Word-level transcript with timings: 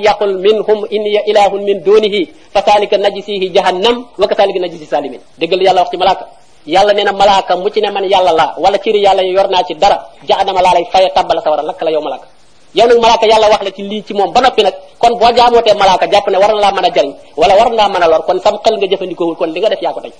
yaqul 0.00 0.38
minhum 0.40 0.82
inni 0.90 1.14
ilahun 1.30 1.60
min 1.62 1.78
dunihi 1.84 2.30
fa 2.50 2.62
kaalika 2.64 2.98
najisihi 2.98 3.50
jahannam 3.54 4.08
wa 4.16 4.26
kasaalika 4.26 4.58
najisi 4.62 4.86
salimin 4.86 5.20
déggal 5.38 5.60
yàlla 5.60 5.84
wax 5.86 5.90
ci 5.94 5.98
malaaka 6.00 6.24
yàlla 6.66 6.92
nee 6.96 7.04
na 7.06 7.12
malaaka 7.12 7.54
mu 7.56 7.68
ci 7.70 7.80
ne 7.82 7.90
man 7.94 8.02
yàlla 8.08 8.32
la 8.34 8.46
wala 8.58 8.78
ciri 8.82 9.02
yàlla 9.02 9.22
yor 9.26 9.48
naa 9.50 9.62
ci 9.62 9.74
dara 9.74 9.98
jahannama 10.26 10.62
laa 10.62 10.74
lay 10.74 10.84
faye 10.90 11.08
tabbala 11.14 11.42
sawara 11.42 11.62
lakk 11.62 11.80
la 11.82 11.90
yow 11.90 12.00
malaaka 12.02 13.24
yàlla 13.30 13.46
wax 13.52 13.62
la 13.66 13.70
ci 13.70 13.82
lii 13.86 14.02
ci 14.02 14.14
moom 14.14 14.32
ba 14.32 14.40
noppi 14.40 14.62
nag 14.62 14.74
kon 14.98 15.12
boo 15.18 15.30
jaamootee 15.34 15.74
malaaka 15.76 16.06
jàpp 16.10 16.26
ne 16.30 16.38
war 16.42 16.50
na 16.54 16.60
laa 16.66 16.70
mën 16.74 16.84
a 16.88 16.90
jariñ 16.90 17.12
wala 17.36 17.54
war 17.58 17.70
na 17.72 17.84
mën 17.88 18.02
a 18.02 18.06
lor 18.08 18.22
kon 18.26 18.38
sam 18.40 18.56
xel 18.64 18.74
nga 18.78 18.86
jëfandikoowul 18.90 19.36
kon 19.36 19.50
li 19.52 19.60
nga 19.60 19.68
def 19.68 19.82
yaa 19.82 19.92
ko 19.94 20.00
tey 20.00 20.14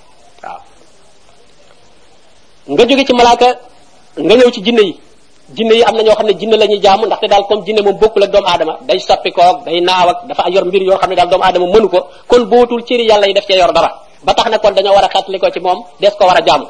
nga 2.75 2.85
jóge 2.87 3.05
ci 4.55 4.99
jinne 5.53 5.75
yi 5.75 5.83
amna 5.85 6.03
na 6.03 6.15
xamne 6.15 6.33
jinne 6.41 6.57
la 6.57 6.67
ñuy 6.67 6.79
ndax 6.79 6.99
ndaxte 7.07 7.27
dal 7.33 7.43
comme 7.49 7.65
jinne 7.67 7.81
mom 7.83 7.95
bokkul 8.03 8.23
ak 8.25 8.31
doom 8.31 8.45
adama 8.47 8.75
day 8.89 8.99
soppi 8.99 9.31
koog 9.31 9.65
day 9.67 9.79
naaw 9.83 10.09
ak 10.09 10.19
dafa 10.29 10.45
yor 10.55 10.65
mbir 10.65 10.83
yo 10.83 10.97
xamne 10.97 11.15
dal 11.17 11.29
doom 11.29 11.43
adama 11.43 11.67
mënu 11.73 11.89
ko 11.91 12.01
kon 12.27 12.45
bootul 12.51 12.83
ri 12.91 13.05
yalla 13.05 13.27
yi 13.27 13.35
daf 13.35 13.45
ci 13.47 13.53
yor 13.59 13.71
dara 13.73 13.91
ba 14.25 14.33
tax 14.35 14.47
na 14.51 14.59
kon 14.59 14.71
dañu 14.75 14.89
wara 14.95 15.07
xatli 15.09 15.39
ko 15.39 15.51
ci 15.51 15.61
mom 15.61 15.79
des 16.01 16.11
ko 16.19 16.25
wara 16.27 16.41
a 16.41 16.47
jaamu 16.49 16.65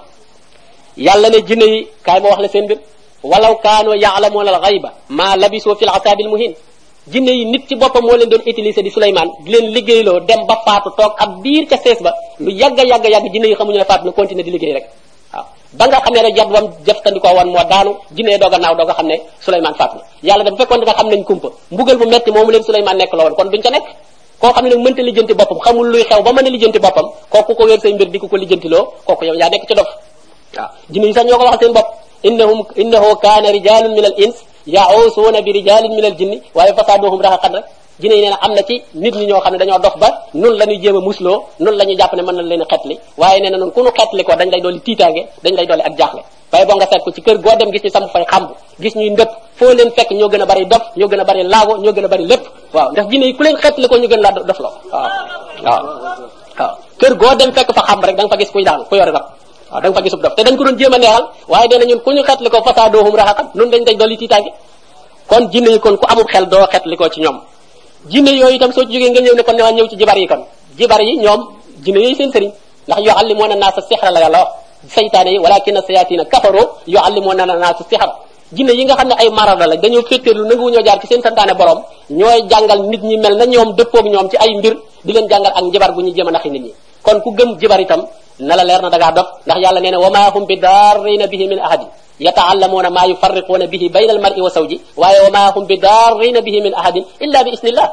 yàlla 0.96 1.28
ne 1.30 1.38
jinne 1.48 1.64
yi 1.72 1.86
kay 2.06 2.18
ma 2.20 2.28
wax 2.30 2.40
la 2.40 2.48
seen 2.48 2.66
bir 2.66 2.78
walaw 3.22 3.54
kanu 3.62 3.94
ya'lamuna 3.96 4.50
al-ghayba 4.54 4.88
ma 5.10 5.36
labisu 5.36 5.74
fil 5.76 5.88
al 5.88 6.28
muhin 6.28 6.52
jinne 7.12 7.30
yi 7.32 7.44
nit 7.46 7.68
ci 7.68 7.76
bopam 7.76 8.02
mo 8.06 8.16
leen 8.16 8.28
doon 8.28 8.42
utiliser 8.46 8.82
di 8.82 8.90
sulayman 8.90 9.28
di 9.44 9.52
leen 9.52 9.66
liggéeyloo 9.72 10.20
dem 10.20 10.44
ba 10.46 10.56
faatu 10.66 10.90
tok 10.98 11.14
ab 11.22 11.40
bir 11.42 11.64
ca 11.68 11.76
ses 11.76 12.02
ba 12.02 12.12
lu 12.40 12.50
yagga 12.50 12.82
yagga 12.84 13.08
yagga 13.08 13.28
jinne 13.32 13.46
yi 13.50 13.54
xamuñu 13.54 13.78
la 13.78 13.84
faatu 13.84 14.10
continue 14.12 14.42
di 14.42 14.50
liggéey 14.50 14.72
rek 14.78 14.84
waaw 15.34 15.46
ba 15.74 15.84
nga 15.90 15.98
xamee 16.06 16.22
ne 16.22 16.30
jot 16.38 16.48
bam 16.54 16.64
jëfandikoo 16.86 17.34
woon 17.36 17.48
moo 17.50 17.64
daanu 17.70 17.90
jinne 18.14 18.38
doog 18.38 18.54
a 18.54 18.58
naaw 18.58 18.74
doog 18.78 18.90
a 18.90 18.94
xam 18.98 19.06
ne 19.06 19.16
Souleymane 19.44 19.74
faat 19.76 19.90
na 19.94 20.00
yàlla 20.22 20.44
dafa 20.44 20.56
fekkoon 20.58 20.78
dina 20.80 20.94
xam 20.94 21.08
nañ 21.10 21.20
kumpa 21.26 21.48
mbugal 21.72 21.96
bu 21.96 22.04
metti 22.06 22.30
moomu 22.30 22.50
leen 22.50 22.62
Souleymane 22.62 22.98
nekk 22.98 23.12
la 23.14 23.24
woon 23.24 23.34
kon 23.34 23.48
duñ 23.50 23.62
ca 23.62 23.70
nekk 23.70 23.84
xam 24.40 24.64
ne 24.64 24.68
nag 24.74 24.80
mënta 24.84 25.02
lijjanti 25.02 25.34
boppam 25.34 25.58
xamul 25.64 25.86
luy 25.90 26.04
xew 26.08 26.22
ba 26.22 26.30
mën 26.32 26.46
a 26.46 26.50
lijjanti 26.54 26.78
boppam 26.78 27.06
kooku 27.32 27.52
ko 27.54 27.62
wér 27.66 27.80
say 27.80 27.92
mbir 27.92 28.08
di 28.10 28.18
ko 28.18 28.26
ko 28.28 28.36
lijjantiloo 28.36 28.84
kooku 29.06 29.24
yaa 29.24 29.48
nekk 29.48 29.64
ci 29.68 29.74
dof 29.74 29.88
waaw 30.56 30.68
yi 30.92 31.12
sax 31.14 31.24
ñoo 31.28 31.38
ko 31.38 31.44
waxal 31.44 31.58
seen 31.60 31.72
bopp 31.74 31.88
innahum 32.22 32.60
innahu 32.76 33.16
kaana 33.22 33.50
rijalun 33.50 33.92
min 33.94 34.04
al 34.04 34.14
ins 34.24 34.36
yahusuuna 34.66 35.40
bi 35.42 35.50
rijalin 35.58 35.92
min 35.96 36.04
al 36.04 37.62
jinne 38.00 38.14
yi 38.14 38.18
nee 38.26 38.30
na 38.30 38.36
am 38.42 38.54
na 38.54 38.62
ci 38.62 38.82
nit 38.94 39.14
ñi 39.14 39.26
ñoo 39.26 39.40
xam 39.40 39.52
ne 39.52 39.58
dañoo 39.58 39.78
dox 39.78 39.96
ba 39.98 40.08
nun 40.34 40.54
la 40.58 40.64
ñuy 40.66 40.80
jéem 40.82 40.96
musloo 40.98 41.46
nun 41.60 41.74
la 41.76 41.84
ñuy 41.84 41.96
jàpp 41.96 42.14
ne 42.14 42.22
mën 42.22 42.34
na 42.36 42.42
leen 42.42 42.62
a 42.62 42.64
xetli 42.68 42.98
waaye 43.16 43.40
nee 43.40 43.50
na 43.50 43.58
noonu 43.58 43.70
ku 43.72 43.82
nu 43.82 43.90
xetli 43.96 44.24
ko 44.24 44.34
dañ 44.34 44.50
lay 44.50 44.60
dooli 44.60 44.80
tiitaange 44.80 45.22
dañ 45.44 45.54
lay 45.54 45.66
dooli 45.66 45.82
goo 47.42 47.56
dem 47.58 47.70
gis 47.72 47.82
ñu 47.84 47.90
sam 47.90 48.08
fay 48.12 48.24
xamb 48.28 48.50
gis 48.80 48.94
ñuy 48.96 49.10
ndëpp 49.10 50.40
a 50.42 50.46
bari 50.46 50.66
dof 50.66 50.82
ñoo 50.96 51.08
gën 51.08 51.20
a 51.20 51.24
bari 51.24 51.42
laago 51.44 51.76
ñoo 51.76 51.92
gën 51.92 52.04
a 52.04 52.08
bari 52.08 52.24
lépp 52.26 52.42
waaw 52.74 52.90
ndax 52.90 53.06
jinne 53.10 53.24
yi 53.26 53.34
ku 53.36 53.42
leen 53.44 53.56
xetli 53.62 53.86
ko 53.88 53.96
ñu 53.96 54.06
gën 54.08 54.20
laa 54.20 54.32
dof 54.32 54.56
goo 57.20 57.34
dem 57.36 57.52
fekk 57.52 57.68
fa 57.76 57.82
xamb 57.86 58.04
rek 58.04 58.16
da 58.16 58.24
nga 58.26 58.36
gis 58.36 58.50
kuy 58.50 58.64
daanu 58.64 58.84
ku 58.88 58.96
yore 58.96 59.10
rab 59.12 59.24
waaw 59.70 59.80
da 59.82 59.88
nga 59.88 59.96
fa 59.96 60.02
gisub 60.02 60.20
a 60.24 60.42
na 60.42 60.50
ñun 60.50 62.00
ku 62.04 62.10
ñu 62.12 62.22
xetli 62.28 62.48
ko 62.50 62.56
fasaadoohum 62.66 63.14
raxaqan 63.14 63.46
nun 63.54 63.70
dañ 63.70 63.82
lay 63.86 63.94
dooli 63.96 64.16
tiitaange 64.16 64.50
kon 65.28 65.48
jinne 65.52 65.70
yi 65.74 65.78
kon 65.78 65.96
ku 65.96 66.06
amul 66.08 66.24
xel 66.26 66.46
doo 66.48 66.64
xetli 66.72 66.96
ko 66.96 67.08
ci 67.08 67.20
ñoom 67.20 67.38
jinne 68.08 68.36
yooyu 68.36 68.56
itam 68.60 68.72
soo 68.72 68.84
ci 68.84 68.92
jógee 68.92 69.10
nga 69.10 69.20
ñëw 69.24 69.34
ne 69.34 69.42
kon 69.42 69.56
naa 69.56 69.72
ñëw 69.72 69.86
ci 69.88 69.96
jibar 69.96 70.18
yi 70.18 70.26
kon 70.26 70.42
jibar 70.76 71.00
yi 71.00 71.16
ñoom 71.22 71.40
jinne 71.84 72.00
yooyu 72.02 72.16
seen 72.16 72.30
sëriñ 72.32 72.50
ndax 72.86 73.00
yuallimuna 73.04 73.54
naasa 73.56 73.80
sixra 73.88 74.10
la 74.10 74.20
yàlla 74.20 74.38
wax 74.40 74.50
saytaane 74.94 75.30
yi 75.32 75.38
walakin 75.38 75.80
sayatina 75.86 76.24
kafaro 76.26 76.62
yuallimuna 76.86 77.46
naasa 77.46 77.80
sixra 77.88 78.08
jinne 78.52 78.72
yi 78.76 78.84
nga 78.84 78.96
xam 78.96 79.08
ne 79.08 79.14
ay 79.18 79.28
marada 79.30 79.66
la 79.66 79.76
dañoo 79.76 80.02
féttéerlu 80.08 80.44
nanguwu 80.44 80.70
ñoo 80.70 80.82
jaar 80.84 81.00
ci 81.00 81.06
seen 81.06 81.22
santaane 81.22 81.54
borom 81.56 81.80
ñooy 82.10 82.42
jàngal 82.50 82.80
nit 82.90 83.02
ñi 83.02 83.16
mel 83.16 83.36
na 83.36 83.44
ñoom 83.46 83.72
dëppoog 83.72 84.04
ñoom 84.06 84.28
ci 84.30 84.36
ay 84.36 84.50
mbir 84.58 84.74
di 85.04 85.12
leen 85.12 85.26
jàngal 85.28 85.52
ak 85.56 85.64
njabar 85.64 85.92
gu 85.94 86.02
ñu 86.02 86.14
jéem 86.14 86.28
a 86.28 86.32
naxi 86.32 86.50
nit 86.50 86.62
ñi 86.62 86.72
kon 87.04 87.20
ku 87.20 87.36
gëm 87.36 87.60
jibar 87.60 87.76
itam 87.78 88.08
na 88.40 88.56
la 88.56 88.64
leer 88.64 88.80
na 88.80 88.88
da 88.88 88.96
ngaa 88.96 89.12
dot 89.12 89.28
ndax 89.44 89.58
yàlla 89.60 89.80
nee 89.84 89.92
na 89.92 90.00
wa 90.00 90.08
maa 90.10 90.32
hum 90.32 90.48
bi 90.48 90.56
daarrina 90.56 91.28
bihi 91.28 91.44
min 91.52 91.60
ahadi 91.60 91.84
yata'allamuna 92.24 92.88
ma 92.88 93.04
yufarriquna 93.12 93.68
bihi 93.68 93.92
bayna 93.92 94.16
almar'i 94.16 94.40
wa 94.40 94.48
sawji 94.48 94.80
waaye 94.96 95.20
wa 95.28 95.30
maa 95.36 95.48
hum 95.52 95.68
bi 95.68 95.76
daarrina 95.76 96.40
bihi 96.40 96.64
min 96.64 96.72
ahadin 96.72 97.04
illa 97.20 97.44
bi 97.44 97.50
isnillah 97.52 97.86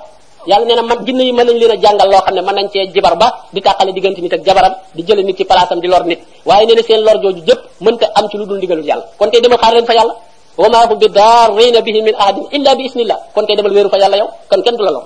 yàlla 0.47 0.65
nee 0.65 0.77
na 0.79 0.81
man 0.87 1.03
ginn 1.03 1.19
yi 1.19 1.33
mën 1.35 1.45
nañ 1.47 1.57
leen 1.59 1.71
a 1.75 1.77
jàngal 1.83 2.07
loo 2.09 2.21
xam 2.25 2.35
ne 2.35 2.41
mën 2.41 2.55
nañ 2.55 2.67
cee 2.73 2.87
jibar 2.93 3.15
ba 3.21 3.27
di 3.53 3.59
tàqale 3.61 3.91
diggante 3.93 4.21
nit 4.21 4.33
ak 4.33 4.41
jabaram 4.47 4.73
di 4.95 5.01
jële 5.05 5.21
nit 5.27 5.35
ci 5.37 5.43
palaasam 5.43 5.79
di 5.83 5.87
lor 5.91 6.03
nit 6.05 6.19
waaye 6.47 6.65
nee 6.67 6.75
na 6.75 6.83
seen 6.87 7.01
lor 7.07 7.17
jooju 7.23 7.41
jëpp 7.47 7.59
mënta 7.83 8.05
am 8.15 8.25
ci 8.29 8.35
lu 8.39 8.45
dul 8.49 8.57
ndigalul 8.57 8.85
yàlla 8.89 9.05
kon 9.19 9.29
tey 9.31 9.41
dama 9.43 9.57
xaar 9.61 9.73
leen 9.75 9.85
fa 9.85 9.93
yàlla 9.97 10.13
wa 10.61 10.67
maa 10.73 10.85
hum 10.89 10.97
bi 11.03 11.07
daarrina 11.19 11.79
bihi 11.87 12.01
min 12.07 12.15
ahadin 12.21 12.45
illa 12.57 12.71
bi 12.77 12.83
isnillah 12.89 13.19
kon 13.35 13.45
tey 13.47 13.55
demal 13.57 13.73
wéeru 13.75 13.89
fa 13.93 13.97
yàlla 14.01 14.17
yow 14.21 14.29
kon 14.49 14.59
kenn 14.65 14.75
du 14.77 14.83
la 14.87 14.91
lor 14.95 15.05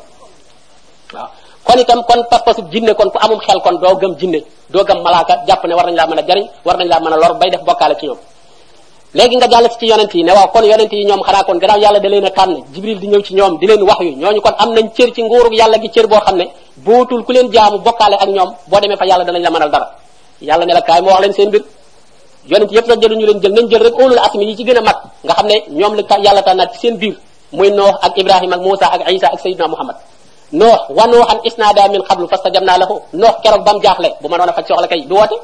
waaw 1.15 1.29
kon 1.65 1.77
itam 1.81 1.99
kon 2.05 2.21
pas-pasu 2.29 2.61
jinne 2.69 2.93
kon 2.93 3.09
ku 3.09 3.17
amum 3.17 3.41
xel 3.41 3.57
kon 3.65 3.75
do 3.81 3.89
gam 3.97 4.13
jinne 4.21 4.39
do 4.69 4.79
gam 4.85 5.01
malaka 5.01 5.33
japp 5.49 5.65
ne 5.65 5.73
war 5.73 5.85
nañ 5.89 5.95
la 5.99 6.05
mëna 6.07 6.21
jariñ 6.27 6.45
war 6.63 6.77
nañ 6.77 6.87
la 6.93 6.97
mëna 7.01 7.15
lor 7.21 7.33
bay 7.41 7.49
def 7.49 7.61
bokkaale 7.65 7.97
ci 7.99 8.05
ñoom 8.05 8.19
legi 9.17 9.35
nga 9.35 9.47
jall 9.51 9.65
ci 9.79 9.85
yonenti 9.89 10.19
ne 10.23 10.31
wa 10.37 10.45
kon 10.53 10.61
yonenti 10.63 10.95
yi 10.95 11.05
ñoom 11.09 11.21
xanaa 11.25 11.43
kon 11.43 11.57
yalla 11.83 11.99
da 11.99 12.07
leena 12.13 12.29
tan 12.37 12.49
jibril 12.71 12.99
di 13.01 13.07
ñew 13.07 13.21
ci 13.25 13.33
ñoom 13.33 13.57
di 13.57 13.65
leen 13.65 13.81
wax 13.81 13.99
yu 14.07 14.13
ñoñu 14.21 14.41
kon 14.45 14.53
am 14.61 14.69
nañ 14.75 14.87
cër 14.95 15.09
ci 15.15 15.21
nguurug 15.23 15.53
yalla 15.59 15.77
gi 15.81 15.89
cër 15.89 16.05
bo 16.07 16.17
xamne 16.25 16.43
ne 16.45 16.45
bootul 16.85 17.25
ku 17.25 17.31
leen 17.33 17.47
jaamu 17.51 17.79
bokkaale 17.79 18.13
ak 18.15 18.29
ñoom 18.29 18.49
bo 18.69 18.79
deme 18.79 18.95
fa 18.95 19.05
da 19.09 19.23
danañ 19.23 19.41
la 19.47 19.49
mënal 19.49 19.69
dara 19.73 19.87
yalla 20.41 20.65
ne 20.65 20.73
la 20.77 20.81
kay 20.81 21.01
mo 21.01 21.09
wax 21.13 21.21
leen 21.23 21.33
seen 21.33 21.49
yonenti 22.45 22.75
jëlu 23.01 23.15
ñu 23.17 23.25
leen 23.25 23.39
jël 23.41 23.53
nañ 23.57 23.65
jël 23.71 23.81
rek 23.87 23.95
ulul 24.03 24.19
asmi 24.19 24.45
yi 24.49 24.55
ci 24.55 24.63
gëna 24.63 24.81
mag 24.81 24.97
nga 25.25 25.33
xamne 25.33 25.55
ne 25.67 25.79
ñoom 25.79 25.93
la 25.97 26.03
yàlla 26.25 26.41
tànnaat 26.43 26.73
ci 26.73 26.77
seen 26.81 26.95
bir 27.01 27.15
muy 27.51 27.71
noox 27.71 27.95
ak 28.05 28.13
ibrahim 28.21 28.53
ak 28.53 28.61
musa 28.67 28.85
ak 28.93 29.01
isa 29.09 29.27
ak 29.33 29.67
muhammad 29.73 29.95
نوح 30.53 30.79
ونوحا 30.97 31.35
اسنادا 31.50 31.85
من 31.94 32.01
قبل 32.06 32.23
فاستجبنا 32.29 32.73
له 32.78 32.89
نوح 33.13 33.33
كرب 33.44 33.63
بام 33.66 33.78
جاخله 33.81 34.09
بما 34.22 34.38
نونا 34.38 34.51
فا 34.53 34.61
سوخلا 34.61 34.85
كاي 34.91 35.01
دو 35.09 35.17
واتي 35.17 35.38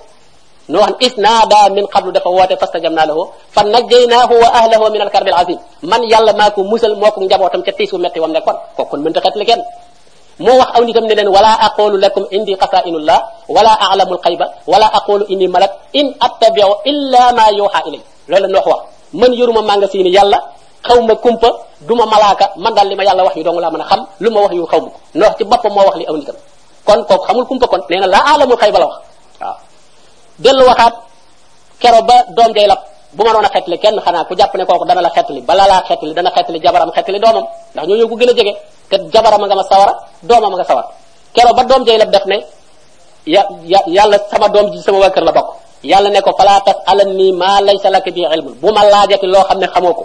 نوح 0.73 0.88
اسنادا 1.01 1.62
من 1.78 1.85
قبل 1.94 2.07
دفا 2.17 2.29
واتي 2.39 2.56
فاستجبنا 2.62 3.03
له 3.09 3.17
فنجيناه 3.56 4.31
واهله 4.44 4.81
من 4.94 5.01
الكرب 5.06 5.28
العظيم 5.34 5.59
من 5.91 6.01
يلا 6.13 6.34
ماكو 6.41 6.62
مسل 6.73 6.94
موكو 7.01 7.17
نجابوتم 7.25 7.62
تي 7.66 7.72
تيسو 7.78 7.97
متي 8.03 8.19
وام 8.22 8.31
نيكون 8.35 8.56
كوكون 8.78 9.00
من 9.06 9.12
تخت 9.16 9.35
لكن 9.41 9.59
مو 10.45 10.53
واخ 10.59 10.69
او 10.78 10.81
نيتام 10.88 11.03
نلن 11.09 11.28
ولا 11.35 11.53
اقول 11.68 11.94
لكم 12.06 12.23
عندي 12.35 12.53
قصائن 12.62 12.95
الله 13.01 13.18
ولا 13.56 13.73
اعلم 13.85 14.09
الغيب 14.16 14.41
ولا 14.72 14.88
اقول 15.00 15.22
اني 15.33 15.47
ملك 15.56 15.72
ان 16.00 16.06
اتبع 16.28 16.68
الا 16.91 17.23
ما 17.38 17.45
يوحى 17.59 17.81
الي 17.88 18.00
لولا 18.31 18.47
نوح 18.56 18.66
من 19.22 19.31
يرم 19.39 19.57
مانغا 19.69 19.88
سيني 19.91 20.09
يالا 20.18 20.38
xawma 20.86 21.16
kumpa 21.22 21.50
duma 21.86 22.06
malaka 22.09 22.53
man 22.58 22.74
dal 22.74 22.88
lima 22.90 23.03
yàlla 23.03 23.24
wax 23.28 23.36
yu 23.38 23.44
dong 23.44 23.59
laa 23.59 23.69
mën 23.72 23.81
xam 23.90 24.00
luma 24.24 24.40
wax 24.44 24.52
yu 24.53 24.66
xawmu 24.72 24.88
no 24.90 25.25
noox 25.28 25.34
ci 25.38 25.44
boppam 25.44 25.74
mo 25.74 25.81
wax 25.88 25.96
li 26.02 26.06
aw 26.09 26.16
nitam 26.19 26.36
kon 26.88 27.00
ko 27.09 27.16
xamul 27.28 27.46
kumpa 27.46 27.68
kon 27.72 27.81
neena 27.90 28.08
la 28.08 28.19
alamul 28.34 28.58
khayba 28.62 28.80
la 28.80 28.86
wax 28.92 28.97
delu 30.44 30.64
waxat 30.69 30.94
kero 31.81 32.02
ba 32.09 32.16
dom 32.38 32.50
jay 32.56 32.68
lab 32.72 32.80
bu 33.16 33.22
ma 33.25 33.31
doon 33.34 33.46
a 33.46 33.50
kenn 33.84 33.96
xana 34.06 34.19
ku 34.28 34.34
jàpp 34.40 34.53
ne 34.59 34.64
koku 34.68 34.86
dana 34.90 35.02
la 35.08 35.09
xettali 35.16 35.42
bala 35.50 35.64
la 35.72 35.78
xettali 35.88 36.14
dana 36.18 36.30
xetli 36.36 36.59
jabaram 36.64 36.90
xetli 36.96 37.19
domam 37.25 37.46
ndax 37.74 37.84
ñoo 37.88 37.98
ñoo 38.00 38.08
ko 38.12 38.16
gën 38.19 38.30
a 38.30 38.34
te 38.90 38.96
jabaram 39.13 39.42
nga 39.48 39.56
ma 39.59 39.63
sawara 39.72 39.94
domam 40.30 40.53
nga 40.58 40.63
sawar 40.69 40.86
kero 41.36 41.52
ba 41.58 41.63
dom 41.69 41.81
jay 41.88 41.98
lab 42.02 42.09
def 42.16 42.25
ne 42.31 42.38
yàlla 43.98 44.18
sama 44.31 44.48
dom 44.56 44.66
ji 44.74 44.80
sama 44.86 44.98
wakkar 45.03 45.24
la 45.28 45.31
bok 45.38 45.48
yàlla 45.92 46.09
ne 46.16 46.19
ko 46.25 46.31
fala 46.40 46.53
tas 46.66 46.78
alan 46.92 47.12
ma 47.42 47.52
laysa 47.68 47.90
lak 47.96 48.06
bi 48.16 48.22
ilm 48.36 48.48
buma 48.62 48.81
ma 48.92 49.02
lo 49.34 49.40
xamne 49.50 49.68
xamoko 49.74 50.03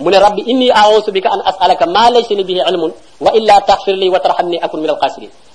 mune 0.00 0.16
rabbi 0.20 0.44
inni 0.44 0.68
a'udhu 0.68 1.08
bika 1.12 1.32
an 1.32 1.40
as'alaka 1.44 1.88
ma 1.88 2.12
laysa 2.12 2.36
li 2.36 2.44
bihi 2.44 2.60
ilmun 2.68 2.92
wa 3.20 3.32
illa 3.32 3.60
taghfir 3.64 3.96
li 3.96 4.12
wa 4.12 4.20
tarhamni 4.20 4.60
akun 4.60 4.80
min 4.84 4.90
al 4.92 4.98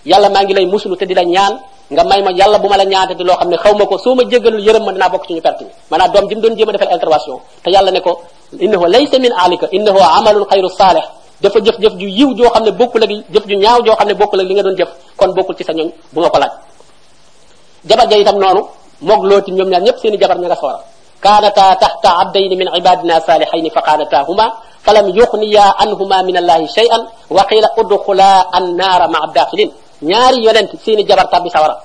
yalla 0.06 0.30
ma 0.34 0.42
ngi 0.42 0.54
lay 0.54 0.66
muslu 0.66 0.98
te 0.98 1.06
di 1.06 1.14
ñaan 1.14 1.62
nga 1.94 2.04
may 2.04 2.22
ma 2.26 2.32
yalla 2.34 2.58
buma 2.58 2.78
la 2.78 2.84
ñaante 2.86 3.14
te 3.16 3.22
sume 3.24 3.34
xamne 3.34 3.52
ne 3.52 3.58
xaw 3.62 3.74
ma 3.78 3.86
ko 3.86 3.98
soo 3.98 4.16
ma 4.16 4.24
jégalul 4.24 4.62
yërëm 4.66 4.84
ma 4.84 4.92
dinaa 4.92 5.22
ci 5.28 5.34
ñu 5.34 5.42
perte 5.42 5.66
man 5.92 6.02
doom 6.12 6.26
doon 6.42 6.56
defal 6.56 6.90
intervention 6.92 7.38
te 7.64 7.70
yalla 7.70 7.92
ne 7.92 8.02
ko 8.02 8.22
innahu 8.58 8.86
laysa 8.88 9.20
min 9.20 9.32
alika 9.38 9.68
innahu 9.72 10.00
amalun 10.02 10.46
khayru 10.50 10.70
salih 10.74 11.06
dafa 11.40 11.60
jëf 11.62 11.78
jëf 11.78 11.94
ju 11.98 12.08
yiw 12.08 12.34
jo 12.34 12.50
xamne 12.50 12.72
ne 12.72 12.72
bokkul 12.78 13.04
ak 13.04 13.10
jëf 13.30 13.46
ju 13.46 13.56
ñaaw 13.62 13.82
jo 13.86 13.94
xamne 13.96 14.14
ne 14.14 14.24
ak 14.24 14.34
li 14.42 14.54
nga 14.54 14.64
doon 14.64 14.76
jëf 14.78 14.90
kon 15.18 15.34
bokul 15.38 15.56
ci 15.56 15.64
sa 15.64 15.74
ñoon 15.74 15.92
buma 16.14 16.30
ko 16.32 16.38
laaj 16.40 16.52
jabar 17.86 18.10
ja 18.10 18.18
itam 18.18 18.42
mok 19.02 19.22
lo 19.24 19.42
ci 19.42 19.52
ñom 19.52 19.70
ñaar 19.70 19.82
ñep 19.82 19.98
seen 20.00 20.18
jabar 20.18 20.38
nga 20.40 20.56
كانتا 21.26 21.68
تحت 21.86 22.04
عبدين 22.20 22.52
من 22.62 22.68
عبادنا 22.76 23.16
صالحين 23.28 23.66
فقالتاهما 23.76 24.46
فلم 24.86 25.06
يغنيا 25.20 25.66
عنهما 25.80 26.18
من 26.30 26.36
الله 26.42 26.60
شيئا 26.78 27.00
وقيل 27.36 27.66
ادخلا 27.82 28.32
النار 28.60 29.02
مع 29.16 29.22
الداخلين 29.30 29.72
ñaari 30.12 30.38
yonent 30.46 30.72
seeni 30.84 31.04
jabar 31.10 31.28
tabbi 31.30 31.50
sawara 31.54 31.76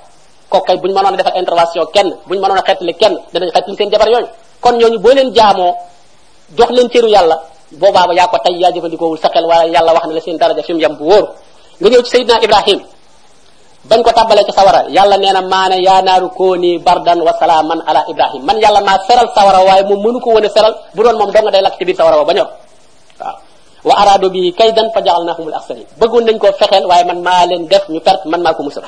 ko 0.48 0.60
kay 0.64 0.76
buñ 0.82 0.92
mënon 0.96 1.14
defal 1.20 1.36
intervention 1.42 1.84
kenn 1.94 2.08
buñ 2.28 2.38
mënon 2.44 2.60
xetli 2.68 2.92
kenn 3.00 3.14
danañ 3.32 3.50
xetli 3.56 3.74
seen 3.78 3.88
jabar 3.92 4.08
yoyu 4.14 4.26
kon 4.64 4.74
ñooñu 4.80 4.98
bo 5.04 5.10
leen 5.16 5.28
jaamo 5.36 5.66
jox 6.58 6.70
leen 6.76 6.88
ciru 6.92 7.08
yalla 7.14 7.36
bo 7.80 7.88
baba 7.96 8.12
ya 8.18 8.24
ko 8.32 8.36
tay 8.44 8.54
ya 8.62 8.68
jëfëndiko 8.74 9.04
wul 9.10 9.20
sa 9.24 9.28
xel 9.34 9.44
wala 9.50 9.64
yalla 9.74 9.92
wax 9.96 10.04
na 10.08 10.14
la 10.16 10.20
seen 10.26 10.36
daraja 10.40 10.62
fim 10.68 10.78
yam 10.84 10.92
bu 10.98 11.04
wor 11.12 11.24
nga 12.28 12.38
ibrahim 12.46 12.78
bañ 13.86 14.02
ko 14.02 14.10
tabale 14.10 14.42
ci 14.42 14.50
sawara 14.52 14.82
yalla 14.90 15.14
neena 15.14 15.40
mana 15.46 15.78
ya 15.78 16.02
naru 16.02 16.30
koni 16.34 16.82
bardan 16.82 17.22
wa 17.22 17.30
salaman 17.38 17.78
ala 17.86 18.02
ibrahim 18.10 18.42
man 18.42 18.58
yalla 18.58 18.82
ma 18.82 18.98
feral 19.06 19.30
sawara 19.30 19.62
way 19.62 19.80
mom 19.86 20.02
munu 20.02 20.18
ko 20.18 20.34
woon 20.34 20.46
feral 20.50 20.74
bu 20.94 21.06
don 21.06 21.14
mom 21.14 21.30
dong 21.30 21.46
day 21.54 21.62
lak 21.62 21.78
ci 21.78 21.86
bi 21.86 21.94
sawara 21.94 22.18
ba 22.26 22.34
ñor 22.34 22.50
wa 23.86 23.94
arado 24.02 24.26
bi 24.28 24.50
kaydan 24.50 24.90
fa 24.90 24.98
jaxalnahumul 24.98 25.54
akhsari 25.54 25.86
beggon 26.02 26.26
nañ 26.26 26.36
ko 26.42 26.50
fexel 26.58 26.82
way 26.86 27.02
man 27.06 27.22
ma 27.22 27.46
len 27.46 27.62
def 27.70 27.86
ñu 27.86 28.02
perte 28.02 28.26
man 28.26 28.42
mako 28.42 28.66
musul 28.66 28.82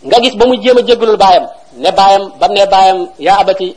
nga 0.00 0.16
gis 0.22 0.34
ba 0.40 0.44
mu 0.48 0.56
jema 0.56 0.80
a 0.80 1.16
bayam 1.22 1.44
ne 1.84 1.90
bayam 1.92 2.22
bam 2.40 2.52
ne 2.56 2.64
bayam 2.72 2.98
ya 3.20 3.36
abati 3.44 3.68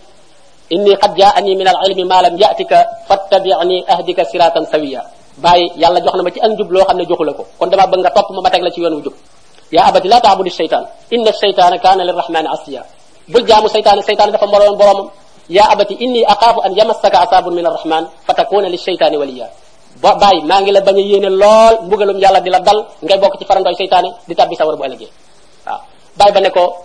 inni 0.71 0.95
qad 0.95 1.11
jaani 1.19 1.51
min 1.59 1.67
al 1.67 1.79
ilmi 1.91 2.07
ma 2.07 2.23
lam 2.25 2.39
yatika 2.39 2.87
fattabi'ni 3.11 3.83
ahdika 3.93 4.23
siratan 4.31 4.63
sawiya 4.71 5.03
bay 5.43 5.59
yalla 5.75 5.99
jox 5.99 6.15
ma 6.23 6.31
ci 6.31 6.39
ak 6.39 6.51
njub 6.55 6.69
loo 6.75 6.85
xam 6.87 6.95
ne 6.95 7.03
kon 7.59 7.67
dama 7.67 7.83
bëgg 7.91 7.99
nga 8.03 8.11
top 8.15 8.27
ma 8.31 8.39
ma 8.45 8.49
la 8.65 8.71
ci 8.71 8.79
yoonu 8.79 9.01
djub 9.03 9.13
ya 9.71 9.87
abati 9.87 10.11
la 10.11 10.19
ta'budu 10.19 10.51
shaytan 10.51 10.83
inna 11.09 11.31
shaytana 11.31 11.79
kana 11.79 12.03
lirrahmani 12.03 12.51
asiya 12.51 12.83
bul 13.31 13.41
jaamu 13.47 13.65
shaytan 13.71 14.01
shaytan 14.03 14.27
dafa 14.35 14.45
moroon 14.45 14.75
boromam 14.75 15.07
ya 15.47 15.63
abati 15.71 15.95
inni 15.95 16.25
aqafu 16.27 16.59
an 16.61 16.75
yamassaka 16.75 17.23
asabun 17.25 17.55
min 17.55 17.65
arrahman 17.65 18.11
fatakuna 18.27 18.67
lishaytani 18.67 19.15
waliya 19.17 19.47
bay 20.03 20.37
maa 20.43 20.59
ngi 20.61 20.71
la 20.75 20.83
bañ 20.83 20.99
a 20.99 21.03
yéene 21.09 21.31
lool 21.31 21.75
mbugalum 21.87 22.19
yàlla 22.19 22.39
di 22.43 22.49
la 22.51 22.59
dal 22.59 22.83
ngay 23.03 23.15
bokk 23.17 23.39
ci 23.39 23.45
farandoy 23.47 23.71
seytaane 23.79 24.11
di 24.27 24.35
tabbi 24.35 24.55
sa 24.59 24.65
war 24.67 24.75
bu 24.75 24.83
ëllëgee 24.83 25.07
waaw 25.65 25.79
bay 26.19 26.31
ba 26.31 26.39
ne 26.41 26.49
ko 26.51 26.75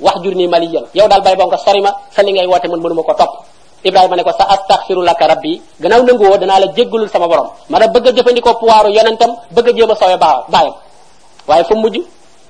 wax 0.00 0.20
jur 0.24 0.34
nii 0.34 0.48
mali 0.48 0.72
yal 0.72 0.86
yow 0.96 1.04
daal 1.08 1.20
bay 1.20 1.36
ba 1.36 1.44
nga 1.46 1.56
sori 1.60 1.80
ma 1.84 1.92
sa 2.10 2.22
li 2.22 2.32
ngay 2.32 2.46
woote 2.48 2.66
sama 7.12 7.28
borom 7.28 7.50
ma 7.68 7.78
da 7.78 7.86
bëgg 7.88 8.06
a 8.08 8.12
jëfandikoo 8.12 8.54
puwaaru 8.60 8.88
yonentam 8.92 9.30
bëgg 9.52 9.68
a 9.68 9.72
jéem 9.72 9.90
a 9.90 9.94
sooyo 9.96 10.18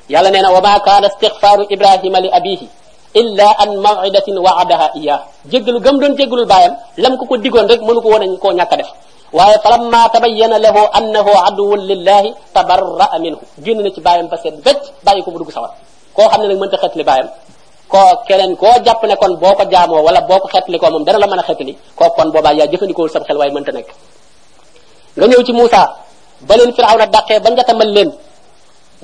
yàlla 0.08 0.30
nee 0.30 0.42
na 0.42 0.50
wa 0.50 0.60
maa 0.60 0.78
kaana 0.80 1.06
istixfaaru 1.08 1.66
ibrahima 1.70 2.18
li 2.20 2.28
abihi 2.32 2.66
illa 3.14 3.48
an 3.62 3.70
mawidatin 3.78 4.34
waadaha 4.38 4.86
iya 4.98 5.22
jéggalu 5.50 5.78
gam 5.80 5.96
doon 6.00 6.12
jéggalul 6.18 6.46
baayam 6.46 6.74
lam 6.96 7.12
ko 7.18 7.24
ko 7.26 7.36
digoon 7.36 7.68
rek 7.70 7.80
mënu 7.82 8.00
ko 8.02 8.08
woon 8.10 8.36
koo 8.38 8.52
ñàkk 8.52 8.72
a 8.74 8.76
def 8.76 8.88
waaye 9.32 9.56
falamma 9.62 10.08
tabayyana 10.10 10.58
lahu 10.58 10.80
annahu 10.98 11.30
aduwun 11.48 11.80
lillahi 11.90 12.34
tabarra'a 12.54 13.18
minhu 13.18 13.38
génn 13.64 13.82
na 13.82 13.90
ci 13.94 14.00
baayam 14.00 14.26
ba 14.28 14.36
seet 14.42 14.54
becc 14.64 14.82
bàyyi 15.06 15.22
ko 15.22 15.30
mu 15.30 15.38
dugg 15.38 15.52
sawar 15.52 15.70
koo 16.14 16.26
xam 16.30 16.40
ne 16.42 16.48
nag 16.48 16.58
mënta 16.62 16.76
xetli 16.82 17.04
baayam 17.04 17.28
koo 17.88 18.06
keneen 18.26 18.56
koo 18.56 18.72
jàpp 18.84 19.02
ne 19.10 19.14
kon 19.16 19.32
boo 19.38 19.54
ko 19.54 19.64
jaamoo 19.70 20.02
wala 20.06 20.20
boo 20.28 20.38
ko 20.42 20.48
xetli 20.54 20.78
moom 20.94 21.04
dana 21.04 21.18
la 21.22 21.26
mën 21.26 21.38
a 21.42 21.44
xetli 21.48 21.72
koo 21.96 22.10
kon 22.16 22.28
boobaa 22.32 22.52
yaa 22.58 22.66
jëfandikoo 22.66 23.08
sam 23.08 23.22
xel 23.26 23.36
waaye 23.36 23.52
mënta 23.54 23.72
nekk 23.72 23.88
nga 25.16 25.26
ñëw 25.26 25.42
ci 25.46 25.52
Moussa 25.52 25.82
ba 26.48 26.56
leen 26.56 26.72
firawna 26.76 27.06
dàqee 27.06 27.38
ba 27.44 27.48
njatamal 27.50 27.90
leen 27.96 28.10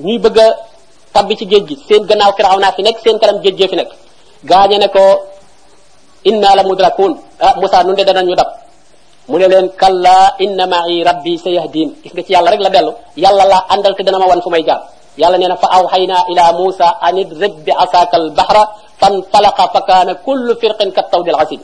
ñuy 0.05 0.19
bëgg 0.23 0.37
a 0.45 0.47
tabbi 1.19 1.35
ci 1.35 1.45
géej 1.51 1.63
gi 1.67 1.75
seen 1.87 2.01
gannaaw 2.07 2.31
firawna 2.37 2.71
fi 2.71 2.81
nekk 2.87 2.99
seen 3.03 3.19
kanam 3.19 3.37
géej 3.43 3.59
fi 3.69 3.75
nekk 3.75 3.91
gaañe 4.47 4.77
ne 4.79 4.87
ko 4.87 5.03
inna 6.29 6.55
la 6.55 6.63
mudrakun 6.63 7.11
ah 7.43 7.53
musa 7.59 7.83
nu 7.83 7.91
de 7.97 8.03
danañu 8.07 8.33
dab 8.39 8.47
mu 9.27 9.35
ne 9.39 9.47
leen 9.51 9.67
kalla 9.81 10.17
inna 10.39 10.63
ma'i 10.71 10.95
rabbi 11.03 11.33
sayahdin 11.45 11.89
gis 12.03 12.11
nga 12.15 12.23
ci 12.25 12.31
yàlla 12.35 12.49
rek 12.53 12.59
la 12.65 12.69
dellu 12.75 12.91
yàlla 13.23 13.43
la 13.51 13.59
andal 13.73 13.93
te 13.97 14.01
dana 14.07 14.17
ma 14.21 14.25
wan 14.31 14.39
fu 14.43 14.49
may 14.53 14.63
jaar 14.67 14.79
yàlla 15.21 15.37
neena 15.41 15.55
fa 15.63 15.67
awhayna 15.79 16.17
ila 16.31 16.43
musa 16.61 16.87
an 17.07 17.15
idrib 17.23 17.53
bi 17.65 17.71
asaka 17.83 18.15
al 18.21 18.27
bahra 18.37 18.63
fanfalaqa 19.01 19.63
fa 19.73 19.81
kana 19.89 20.11
kullu 20.27 20.51
firqin 20.61 20.89
ka 20.95 21.01
tawdil 21.11 21.37
asid 21.43 21.59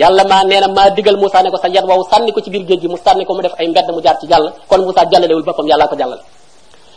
yàlla 0.00 0.22
maa 0.30 0.42
neena 0.50 0.68
maa 0.76 0.88
digal 0.96 1.16
Musa 1.22 1.38
ne 1.42 1.48
ko 1.52 1.56
sa 1.62 1.68
yat 1.76 1.84
waaw 1.90 2.02
sànni 2.10 2.30
ko 2.34 2.40
ci 2.44 2.50
biir 2.54 2.64
géej 2.68 2.80
gi 2.82 2.88
mu 2.92 2.96
sànni 3.04 3.24
ko 3.26 3.32
mu 3.36 3.40
def 3.46 3.54
ay 3.60 3.66
mbedd 3.72 3.88
mu 3.96 4.00
jaar 4.04 4.16
ci 4.20 4.26
jàll 4.30 4.46
kon 4.68 4.80
Musa 4.88 5.00
jàllalewul 5.12 5.42
boppam 5.48 5.66
yàlla 5.70 5.86
ko 5.90 5.96
jàllale 6.00 6.22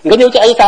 nga 0.04 0.16
ñëw 0.19 0.30
ci 0.34 0.40
Aïssa 0.46 0.68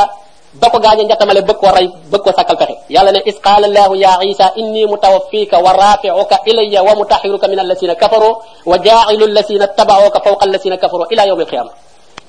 ba 0.59 0.67
ko 0.69 0.77
gaañe 0.83 1.03
njatamale 1.07 1.41
bëgg 1.47 1.59
ko 1.59 1.67
rey 1.71 1.87
bëgg 2.11 2.23
ko 2.23 2.29
sakkal 2.35 2.57
pexe 2.59 2.75
yàlla 2.91 3.11
ne 3.15 3.21
is 3.29 3.35
qaala 3.39 3.65
allahu 3.69 3.93
ya 4.03 4.19
isa 4.27 4.51
inni 4.59 4.83
mutawaffiika 4.91 5.57
wa 5.63 5.71
raaficuka 5.71 6.41
ilayya 6.49 6.83
wa 6.83 6.93
mutaxiruka 6.99 7.47
min 7.47 7.59
allasina 7.63 7.95
kafaru 7.95 8.31
wa 8.69 8.75
jaacilu 8.85 9.23
allasina 9.31 9.67
tabacuka 9.79 10.19
fawqa 10.25 10.43
allasina 10.47 10.75
kafaru 10.75 11.05
ila 11.13 11.23
yawmi 11.25 11.43
alqiyama 11.43 11.71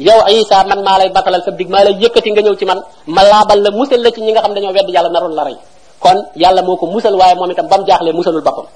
yow 0.07 0.21
isa 0.39 0.63
man 0.71 0.81
maa 0.87 0.99
lay 1.03 1.11
batalal 1.11 1.43
sa 1.43 1.51
dig 1.51 1.69
maa 1.69 1.85
lay 1.87 1.95
yëkkati 2.03 2.31
nga 2.31 2.43
ñëw 2.47 2.55
ci 2.61 2.65
man 2.65 2.79
ma 3.15 3.23
laabal 3.25 3.59
la 3.61 3.71
musal 3.71 4.01
la 4.05 4.11
ci 4.15 4.21
ñi 4.25 4.31
nga 4.33 4.41
xam 4.45 4.55
dañoo 4.55 4.71
wedd 4.73 4.89
yàlla 4.95 5.11
naroon 5.11 5.35
la 5.35 5.43
rey 5.43 5.57
kon 5.99 6.19
yàlla 6.37 6.63
moo 6.63 6.77
ko 6.77 6.87
musal 6.87 7.15
waaye 7.19 7.35
moom 7.35 7.51
itam 7.51 7.67
ba 7.69 7.77
mu 7.79 7.85
jaaxlee 7.87 8.13
musalul 8.15 8.41
boppam 8.47 8.67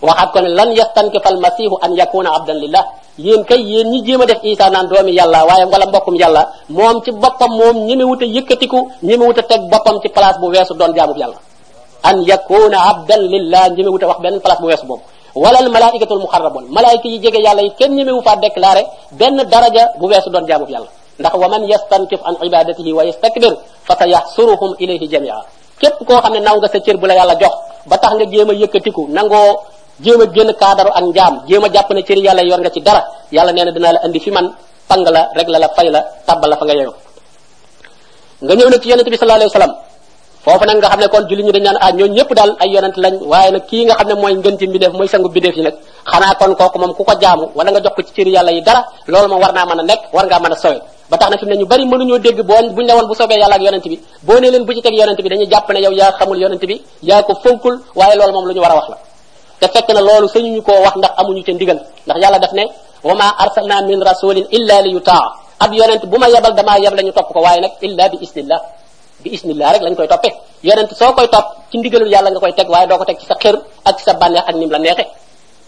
waxaat 0.00 0.30
ko 0.30 0.38
ne 0.42 0.50
lan 0.54 0.70
yastankifal 0.74 1.34
masihu 1.42 1.74
an 1.82 1.90
yakuna 1.98 2.30
abdan 2.38 2.56
lillah 2.62 2.84
yéen 3.18 3.42
kay 3.48 3.58
yéen 3.58 3.90
ñi 3.90 4.02
jéem 4.06 4.20
a 4.22 4.26
def 4.26 4.38
isa 4.42 4.70
naan 4.70 4.86
doomi 4.86 5.12
yàlla 5.18 5.42
waaye 5.48 5.66
wala 5.72 5.86
mbokkum 5.90 6.14
yàlla 6.22 6.42
moom 6.68 6.96
ci 7.04 7.10
boppam 7.12 7.50
moom 7.60 7.76
ñi 7.86 7.96
mi 7.96 8.04
wut 8.04 8.22
a 8.22 8.26
yëkkatiku 8.26 8.78
ñi 9.02 9.16
mi 9.16 9.24
wut 9.26 9.38
a 9.38 9.42
teg 9.42 9.60
boppam 9.72 9.96
ci 10.02 10.08
place 10.08 10.38
bu 10.40 10.46
weesu 10.54 10.74
doon 10.78 10.94
jaamub 10.96 11.16
yàlla 11.22 11.36
an 12.08 12.16
yakuna 12.30 12.78
abdan 12.90 13.20
lillah 13.34 13.68
ñi 13.74 13.82
mi 13.82 13.88
wut 13.90 14.02
a 14.04 14.06
wax 14.06 14.18
benn 14.24 14.40
place 14.40 14.60
bu 14.60 14.66
weesu 14.66 14.86
boobu 14.86 15.02
wala 15.34 15.58
al 15.58 15.68
malaikatul 15.68 16.20
muqarrabun 16.26 16.64
malaayika 16.70 17.08
yi 17.08 17.18
jege 17.22 17.40
yàlla 17.46 17.62
yi 17.62 17.70
kenn 17.78 17.92
ñi 17.96 18.04
mi 18.04 18.12
wu 18.12 18.22
faa 18.22 18.36
déclaré 18.36 18.82
benn 19.18 19.36
daraja 19.52 19.84
bu 19.98 20.06
weesu 20.06 20.30
doon 20.30 20.46
jaamub 20.46 20.70
yàlla 20.70 20.86
ndax 21.18 21.34
wa 21.42 21.48
man 21.48 21.62
yastankif 21.72 22.20
an 22.24 22.34
ibadatihi 22.48 22.92
wa 22.94 23.02
yastakbir 23.04 23.50
fa 23.82 23.94
sa 23.98 24.06
yaxsuruhum 24.06 24.70
ilayhi 24.78 25.08
jamia 25.08 25.34
koo 26.06 26.20
xam 26.22 26.32
ne 26.34 26.40
naw 26.46 26.56
nga 26.58 26.68
sa 26.72 26.78
cër 26.78 26.96
bu 27.02 27.06
la 27.10 27.14
yàlla 27.18 27.34
jox 27.40 27.54
ba 27.90 27.96
tax 27.98 28.14
nga 28.14 28.24
jéem 28.32 28.50
a 28.50 28.54
yëkkatiku 28.62 29.02
nangoo 29.16 29.50
jéem 30.04 30.20
a 30.20 30.26
génn 30.34 30.50
kaadaru 30.60 30.90
ak 30.94 31.04
njaam 31.04 31.34
jéem 31.48 31.62
japp 31.62 31.74
jàpp 31.74 31.90
ne 31.90 32.02
cëri 32.02 32.20
yalla 32.26 32.42
yor 32.42 32.58
nga 32.60 32.70
ci 32.70 32.80
dara 32.80 33.02
yalla 33.32 33.52
neena 33.52 33.70
dina 33.72 33.92
la 33.92 34.00
andi 34.04 34.20
fi 34.20 34.30
man 34.30 34.54
tang 34.88 35.04
la 35.10 35.22
rek 35.36 35.48
la 35.48 35.58
la 35.58 35.68
fay 35.74 35.90
la 35.90 36.00
tabal 36.26 36.50
la 36.50 36.56
fa 36.56 36.64
nga 36.64 36.74
yeyo 36.74 36.92
nga 38.44 38.54
ñëw 38.54 38.68
nag 38.70 38.80
ci 38.82 38.88
yonente 38.88 39.10
bi 39.10 39.16
sallallahu 39.16 39.40
alayhi 39.42 39.50
wasallam 39.52 39.72
fofu 40.44 40.64
nak 40.66 40.76
nga 40.78 40.88
xamne 40.88 41.08
kon 41.08 41.22
julli 41.28 41.42
ñu 41.42 41.52
dañ 41.52 41.62
nan 41.68 41.76
a 41.78 41.86
ah, 41.86 41.90
ñoo 41.92 42.06
ñëpp 42.08 42.30
dal 42.34 42.50
ay 42.62 42.70
yonent 42.74 42.96
lañ 42.96 43.14
waye 43.26 43.50
nak 43.50 43.66
ki 43.66 43.84
nga 43.86 43.94
xamne 43.98 44.14
moy 44.22 44.34
mooy 44.34 44.52
ngën 44.54 44.72
def 44.78 44.90
moy 44.92 44.98
mooy 44.98 45.08
sangu 45.08 45.28
bindeef 45.34 45.56
yi 45.56 45.62
nak 45.66 45.74
xana 46.10 46.34
kon 46.38 46.54
koku 46.54 46.78
mom 46.78 46.92
kuko 46.94 47.12
jaamu 47.20 47.50
wala 47.56 47.70
nga 47.70 47.80
jox 47.82 47.94
ko 47.96 48.02
ci 48.06 48.12
cëri 48.16 48.30
yalla 48.36 48.50
yi 48.52 48.62
dara 48.62 48.80
loolu 49.08 49.28
mo 49.32 49.36
war 49.42 49.52
naa 49.52 49.66
mën 49.66 49.82
war 50.14 50.24
nga 50.26 50.38
mëna 50.38 50.56
sowe 50.62 50.78
ba 51.10 51.16
tax 51.18 51.30
na 51.30 51.36
fi 51.38 51.46
ñu 51.56 51.66
bari 51.66 51.84
mënuñoo 51.90 52.18
dégg 52.22 52.38
bo 52.48 52.54
buñ 52.74 52.86
la 52.86 52.94
won 52.96 53.06
bu 53.10 53.14
soobee 53.14 53.38
yalla 53.42 53.54
ak 53.56 53.62
yonent 53.66 53.84
bi 53.90 53.98
bo 54.22 54.38
ne 54.38 54.48
leen 54.50 54.64
bu 54.64 54.72
ci 54.74 54.80
tek 54.82 54.94
yonent 54.94 55.18
bi 55.20 55.28
dañu 55.28 55.44
japp 55.50 55.68
ne 55.74 55.80
yow 55.80 55.92
ya 56.00 56.06
xamul 56.18 56.38
yonent 56.40 56.60
bi 56.70 56.76
ya 57.02 57.22
ko 57.26 57.32
fonkul 57.42 57.74
waye 57.98 58.14
loolu 58.18 58.32
mom 58.34 58.44
luñu 58.46 58.60
wara 58.60 58.74
wax 58.76 58.88
la 58.90 58.96
te 59.60 59.66
fekk 59.68 59.88
na 59.94 60.00
loolu 60.08 60.26
sañuñu 60.34 60.62
koo 60.62 60.80
wax 60.86 60.94
ndax 60.98 61.12
amuñu 61.20 61.42
ca 61.46 61.52
ndigal 61.52 61.78
ndax 62.06 62.16
yàlla 62.22 62.38
daf 62.38 62.52
ne 62.54 62.64
wa 63.02 63.14
ma 63.14 63.26
arsalna 63.44 63.82
min 63.82 63.98
rasulin 64.00 64.46
illa 64.56 64.80
li 64.86 64.90
yutaa 64.96 65.26
ab 65.58 65.70
yonent 65.74 66.06
bu 66.06 66.16
ma 66.18 66.28
yebal 66.30 66.54
damaa 66.54 66.78
yebal 66.78 67.02
ñu 67.04 67.10
topp 67.12 67.32
ko 67.34 67.40
waaye 67.42 67.60
nag 67.60 67.72
illa 67.82 68.08
bi 68.08 68.16
isnillah 68.22 68.60
bi 69.22 69.28
isnillah 69.34 69.68
rek 69.74 69.82
lañ 69.82 69.94
koy 69.98 70.06
toppee 70.08 70.32
yonent 70.62 70.90
soo 70.94 71.10
koy 71.12 71.26
topp 71.28 71.46
ci 71.70 71.78
ndigalul 71.78 72.06
yàlla 72.10 72.30
nga 72.30 72.40
koy 72.42 72.54
teg 72.54 72.70
waaye 72.70 72.86
doo 72.86 72.98
ko 72.98 73.04
teg 73.04 73.18
ci 73.20 73.26
sa 73.26 73.34
xër 73.34 73.56
ak 73.84 73.92
ci 73.98 74.02
sa 74.06 74.12
bànneex 74.14 74.46
ak 74.48 74.54
nim 74.56 74.70
la 74.70 74.78
neexe 74.78 75.04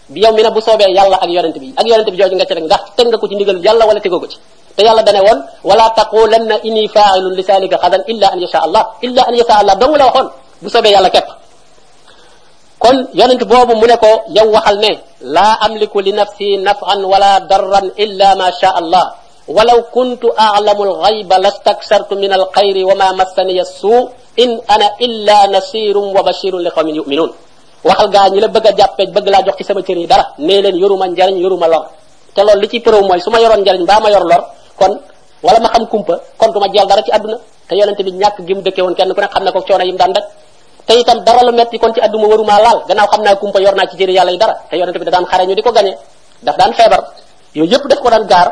bi 0.09 0.19
yow 0.23 0.33
mi 0.33 0.41
ne 0.41 0.49
bu 0.55 0.61
soobee 0.63 0.87
yàlla 0.95 1.17
ak 1.19 1.27
yonent 1.29 1.55
bi 1.59 1.67
ak 1.77 1.85
yonent 1.85 2.07
bi 2.09 2.17
jooju 2.19 2.35
nga 2.39 2.45
ci 2.47 2.53
rek 2.55 2.63
ndax 2.63 2.81
teg 2.95 3.05
nga 3.11 3.17
ko 3.19 3.27
ci 3.27 3.35
ndigalul 3.35 3.59
yàlla 3.63 3.83
wala 3.85 3.99
tegoo 3.99 4.19
ko 4.23 4.27
ci 4.31 4.37
te 4.75 4.81
yàlla 4.87 5.03
dane 5.03 5.19
woon 5.21 5.39
wala 5.67 5.91
taqulanna 5.95 6.55
inni 6.63 6.87
faa'ilun 6.87 7.35
li 7.35 7.43
salika 7.43 7.75
xadan 7.83 8.03
illa 8.07 8.27
an 8.31 8.39
yasha 8.39 8.59
allah 8.63 8.83
illa 9.03 9.27
an 9.27 9.35
yasha 9.35 9.55
allah 9.59 9.75
dong 9.75 9.95
la 9.99 10.05
waxoon 10.07 10.27
bu 10.63 10.69
soobee 10.71 10.91
yàlla 10.95 11.09
képp 11.11 11.27
kon 12.81 12.97
yonent 13.13 13.43
boobu 13.45 13.77
mu 13.77 13.85
ne 13.85 13.93
ko 14.01 14.11
yow 14.33 14.49
waxal 14.49 14.77
ne 14.81 14.91
laa 15.35 15.53
amliku 15.69 16.01
li 16.01 16.11
nafsi 16.17 16.57
nafan 16.57 17.05
wala 17.11 17.31
darran 17.49 17.87
illa 18.03 18.33
ma 18.33 18.47
sha 18.59 18.69
allah 18.81 19.05
walaw 19.55 19.79
kuntu 19.95 20.27
ولو 20.27 20.33
كنت 20.37 20.39
أعلم 20.45 20.79
min 21.31 21.31
لاستكثرت 21.45 22.09
من 22.23 22.31
الخير 22.39 22.77
massani 23.19 23.59
مسني 23.59 23.97
in 24.43 24.51
ana 24.73 24.87
illa 25.05 25.37
nasirun 25.55 26.07
wa 26.15 26.21
bashirun 26.27 26.61
لقوم 26.67 26.87
yu'minun 26.99 27.29
waxal 27.87 28.07
gaa 28.15 28.27
ñi 28.33 28.39
la 28.43 28.47
bëgg 28.49 28.65
a 28.69 28.77
jàppee 28.77 29.11
bëgg 29.15 29.27
laa 29.33 29.43
jox 29.45 29.55
ci 29.57 29.63
sama 29.63 29.81
cëri 29.85 30.07
dara 30.09 30.25
ne 30.41 30.55
leen 30.63 30.75
yoruma 30.81 31.05
njariñ 31.11 31.37
yoruma 31.43 31.67
lor 31.67 31.85
te 32.33 32.41
loolu 32.47 32.61
li 32.61 32.67
ci 32.71 32.77
përëw 32.85 33.01
mooy 33.09 33.19
su 33.23 33.29
ma 33.33 33.39
yoroon 33.43 33.61
njariñ 33.63 33.85
baa 33.91 33.99
ma 34.03 34.09
yor 34.13 34.25
lor 34.31 34.41
kon 34.79 34.93
wala 35.45 35.59
ma 35.63 35.69
xam 35.73 35.83
kumpa 35.93 36.15
kon 36.39 36.49
du 36.53 36.57
ma 36.63 36.67
jeel 36.73 36.87
dara 36.89 37.01
ci 37.05 37.11
àdduna 37.17 37.37
te 37.69 37.73
yonente 37.79 38.01
bi 38.07 38.11
ñàkk 38.21 38.37
gi 38.47 38.53
mu 38.55 38.61
dëkke 38.65 38.81
woon 38.83 38.95
kenn 38.97 39.11
ku 39.15 39.19
ne 39.21 39.27
xam 39.33 39.43
na 39.45 39.51
ko 39.53 39.59
coono 39.67 39.83
yim 39.89 39.97
daan 40.01 40.11
daj 40.17 40.23
te 40.85 40.93
itam 40.97 41.21
dara 41.25 41.41
lu 41.45 41.53
metti 41.53 41.77
kon 41.77 41.93
ci 41.93 42.01
adduma 42.01 42.27
waruma 42.31 42.57
laal 42.61 42.77
gannaaw 42.87 43.07
xam 43.11 43.21
naa 43.25 43.35
kumpa 43.35 43.59
yor 43.61 43.73
naa 43.77 43.85
ci 43.89 43.95
téere 43.97 44.11
yàlla 44.13 44.31
yi 44.31 44.37
dara 44.37 44.53
te 44.69 44.75
yonente 44.77 44.97
bi 44.99 45.05
da 45.05 45.11
daan 45.15 45.25
xare 45.29 45.43
ñu 45.45 45.55
di 45.55 45.61
ko 45.61 45.71
gañe 45.71 45.93
daf 46.45 46.55
daan 46.57 46.73
feebar 46.73 47.01
yooyu 47.57 47.71
yëpp 47.71 47.83
daf 47.89 47.99
ko 48.03 48.09
daan 48.09 48.25
gaar 48.31 48.47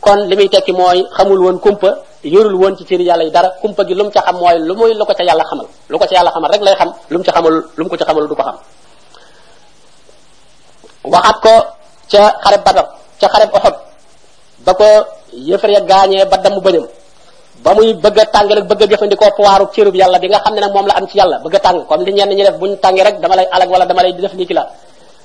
kon 0.00 0.20
li 0.30 0.34
muy 0.38 0.48
tekki 0.48 0.72
mooy 0.72 1.00
xamul 1.16 1.38
woon 1.44 1.58
kumpa 1.64 1.88
yorul 2.34 2.54
woon 2.60 2.74
ci 2.76 2.84
téere 2.84 3.02
yàlla 3.08 3.24
yi 3.28 3.30
dara 3.30 3.48
kumpa 3.62 3.82
gi 3.88 3.94
lu 3.94 4.04
mu 4.04 4.10
ca 4.10 4.20
xam 4.26 4.36
mooy 4.40 4.58
lu 4.68 4.74
muy 4.78 4.92
lu 4.98 5.04
ko 5.04 5.12
ca 5.18 5.22
yàlla 5.28 5.44
xamal 5.50 5.66
lu 5.90 5.96
ko 5.98 6.06
ca 6.06 6.14
yàlla 6.16 6.30
xamal 6.34 6.50
rek 6.52 6.62
lay 6.66 6.74
xam 6.80 6.90
lu 7.10 7.18
mu 7.18 7.24
ca 7.26 7.32
xamal 7.36 7.52
lu 7.76 7.88
ko 7.88 7.96
ca 8.00 8.04
xamal 8.08 8.24
du 8.30 8.34
ko 8.34 8.42
xam 8.48 8.56
waxaat 11.12 11.36
ko 11.44 11.54
ca 12.12 12.22
xareb 12.44 12.62
badar 12.66 12.86
ca 13.20 13.26
xareb 13.34 13.50
oxod 13.56 13.74
ba 14.64 14.72
ko 14.80 14.88
yëfar 15.48 15.70
ya 15.74 15.80
gaañee 15.90 16.24
ba 16.30 16.36
ba 17.68 17.74
muy 17.76 17.92
bëgg 17.92 18.18
a 18.32 18.40
rek 18.56 18.64
bëgg 18.70 18.82
a 18.82 18.86
jëfandikoo 18.86 19.30
pouvoiru 19.36 19.66
cërub 19.74 19.94
yàlla 20.00 20.18
bi 20.18 20.28
nga 20.28 20.40
xam 20.44 20.54
ne 20.54 20.60
nag 20.60 20.72
moom 20.72 20.86
la 20.86 20.94
am 20.96 21.06
ci 21.06 21.16
yàlla 21.20 21.36
bëgg 21.44 21.60
tàng 21.62 21.84
comme 21.88 22.04
li 22.04 22.12
ñenn 22.16 22.30
ñi 22.36 22.42
def 22.44 22.56
buñ 22.56 22.76
tàngee 22.82 23.04
rek 23.04 23.20
dama 23.20 23.36
lay 23.36 23.46
alag 23.52 23.70
wala 23.70 23.84
dama 23.84 24.02
lay 24.02 24.12
def 24.14 24.32
niki 24.34 24.54
la 24.54 24.62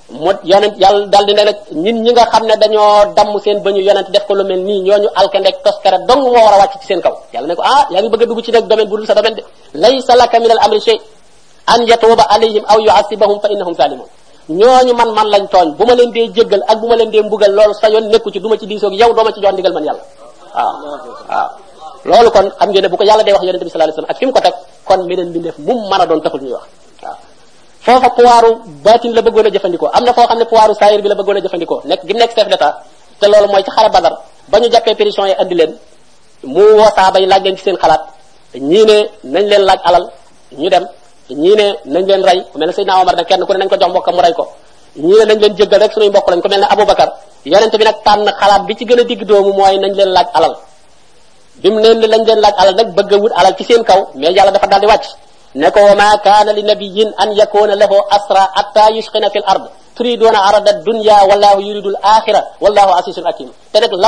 mu 0.10 0.32
yonent 0.44 0.76
yàlla 0.78 1.08
dal 1.08 1.26
di 1.26 1.34
ne 1.34 1.44
nag 1.44 1.58
ñi 1.72 2.12
nga 2.12 2.26
xam 2.32 2.44
ne 2.48 2.56
dañoo 2.62 3.06
damm 3.16 3.40
seen 3.44 3.60
bañu 3.64 3.80
yonent 3.82 4.10
def 4.12 4.26
ko 4.28 4.34
lu 4.34 4.44
mel 4.44 4.60
nii 4.60 4.80
ñooñu 4.82 5.08
alkandek 5.16 5.56
toskara 5.64 5.98
dong 6.08 6.24
moo 6.24 6.34
war 6.46 6.54
a 6.54 6.58
wàcc 6.58 6.74
ci 6.82 6.88
seen 6.88 7.02
kaw 7.02 7.16
yàlla 7.34 7.48
ne 7.48 7.56
ko 7.56 7.62
ah 7.64 7.88
yaa 7.92 8.02
ngi 8.02 8.10
bëgg 8.10 8.22
a 8.24 8.26
dugg 8.26 8.42
ci 8.46 8.52
nag 8.52 8.66
domaine 8.68 8.90
bu 8.90 8.98
dul 8.98 9.06
sa 9.08 9.14
domaine 9.16 9.36
de 9.36 9.44
laysa 9.80 10.14
laka 10.16 10.38
min 10.40 10.52
al 10.52 10.60
amri 10.66 10.82
shay 10.82 11.00
an 11.68 11.82
yatuba 11.88 12.24
alayhim 12.30 12.64
aw 12.68 12.78
yu'assibahum 12.88 13.40
fa 13.42 13.48
innahum 13.54 13.76
salimun 13.76 14.08
ñooñu 14.50 14.94
man 15.00 15.10
man 15.18 15.28
lañ 15.34 15.48
tooñ 15.48 15.68
bu 15.78 15.86
ma 15.86 15.96
leen 15.96 16.12
dee 16.12 16.28
jéggal 16.36 16.62
ak 16.68 16.78
bu 16.82 16.88
ma 16.88 16.96
leen 16.96 17.10
dee 17.10 17.24
mbugal 17.24 17.52
loolu 17.58 17.74
sa 17.82 17.88
yoon 17.90 18.06
nekku 18.12 18.30
ci 18.34 18.40
duma 18.42 18.58
ci 18.58 18.66
diisoog 18.68 18.94
yow 18.94 19.14
dooma 19.16 19.32
ci 19.32 19.40
jox 19.42 19.74
man 19.78 19.86
yàlla 19.88 20.04
loolu 22.08 22.30
kon 22.32 22.46
xam 22.60 22.70
ngeen 22.72 22.88
bu 22.92 22.98
ko 23.00 23.04
yàlla 23.08 23.24
day 23.24 23.34
wax 23.36 23.44
yonente 23.48 23.66
bi 23.68 23.72
sallallahu 23.72 23.96
alayhi 23.96 24.04
wasallam 24.04 24.12
ak 24.14 24.18
fi 24.20 24.26
mu 24.28 24.32
ko 24.36 24.40
teg 24.46 24.56
kon 24.88 25.00
meneen 25.08 25.30
mbindeef 25.32 25.58
mu 25.68 25.74
mën 25.90 26.02
a 26.04 26.06
doon 26.08 26.20
taxul 26.24 26.40
ñuy 26.44 26.54
wax 26.56 26.66
waaw 27.04 27.16
foofa 27.86 28.10
pouvoiru 28.16 28.52
baatin 28.86 29.12
la 29.18 29.22
bëggoon 29.26 29.46
a 29.48 29.52
jëfandikoo 29.56 29.90
am 29.94 30.04
na 30.04 30.12
foo 30.16 30.28
xam 30.28 30.38
ne 30.40 30.46
pouvoiru 30.46 30.74
saayir 30.82 31.00
bi 31.04 31.10
la 31.12 31.16
bëggoon 31.16 31.38
a 31.40 31.42
jëfandikoo 31.46 31.80
nekk 31.90 32.02
gi 32.08 32.12
mu 32.14 32.20
nekk 32.20 32.34
chef 32.36 32.48
d'état 32.48 32.74
te 33.20 33.26
loolu 33.32 33.48
mooy 33.52 33.64
ci 33.66 33.72
xare 33.76 33.90
badar 33.96 34.14
ba 34.52 34.60
ñu 34.62 34.68
jàppee 34.72 34.96
périshon 35.00 35.26
yi 35.32 35.36
andi 35.42 35.56
leen 35.60 35.72
mu 36.56 36.64
woosaa 36.80 37.12
bay 37.16 37.26
laaj 37.32 37.42
leen 37.46 37.56
ci 37.58 37.64
seen 37.66 37.78
xalaat 37.84 38.02
ñii 38.72 38.86
ne 38.90 38.98
nañ 39.34 39.46
leen 39.52 39.62
laaj 39.70 39.80
alal 39.88 40.06
ñu 40.62 40.68
dem 40.74 40.86
ñii 41.44 41.56
ne 41.60 41.68
nañ 41.94 42.04
leen 42.10 42.22
rey 42.30 42.40
ku 42.52 42.56
mel 42.60 42.68
ne 42.70 42.74
Seydina 42.76 43.04
nag 43.20 43.28
kenn 43.30 43.42
ku 43.48 43.48
ko 43.48 43.54
jox 43.82 43.90
mbokkam 43.92 44.16
mu 44.16 44.22
ko 44.40 44.44
ñii 45.06 45.20
ne 45.20 45.26
nañ 45.30 45.40
leen 45.44 45.54
jéggal 45.58 45.80
rek 45.84 45.92
suñuy 45.94 46.10
mbokk 46.10 46.28
lañ 46.32 46.42
ko 46.44 46.50
mel 46.52 46.60
ne 46.64 46.68
Aboubacar 46.74 47.10
yonente 47.52 47.78
bi 47.80 47.84
nag 47.90 47.98
tànn 48.08 48.26
xalaat 48.40 48.62
bi 48.68 48.74
ci 48.78 48.84
gën 48.88 49.00
a 49.00 49.04
digg 49.10 49.22
leen 50.00 50.12
laaj 50.18 50.30
alal 50.38 50.56
bi 51.64 51.72
mu 51.72 51.80
leen 51.80 51.96
ne 51.98 52.08
lañ 52.12 52.22
leen 52.28 52.40
laaj 52.44 52.56
alal 52.60 52.76
nag 52.76 52.90
bëgg 52.92 53.12
a 53.16 53.24
wut 53.24 53.32
alal 53.40 53.56
ci 53.56 53.64
seen 53.64 53.80
kaw 53.88 53.96
mais 54.20 54.36
yàlla 54.36 54.52
dafa 54.52 54.68
daal 54.68 54.82
di 54.84 54.88
wàcc 54.94 55.06
ne 55.56 55.72
ko 55.72 55.80
wa 55.88 55.96
ma 55.96 56.12
kaana 56.26 56.52
li 56.52 56.62
nabiyin 56.62 57.14
an 57.18 57.32
yakuna 57.40 57.76
lahu 57.80 57.96
asra 58.16 58.44
hatta 58.56 58.92
yushqina 58.92 59.30
fi 59.32 59.40
l 59.40 59.44
ard 59.48 59.64
turiduuna 59.96 60.40
arada 60.48 60.74
dunya 60.88 61.18
wallahu 61.30 61.62
yuridu 61.68 61.90
l 61.96 61.98
axira 62.04 62.42
wallahu 62.64 62.92
asisun 63.00 63.24
hakim 63.24 63.48
la 63.80 64.08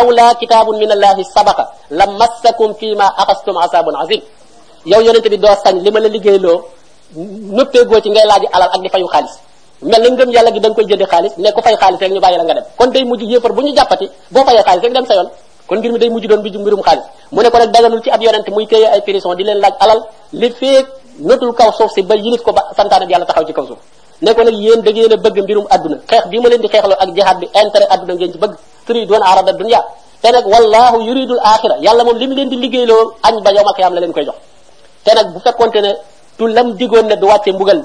alal 8.57 8.71
ak 8.73 8.91
fayu 8.93 9.07
xaalis 9.13 9.33
mel 9.81 10.01
na 10.01 10.07
ngëm 10.11 10.29
yàlla 10.35 10.51
gi 10.51 10.59
da 10.59 10.69
koy 10.75 10.85
jënde 10.89 11.05
xaalis 11.07 11.33
ne 11.37 11.51
ko 11.53 11.61
fay 11.61 11.75
xaalis 11.79 11.99
rek 12.03 12.11
ñu 12.11 12.19
bàyyi 12.19 12.37
la 12.37 12.43
nga 12.43 12.53
dem 12.53 12.63
kon 12.77 12.89
day 12.91 13.03
mujj 13.05 13.21
yéefar 13.31 13.51
bu 13.55 13.61
ñu 13.61 13.75
jàppati 13.77 14.07
boo 14.33 14.43
fayee 14.43 14.63
xaalis 14.67 14.83
rek 14.83 14.93
dem 14.93 15.05
sa 15.05 15.13
kon 15.65 15.81
mbir 15.81 15.91
mi 15.91 15.99
day 15.99 16.09
mujj 16.13 16.25
doon 16.29 16.41
bi 16.45 16.49
mbirum 16.53 16.81
xaalis 16.85 17.05
mu 17.33 17.41
ne 17.41 17.49
ko 17.49 17.57
rek 17.57 17.71
daganul 17.73 18.01
ci 18.01 18.09
ab 18.09 18.21
yonente 18.21 18.49
muy 18.53 18.65
téye 18.67 18.85
ay 18.87 19.01
prison 19.01 19.33
di 19.35 19.43
leen 19.43 19.57
laaj 19.63 19.73
alal 19.81 19.99
li 20.33 20.49
feeg 20.51 20.85
notul 21.19 21.53
kaw 21.53 21.71
suuf 21.73 21.89
si 21.91 22.01
ba 22.01 22.15
yilif 22.15 22.41
ko 22.45 22.53
ba 22.53 22.61
santaane 22.77 23.09
yàlla 23.09 23.25
taxaw 23.25 23.43
ci 23.45 23.53
kaw 23.53 23.65
suuf 23.65 23.79
ne 24.21 24.33
ko 24.33 24.43
nag 24.43 24.53
yéen 24.53 24.81
da 24.81 24.91
ngeen 24.91 25.13
a 25.13 25.17
bëgg 25.17 25.41
mbirum 25.47 25.65
adduna 25.75 25.97
xeex 26.09 26.27
bi 26.29 26.37
ma 26.39 26.49
leen 26.49 26.61
di 26.61 26.67
xeexloo 26.67 26.97
ak 27.01 27.09
jihaad 27.15 27.37
bi 27.39 27.47
intérêt 27.63 27.89
adduna 27.89 28.13
ngeen 28.13 28.31
ci 28.33 28.37
bëgg 28.37 28.53
turiduun 28.87 29.21
arada 29.23 29.51
dunya 29.53 29.81
te 30.21 30.27
nag 30.31 30.45
wallahu 30.45 31.01
yuridul 31.01 31.41
axira 31.41 31.75
yàlla 31.81 32.03
moom 32.03 32.17
li 32.17 32.27
mu 32.27 32.35
leen 32.35 32.49
di 32.49 32.57
liggéeyloo 32.57 33.03
añ 33.23 33.41
ba 33.43 33.49
yowmal 33.51 33.73
qiyaam 33.75 33.93
la 33.93 33.99
leen 34.01 34.13
koy 34.13 34.23
jox 34.25 34.37
te 35.03 35.13
nag 35.15 35.33
bu 35.33 35.39
fekkonte 35.39 35.79
ne 35.81 35.91
tu 36.37 36.45
lam 36.47 36.75
digoon 36.77 37.07
ne 37.09 37.15
du 37.17 37.25
wàcce 37.27 37.49
mbugal 37.53 37.81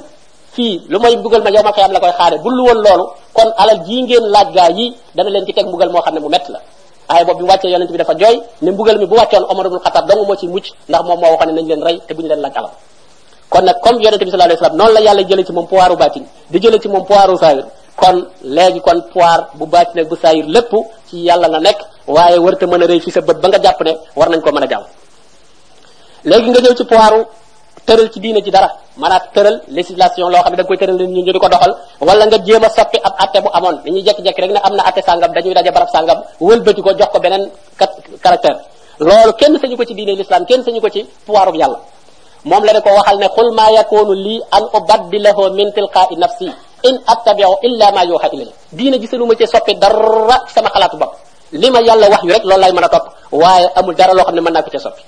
fii 0.52 0.80
lu 0.88 0.98
may 1.00 1.16
mbugal 1.16 1.42
ma 1.42 1.48
yowmal 1.50 1.72
qiyaam 1.72 1.92
la 1.92 2.00
koy 2.00 2.12
xaare 2.12 2.36
bu 2.44 2.48
lu 2.50 2.62
woon 2.68 2.78
loolu 2.84 3.08
kon 3.32 3.48
alal 3.56 3.80
jii 3.86 4.02
ngeen 4.02 4.24
laaj 4.34 4.48
gaa 4.54 4.68
yi 4.68 4.92
dana 5.16 5.30
leen 5.30 5.46
ci 5.46 5.52
teg 5.52 5.66
mbugal 5.66 5.88
moo 5.92 6.02
xam 6.02 6.14
ne 6.14 6.20
mu 6.20 6.28
mett 6.28 6.44
la 6.48 6.60
aaya 7.10 7.24
boobu 7.26 7.42
bi 7.42 7.44
mu 7.44 7.50
wàccee 7.50 7.70
yonent 7.70 7.90
bi 7.90 7.98
dafa 7.98 8.14
jooy 8.14 8.36
ne 8.62 8.70
mbugal 8.70 8.98
mi 8.98 9.06
bu 9.06 9.14
wàccoon 9.16 9.44
Omar 9.50 9.66
ibn 9.66 9.78
Khattab 9.84 10.08
moo 10.14 10.36
ciy 10.36 10.48
mucc 10.48 10.66
ndax 10.88 11.02
moom 11.06 11.18
moo 11.20 11.30
waxoon 11.34 11.54
nañ 11.54 11.66
leen 11.68 11.82
rey 11.82 11.96
te 12.06 12.14
bu 12.14 12.22
ñu 12.22 12.28
leen 12.28 12.40
laaj 12.42 12.54
alal 12.56 12.70
kon 13.50 13.62
nag 13.64 13.76
comme 13.84 13.98
yonent 14.04 14.18
bi 14.24 14.30
sallallahu 14.30 14.50
alayhi 14.50 14.60
wasallam 14.62 14.78
noonu 14.78 14.92
la 14.94 15.00
yàlla 15.00 15.22
jëlee 15.30 15.44
ci 15.46 15.52
moom 15.52 15.66
pouvoiru 15.66 15.96
baatin 15.96 16.24
di 16.50 16.58
jëlee 16.60 16.78
ci 16.82 16.88
moom 16.88 17.04
pouvoiru 17.04 17.36
saayir 17.38 17.64
kon 17.96 18.26
léegi 18.42 18.80
kon 18.80 18.98
pouvoir 19.12 19.48
bu 19.54 19.66
baatin 19.66 20.04
bu 20.04 20.16
saayir 20.16 20.44
lépp 20.46 20.70
ci 21.08 21.16
yàlla 21.24 21.48
la 21.48 21.58
nekk 21.60 21.78
waaye 22.06 22.38
war 22.38 22.56
te 22.56 22.66
mën 22.66 22.82
a 22.82 22.86
rëy 22.86 23.00
fi 23.00 23.10
sa 23.10 23.20
bët 23.20 23.38
ba 23.42 23.48
nga 23.48 23.58
jàpp 23.62 23.80
ne 23.82 23.92
war 24.16 24.28
nañ 24.30 24.40
ko 24.40 24.52
mën 24.52 24.62
a 24.64 24.68
jàll 24.68 24.84
léegi 26.24 26.50
nga 26.50 26.60
ñëw 26.60 26.74
ci 26.78 26.84
pouvoiru 26.84 27.18
tëral 27.90 28.06
ci 28.14 28.20
diine 28.22 28.38
ci 28.44 28.50
dara 28.54 28.70
mana 29.02 29.18
tëral 29.34 29.56
législation 29.76 30.30
loo 30.30 30.40
xam 30.44 30.52
ne 30.54 30.56
da 30.58 30.62
nga 30.62 30.68
koy 30.70 30.78
tëral 30.78 30.96
ñu 31.14 31.22
ñu 31.24 31.32
di 31.34 31.38
ko 31.42 31.48
doxal 31.52 31.72
wala 32.06 32.22
nga 32.26 32.38
jéem 32.46 32.62
a 32.64 32.68
soppi 32.76 32.98
ab 33.08 33.14
atte 33.24 33.38
bu 33.42 33.48
amoon 33.58 33.74
dañuy 33.84 34.02
jekki-jekki 34.06 34.40
rek 34.42 34.52
ne 34.54 34.60
am 34.66 34.74
na 34.78 34.82
atte 34.88 35.00
sàngam 35.06 35.30
dañuy 35.34 35.54
daje 35.58 35.70
barab 35.74 35.90
sàngam 35.94 36.18
wëlbati 36.46 36.80
ko 36.86 36.90
jox 36.98 37.10
ko 37.12 37.18
beneen 37.24 37.44
caractère 38.24 38.56
loolu 39.06 39.32
kenn 39.40 39.58
sañu 39.60 39.76
ko 39.76 39.84
ci 39.88 39.94
diine 39.98 40.12
l'islam 40.18 40.42
kenn 40.46 40.62
sañu 40.64 40.80
ko 40.80 40.88
ci 40.88 41.00
pouvoirum 41.26 41.56
yàlla 41.60 41.78
moom 42.50 42.62
la 42.66 42.72
ne 42.74 42.80
ko 42.84 42.90
waxal 42.98 43.18
ne 43.22 43.28
qul 43.36 43.48
ma 43.58 43.66
yakunu 43.78 44.12
li 44.26 44.36
an 44.56 44.62
ubaddilahu 44.78 45.42
min 45.58 45.68
tilqa'i 45.76 46.14
nafsi 46.22 46.48
in 46.88 46.94
attabi'u 47.14 47.54
illa 47.66 47.90
ma 47.96 48.02
yuha 48.10 48.26
ilayya 48.34 48.52
diine 48.78 48.96
gisaluma 49.00 49.34
ci 49.34 49.46
soppi 49.52 49.74
dara 49.82 50.36
sama 50.54 50.68
xalaatu 50.74 50.96
bopp 51.02 51.12
lima 51.60 51.72
ma 51.74 51.80
yàlla 51.86 52.06
wax 52.12 52.22
yu 52.26 52.30
rek 52.34 52.44
loolu 52.50 52.60
lay 52.64 52.72
mën 52.76 52.84
a 52.86 52.88
topp 52.94 53.04
waaye 53.40 53.66
amul 53.78 53.94
dara 53.98 54.12
loo 54.14 54.24
xam 54.26 54.34
ne 54.56 54.62
ko 54.64 54.70
ci 54.76 54.80
soppi 54.86 55.02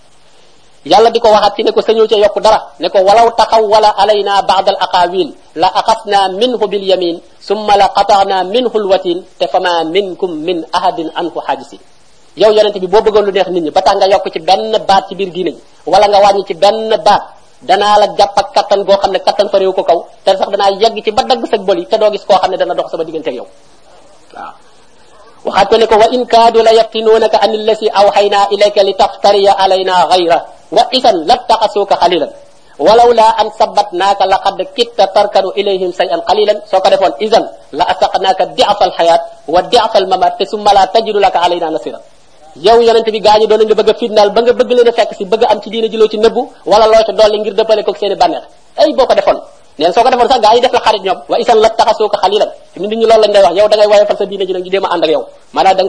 yàlla 0.85 1.11
di 1.15 1.23
ko 1.23 1.31
waxaat 1.31 1.55
ci 1.57 1.63
ne 1.63 1.71
ko 1.71 1.81
sañul 1.83 2.09
ca 2.11 2.17
yokk 2.19 2.37
dara 2.43 2.59
ne 2.83 2.89
ko 2.91 2.99
walaw 3.07 3.31
taxaw 3.39 3.63
wala 3.63 3.95
alayna 4.03 4.43
baad 4.43 4.67
al 4.69 4.79
aqawil 4.83 5.31
la 5.55 5.69
aqasna 5.71 6.27
minhu 6.35 6.67
bil 6.67 6.83
yamin 6.83 7.21
summa 7.39 7.77
la 7.79 7.87
qata'na 7.89 8.43
minhu 8.51 8.71
al 8.75 8.87
watin 8.91 9.23
te 9.39 9.47
fama 9.47 9.85
minkum 9.87 10.43
min 10.43 10.67
ahadin 10.75 11.07
anhu 11.15 11.39
hajisi 11.47 11.79
yow 12.35 12.51
yonente 12.51 12.79
bi 12.83 12.87
boo 12.91 12.99
bëggoon 13.01 13.25
lu 13.31 13.33
neex 13.33 13.47
nit 13.55 13.63
ñi 13.63 13.71
ba 13.71 13.83
tax 13.83 13.95
nga 13.97 14.11
yokk 14.11 14.27
ci 14.35 14.39
benn 14.43 14.75
baat 14.89 15.07
ci 15.09 15.15
biir 15.15 15.31
diinañ 15.31 15.55
wala 15.87 16.07
nga 16.11 16.19
wàññi 16.19 16.43
ci 16.49 16.55
benn 16.55 16.91
baat 17.05 17.23
danaa 17.63 17.97
la 18.03 18.07
jàpp 18.19 18.35
ak 18.39 18.47
kattan 18.55 18.83
goo 18.85 18.99
xam 18.99 19.13
ne 19.13 19.19
fa 19.25 19.59
réew 19.63 19.73
ko 19.73 19.83
kaw 19.87 19.99
te 20.25 20.35
sax 20.37 20.51
danaa 20.51 20.71
yegg 20.83 20.99
ci 21.05 21.11
ba 21.13 21.23
dagg 21.23 21.47
sa 21.47 21.57
bol 21.59 21.79
te 21.87 21.95
doo 21.99 22.11
gis 22.11 22.25
koo 22.27 22.35
xam 22.39 22.51
dana 22.59 22.75
dox 22.75 22.91
sama 22.91 23.05
diggante 23.05 23.31
yow 23.31 23.47
waaw 24.35 24.55
وحتى 25.47 25.75
وإن 26.03 26.21
كادوا 26.27 26.63
لا 26.63 26.71
ليفتنونك 26.71 27.35
أن 27.35 27.51
الذي 27.63 27.89
أوحينا 28.03 28.41
إليك 28.55 28.77
لتفتري 28.79 29.47
علينا 29.63 29.97
غيره 30.13 30.39
وإذا 30.73 31.11
لاتقسوك 31.13 31.95
خليلا 32.03 32.29
ولولا 32.79 33.27
أن 33.43 33.47
ثبتناك 33.61 34.21
لقد 34.33 34.57
كدت 34.77 35.01
تركن 35.15 35.45
إليهم 35.61 35.91
شيئا 36.01 36.17
قليلا 36.29 36.55
سوك 36.73 36.87
دفون 36.93 37.13
إذا 37.21 37.41
لأسقناك 37.79 38.39
ضعف 38.59 38.81
الحياة 38.83 39.21
وضعف 39.49 39.93
الممات 40.03 40.43
ثم 40.43 40.67
لا 40.77 40.85
تجد 40.95 41.17
لك 41.25 41.37
علينا 41.45 41.71
نصيرا 41.71 42.01
yow 42.69 42.85
yonent 42.85 43.09
bi 43.09 43.21
gaañu 43.25 43.49
doon 43.49 43.65
nga 43.65 43.75
bëgg 43.81 43.97
fitnal 44.01 44.29
ba 44.37 44.41
nga 44.45 44.53
bëgg 44.53 44.71
leena 44.77 44.93
fekk 44.93 45.17
ci 45.17 45.25
bëgg 45.25 45.45
am 45.49 45.59
ci 45.65 45.69
diina 45.73 45.89
jëlo 45.93 46.05
ci 46.13 46.19
nebbu 46.21 46.41
wala 46.71 46.85
lo 46.93 47.01
ci 47.09 47.13
doli 47.17 47.41
ngir 47.41 47.55
dëppale 47.57 47.81
ko 47.85 47.93
seeni 47.97 48.13
banex 48.23 48.45
ay 48.81 48.93
boko 48.93 49.15
defon 49.17 49.39
neen 49.79 49.93
soo 49.93 50.03
ko 50.05 50.11
defoon 50.11 50.29
xarit 50.85 51.03
ñoom 51.03 51.17
wa 51.29 51.37
isan 51.41 51.59
la 51.61 51.69
taxasoo 51.71 52.09
ko 52.09 52.17
xalilan 52.23 52.49
fi 52.73 52.97
a 53.09 54.91
ànd 54.93 55.05
ak 55.05 55.11
yow 55.11 55.23
maanaam 55.53 55.87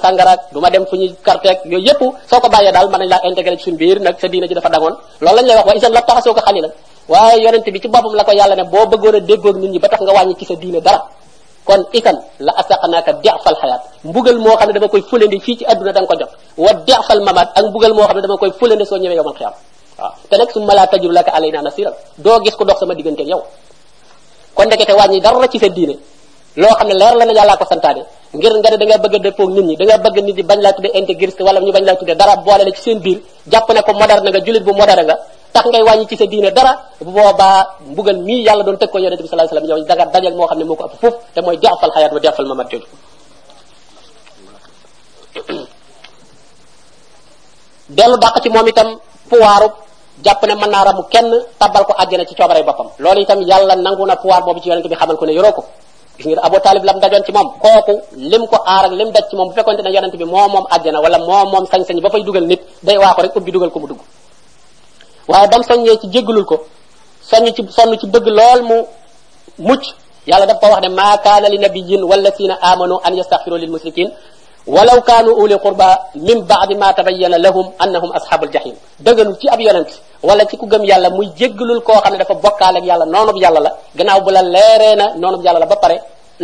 nga 0.00 0.36
ma 0.60 0.68
dem 0.70 0.84
fu 0.86 0.96
ñuy 0.96 1.14
karteeg 1.24 1.58
yooyu 1.64 1.86
yëpp 1.88 2.02
soo 2.30 2.40
ko 2.40 2.48
bàyyee 2.48 2.72
daal 2.72 2.88
mën 2.90 2.98
nañ 3.00 3.08
laa 3.08 3.20
intégré 3.24 3.56
ci 3.58 3.70
biir 3.72 4.00
nag 4.00 4.16
sa 4.20 4.28
diine 4.28 4.46
ji 4.48 4.54
dafa 4.54 4.68
dangoon 4.68 4.94
loolu 5.20 5.36
lañ 5.36 5.46
lay 5.46 5.56
wax 5.56 5.66
wa 5.66 5.74
isan 5.74 5.92
la 5.92 6.02
taxasoo 6.02 6.34
ko 6.34 6.40
xalilan 6.46 6.70
waaye 7.08 7.42
yonent 7.42 7.64
bi 7.74 7.80
ci 7.80 7.88
boppam 7.88 8.12
la 8.14 8.24
ko 8.24 8.32
yàlla 8.32 8.54
ne 8.54 8.64
boo 8.64 8.86
bëggoon 8.90 9.14
a 9.16 9.20
déggoog 9.20 9.56
nit 9.56 9.70
ñi 9.70 9.78
ba 9.78 9.88
tax 9.88 10.00
nga 10.02 10.12
wàññi 10.12 10.34
ci 10.38 10.44
sa 10.44 10.54
diine 10.54 10.80
dara 10.80 10.98
kon 11.64 11.82
ikan 11.98 12.16
la 12.46 12.52
asaqnaaka 12.60 13.12
defal 13.22 13.56
xayaat 13.60 13.80
mbugal 14.04 14.38
moo 14.44 14.56
xam 14.58 14.66
ne 14.68 14.72
dama 14.74 14.88
koy 14.88 15.02
fulandi 15.08 15.40
fii 15.40 15.56
ci 15.58 15.64
adduna 15.64 15.92
da 15.92 16.00
nga 16.00 16.06
ko 16.08 16.14
jot 16.20 16.30
wa 16.64 16.72
defal 16.88 17.20
mamat 17.26 17.48
ak 17.58 17.64
mbugal 17.68 17.92
moo 17.96 18.04
xam 18.08 18.16
ne 18.16 18.22
dama 18.22 18.36
koy 18.36 18.52
fulandi 18.58 18.84
soo 18.84 18.96
ñëwee 18.98 19.16
yomal 19.20 19.32
xiyam 19.34 19.52
té 19.96 20.04
te 20.28 20.36
nag 20.36 20.50
summa 20.52 20.74
la 20.74 20.86
tajur 20.86 21.12
laka 21.12 21.30
alayna 21.32 21.62
nasira 21.64 21.92
do 22.18 22.40
gis 22.44 22.54
ku 22.56 22.64
dox 22.64 22.78
sama 22.80 22.94
digënté 22.94 23.22
yow 23.24 23.40
kon 24.54 24.66
ndekete 24.66 24.92
wàññi 24.92 25.20
dara 25.20 25.48
ci 25.48 25.58
sa 25.58 25.68
diiné 25.68 25.96
lo 26.56 26.68
xamné 26.68 26.92
ne 26.94 26.98
leer 27.00 27.16
la 27.16 27.24
na 27.24 27.32
yalla 27.32 27.56
ko 27.56 27.64
santaane 27.64 28.04
ngir 28.34 28.52
nga 28.60 28.76
da 28.76 28.84
nga 28.84 28.98
bëgg 28.98 29.14
a 29.14 29.18
dëppoog 29.18 29.50
nit 29.50 29.64
ñi 29.64 29.76
da 29.76 29.84
nga 29.84 29.98
bëgg 29.98 30.16
nit 30.24 30.36
ñi 30.36 30.42
bañ 30.42 30.60
la 30.60 30.72
tudde 30.72 30.88
intégriste 30.92 31.40
wala 31.42 31.60
ñu 31.60 31.72
bañ 31.72 31.84
la 31.84 31.96
tudde 31.96 32.14
dara 32.14 32.36
boole 32.36 32.64
la 32.64 32.70
ci 32.72 32.82
seen 32.82 32.98
biir 33.00 33.22
japp 33.50 33.68
ne 33.72 33.80
ko 33.82 33.92
moderne 33.94 34.28
nga 34.30 34.40
julit 34.40 34.62
bu 34.62 34.72
moderne 34.72 35.04
nga 35.04 35.16
tax 35.52 35.64
ngay 35.68 35.82
wañi 35.82 36.06
ci 36.06 36.16
sa 36.16 36.26
diiné 36.26 36.50
dara 36.52 36.76
bu 37.00 37.10
boba 37.10 37.76
mbugal 37.86 38.18
mi 38.18 38.40
yalla 38.42 38.62
doon 38.64 38.76
teg 38.76 38.90
ko 38.90 38.98
bi 38.98 39.04
sallallahu 39.04 39.32
alayhi 39.32 39.48
wasallam 39.54 39.64
yow 39.68 39.84
dagat 39.86 40.12
dajal 40.12 40.34
mo 40.36 40.46
xamné 40.46 40.64
moko 40.64 40.84
ëpp 40.84 40.96
fuf 41.00 41.14
té 41.34 41.40
moy 41.40 41.58
jaafal 41.62 41.90
hayat 41.94 42.12
wa 42.12 42.20
jaxal 42.20 42.46
mamat 42.46 42.68
jëj 42.70 42.82
delu 47.88 48.16
dàq 48.18 48.42
ci 48.42 48.48
moom 48.48 48.68
itam 48.68 49.00
jàpp 50.24 50.42
ne 50.48 50.54
mën 50.54 50.70
naa 50.70 50.84
ramu 50.84 51.02
kenn 51.10 51.30
tabal 51.58 51.84
ko 51.84 51.92
àjjana 52.02 52.24
ci 52.24 52.34
coobarey 52.34 52.62
boppam 52.62 52.86
loolu 52.98 53.20
itam 53.20 53.40
yàlla 53.42 53.74
nangu 53.76 54.04
na 54.06 54.16
pouvoir 54.16 54.42
boobu 54.44 54.60
ci 54.60 54.68
yonente 54.68 54.88
bi 54.88 54.94
xamal 54.96 55.16
ko 55.16 55.24
ne 55.26 55.32
yoroo 55.32 55.52
ko 55.52 55.62
gis 56.18 56.26
ngeen 56.26 56.40
Abu 56.42 56.56
Talib 56.60 56.84
lam 56.84 56.98
dajoon 57.00 57.22
ci 57.24 57.32
moom 57.32 57.48
kooku 57.62 57.92
lim 58.16 58.46
ko 58.46 58.56
aar 58.64 58.84
ak 58.86 58.92
lim 58.92 59.10
daj 59.10 59.24
ci 59.30 59.36
moom 59.36 59.48
bu 59.48 59.54
fekkonte 59.54 59.82
ne 59.82 59.90
yonente 59.92 60.16
bi 60.16 60.24
moo 60.24 60.48
moom 60.48 60.64
àjjana 60.70 61.00
wala 61.00 61.18
moo 61.18 61.44
moom 61.52 61.66
sañ-sañ 61.66 62.00
ba 62.02 62.08
fay 62.10 62.22
dugal 62.22 62.46
nit 62.46 62.60
day 62.82 62.96
waa 62.98 63.14
ko 63.14 63.22
rek 63.22 63.36
ubbi 63.36 63.52
dugal 63.52 63.70
ko 63.70 63.78
mu 63.78 63.86
dugg 63.88 64.00
waaye 65.28 65.48
bam 65.48 65.62
soññee 65.62 65.96
ci 66.00 66.06
jéggalul 66.10 66.44
ko 66.46 66.56
soññ 67.30 67.52
ci 67.54 67.62
sonn 67.70 67.94
ci 67.98 68.06
bëgg 68.06 68.26
lool 68.26 68.62
mu 68.62 68.76
mucc 69.58 69.84
yàlla 70.26 70.46
daf 70.46 70.60
ko 70.60 70.66
wax 70.68 70.80
ne 70.80 70.88
maa 70.88 71.16
kaana 71.18 71.48
li 71.48 71.58
nabiyin 71.58 72.02
wallazina 72.04 72.58
amanu 72.62 72.96
an 73.04 73.14
yastaghfiru 73.16 73.56
lil 73.56 73.70
musrikin 73.70 74.10
ولو 74.74 74.98
كانوا 75.10 75.34
أولي 75.40 75.54
قربى 75.64 75.90
من 76.28 76.38
بعد 76.52 76.70
ما 76.82 76.88
تبين 76.98 77.34
لهم 77.46 77.66
أنهم 77.84 78.10
أصحاب 78.18 78.40
الجحيم 78.46 78.74
دغنو 79.06 79.32
تي 79.40 79.46
أب 79.54 79.60
يونت 79.66 79.90
ولا 80.28 80.44
تي 80.50 80.54
كوغم 80.60 80.82
يالا 80.90 81.08
موي 81.16 81.26
جيغلول 81.38 81.78
كو 81.86 81.94
خاني 82.04 82.16
دافا 82.20 82.34
بوكال 82.44 82.76
يالا 82.90 83.12
نونو 83.14 83.32
يالا 83.44 83.60
لا 83.66 83.70
غناو 83.98 84.18
بلا 84.26 84.42
ليرينا 84.54 85.06
نونو 85.22 85.38
يالا 85.46 85.58
لا 85.62 85.66
با 85.72 85.76
بري 85.82 85.96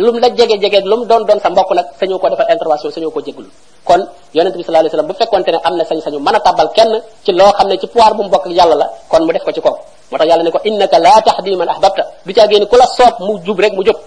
لوم 0.05 0.15
لا 0.23 0.27
جيغي 0.37 0.57
جيغي 0.63 0.79
لوم 0.91 1.01
دون 1.09 1.23
دون 1.27 1.39
سا 1.43 1.49
مبوك 1.51 1.69
لا 1.77 1.83
سانيو 1.99 2.17
كو 2.23 2.27
دافا 2.31 2.43
انترفاسيون 2.53 2.91
سانيو 2.95 3.09
كو 3.15 3.19
جيغلول 3.27 3.49
كون 3.87 4.01
يونت 4.35 4.53
بي 4.59 4.63
صلى 4.65 4.69
الله 4.71 4.79
عليه 4.81 4.91
وسلم 4.93 5.07
بو 5.09 5.13
فيكون 5.19 5.41
تاني 5.45 5.57
امنا 5.67 5.83
سانيو 5.89 6.01
سانيو 6.05 6.19
مانا 6.27 6.37
تابال 6.45 6.67
كين 6.77 6.89
تي 7.25 7.31
لو 7.39 7.47
خاني 7.57 7.77
تي 7.81 7.87
بوار 7.93 8.11
بو 8.17 8.21
مبوك 8.27 8.43
يالا 8.59 8.75
لا 8.81 8.85
كون 9.11 9.21
مو 9.27 9.31
ديف 9.35 9.43
كو 9.47 9.51
تي 9.57 9.61
كو 9.65 9.71
موتا 10.11 10.23
يالا 10.29 10.43
نيكو 10.47 10.59
انك 10.69 10.93
لا 11.05 11.13
تحدي 11.27 11.51
من 11.61 11.67
احببت 11.73 11.99
بي 12.27 12.31
تاغي 12.37 12.57
كولا 12.71 12.85
سوف 12.97 13.13
مو 13.25 13.31
جوب 13.45 13.59
رك 13.65 13.73
مو 13.79 13.83
جوب 13.87 13.97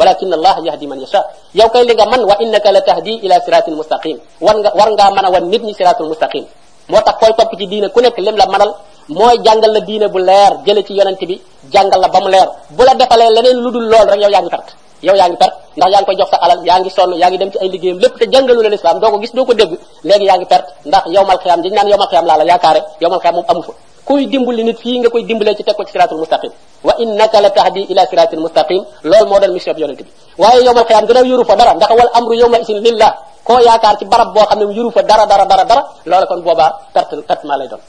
walakin 0.00 0.32
Allah 0.32 0.56
yahdi 0.64 0.88
man 0.88 0.96
yasha 0.96 1.20
yow 1.52 1.68
kay 1.68 1.84
li 1.84 1.92
nga 1.92 2.08
man 2.08 2.24
wa 2.24 2.32
innaka 2.40 2.72
latahdi 2.72 3.20
ila 3.20 3.36
siratin 3.44 3.76
mustaqim 3.76 4.16
war 4.40 4.56
nga 4.64 4.72
war 4.72 4.88
nga 4.96 5.12
man 5.12 5.28
wan 5.28 5.44
nit 5.52 5.60
ñi 5.60 5.76
siratul 5.76 6.08
mustaqim 6.08 6.48
motax 6.88 7.20
koy 7.20 7.28
top 7.36 7.52
ci 7.60 7.68
diine 7.68 7.92
ku 7.92 8.00
nek 8.00 8.16
lim 8.16 8.32
la 8.34 8.48
manal 8.48 8.72
moy 9.12 9.36
jangal 9.44 9.68
la 9.76 9.80
diine 9.84 10.08
bu 10.08 10.18
leer 10.24 10.64
jël 10.64 10.80
ci 10.88 10.96
yonent 10.96 11.20
bi 11.20 11.36
jangal 11.68 12.00
la 12.00 12.08
bamu 12.08 12.28
leer 12.32 12.48
bu 12.72 12.82
la 12.88 12.94
defalé 12.96 13.28
leneen 13.36 13.60
ludul 13.60 13.86
lool 13.92 14.06
rek 14.08 14.20
yow 14.24 14.30
yaangi 14.32 14.48
perte 14.50 14.72
yow 15.04 15.14
yaangi 15.20 15.36
perte 15.36 15.54
ndax 15.76 15.88
yaangi 15.92 16.06
koy 16.08 16.16
jox 16.16 16.28
sa 16.32 16.38
alal 16.40 16.60
yaangi 16.64 16.90
sonn 16.96 17.12
yaangi 17.22 17.36
dem 17.38 17.50
ci 17.52 17.58
ay 17.60 17.68
liggéeyam 17.68 17.98
lépp 18.00 18.16
te 18.18 18.24
jangalu 18.32 18.62
la 18.64 18.68
l'islam 18.72 18.96
doko 19.04 19.20
gis 19.20 19.32
doko 19.36 19.52
dégg 19.52 19.76
légui 20.08 20.24
yaangi 20.26 20.46
perte 20.48 20.70
ndax 20.88 21.04
yowmal 21.12 21.38
qiyam 21.44 21.60
dañ 21.60 21.72
naan 21.76 21.88
yowmal 21.92 22.08
qiyam 22.08 22.24
la 22.24 22.36
la 22.40 22.44
yaakaare 22.44 22.80
yowmal 23.04 23.20
qiyam 23.20 23.34
mom 23.36 23.44
amu 23.52 23.62
fa 23.68 23.72
kuy 24.10 24.26
dimbali 24.26 24.66
nit 24.66 24.82
fii 24.82 24.98
nga 25.06 25.08
koy 25.14 25.22
dimbalee 25.22 25.54
ci 25.54 25.62
teg 25.62 25.78
ko 25.78 25.86
ci 25.86 25.94
siratul 25.94 26.18
mustaqim 26.18 26.50
wa 26.82 26.92
innaka 26.98 27.38
la 27.38 27.50
tahdi 27.54 27.86
ila 27.94 28.02
siratil 28.10 28.42
mustaqim 28.42 28.82
loolu 29.06 29.26
moo 29.30 29.38
doon 29.38 29.54
mission 29.54 29.70
bi 29.74 29.82
yonente 29.86 30.02
bi 30.02 30.10
waaye 30.42 30.66
yowmal 30.66 30.82
xiyaam 30.82 31.06
gënaw 31.06 31.24
yuru 31.30 31.44
fa 31.46 31.54
dara 31.54 31.78
ndax 31.78 31.90
wal 31.94 32.10
amru 32.18 32.34
yowma 32.42 32.58
isin 32.58 32.82
lillah 32.82 33.12
koo 33.46 33.62
yaakaar 33.62 33.94
ci 34.02 34.04
barab 34.10 34.34
boo 34.34 34.42
xam 34.50 34.58
ne 34.58 34.66
yuru 34.74 34.90
fa 34.90 35.02
dara 35.06 35.24
dara 35.30 35.44
dara 35.46 35.62
dara 35.70 35.82
loola 36.10 36.26
kon 36.26 36.42
boobaa 36.42 36.70
perte 36.94 37.22
perte 37.22 37.44
maa 37.46 37.56
lay 37.60 37.68
doon 37.70 37.82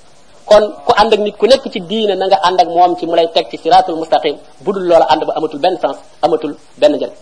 kon 0.49 0.63
ku 0.85 0.91
ànd 1.01 1.11
ak 1.13 1.19
nit 1.25 1.35
ku 1.41 1.45
nekk 1.49 1.65
ci 1.73 1.79
diine 1.89 2.13
na 2.13 2.25
nga 2.29 2.37
ànd 2.47 2.59
ak 2.61 2.67
moom 2.67 2.91
ci 2.99 3.05
mu 3.09 3.15
lay 3.17 3.27
teg 3.33 3.49
ci 3.49 3.57
siratul 3.57 3.97
mustaqim 3.97 4.37
budul 4.65 4.85
loola 4.89 5.05
ànd 5.13 5.25
ba 5.25 5.33
amatul 5.37 5.59
benn 5.65 5.75
sens 5.81 5.97
amatul 6.21 6.53
benn 6.81 6.93
njëriñ 6.97 7.13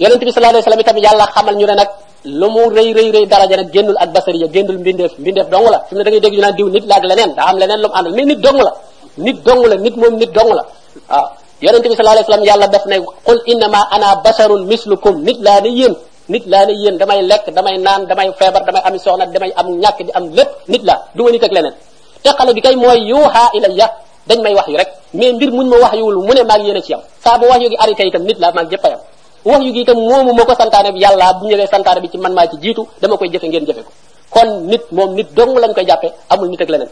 yonente 0.00 0.24
bi 0.24 0.32
sallallahu 0.32 0.56
alayhi 0.64 0.66
wa 0.66 0.70
sallam 0.70 0.82
itam 0.84 0.96
yàlla 1.06 1.24
xamal 1.34 1.54
ñu 1.60 1.66
ne 1.68 1.74
nag 1.80 1.90
lu 2.24 2.48
mu 2.50 2.60
rëy 2.72 2.92
rëy 2.96 3.08
rëy 3.12 3.26
daraja 3.26 3.56
nag 3.56 3.68
génnul 3.74 3.96
ak 4.00 4.10
basariya 4.12 4.48
génnul 4.48 4.78
mbindeef 4.78 5.12
mbindeef 5.18 5.48
dong 5.50 5.68
la 5.68 5.84
fi 5.88 5.94
mu 5.94 5.98
ne 6.00 6.04
da 6.04 6.10
ngay 6.10 6.20
dégg 6.20 6.32
ñu 6.34 6.40
naan 6.40 6.54
diw 6.56 6.68
nit 6.70 6.84
laag 6.86 7.04
leneen 7.04 7.32
daa 7.36 7.44
am 7.48 7.58
leneen 7.58 7.80
lu 7.84 7.88
mu 7.88 7.94
àndal 7.94 8.12
mais 8.16 8.24
nit 8.24 8.40
dong 8.40 8.56
la 8.58 8.70
nit 9.18 9.36
dong 9.44 9.66
la 9.66 9.76
nit 9.76 9.96
moom 9.96 10.14
nit 10.16 10.32
dong 10.32 10.52
la 10.56 10.62
waaw 11.10 11.26
yonente 11.60 11.88
bi 11.88 11.94
sallallahu 11.94 12.16
alayhi 12.16 12.26
wasallam 12.30 12.44
yàlla 12.46 12.66
def 12.68 12.86
ne 12.86 12.96
qul 13.24 13.38
innama 13.46 13.80
ana 13.90 14.16
basharun 14.24 14.64
mislukum 14.64 15.22
nit 15.22 15.36
laa 15.40 15.60
ne 15.60 15.68
yéen 15.68 15.94
nit 16.28 16.44
laa 16.46 16.64
ne 16.64 16.72
yéen 16.72 16.96
damay 16.96 17.20
lekk 17.22 17.50
damay 17.52 17.76
naan 17.78 18.06
damay 18.06 18.32
feebar 18.38 18.64
damay 18.64 18.82
am 18.86 18.98
soxna 18.98 19.26
damay 19.26 19.52
am 19.56 19.66
ñàkk 19.82 19.98
di 20.06 20.10
am 20.14 20.24
lépp 20.36 20.48
nit 20.68 20.82
la 20.82 20.94
du 21.14 21.24
ma 21.24 21.30
nit 21.30 21.42
ak 21.44 21.52
leneen 21.52 21.74
te 22.22 22.30
xale 22.38 22.54
bi 22.54 22.60
kay 22.60 22.76
mooy 22.76 23.00
yuuxa 23.12 23.50
ilayya 23.52 23.86
dañ 24.28 24.40
may 24.42 24.54
wax 24.54 24.66
yu 24.68 24.76
rek 24.76 24.88
mais 25.12 25.32
mbir 25.34 25.50
muñ 25.52 25.66
ma 25.72 25.76
wax 25.76 25.92
yuwul 25.98 26.16
mu 26.26 26.32
ne 26.34 26.42
maag 26.42 26.62
yéen 26.64 26.76
a 26.76 26.80
ci 26.80 26.92
yam 26.92 27.00
saa 27.22 27.36
bu 27.38 27.44
wax 27.50 27.60
yu 27.64 27.68
gi 27.68 27.76
arrêté 27.78 28.04
itam 28.06 28.22
nit 28.24 28.38
la 28.38 28.50
maag 28.52 28.68
jëpp 28.70 28.84
yam 28.92 29.00
wax 29.44 29.60
yu 29.60 29.72
gi 29.76 29.84
tam 29.84 29.98
moomu 30.00 30.32
moo 30.32 30.44
ko 30.48 30.54
santaane 30.56 30.90
bi 30.96 31.00
yàlla 31.04 31.36
bu 31.40 31.44
ñëwee 31.52 31.66
santaane 31.68 32.00
bi 32.00 32.08
ci 32.08 32.18
man 32.18 32.32
maa 32.32 32.46
ci 32.48 32.56
jiitu 32.56 32.82
dama 33.00 33.16
koy 33.16 33.28
jëfe 33.28 33.46
ngeen 33.48 33.66
jëfe 33.68 33.82
ko 33.84 33.90
kon 34.32 34.48
nit 34.66 34.80
moom 34.90 35.14
nit 35.14 35.28
dong 35.36 35.52
lañ 35.60 35.72
koy 35.76 35.84
jàppe 35.84 36.08
amul 36.30 36.48
nit 36.48 36.60
ak 36.64 36.68
leneen 36.72 36.88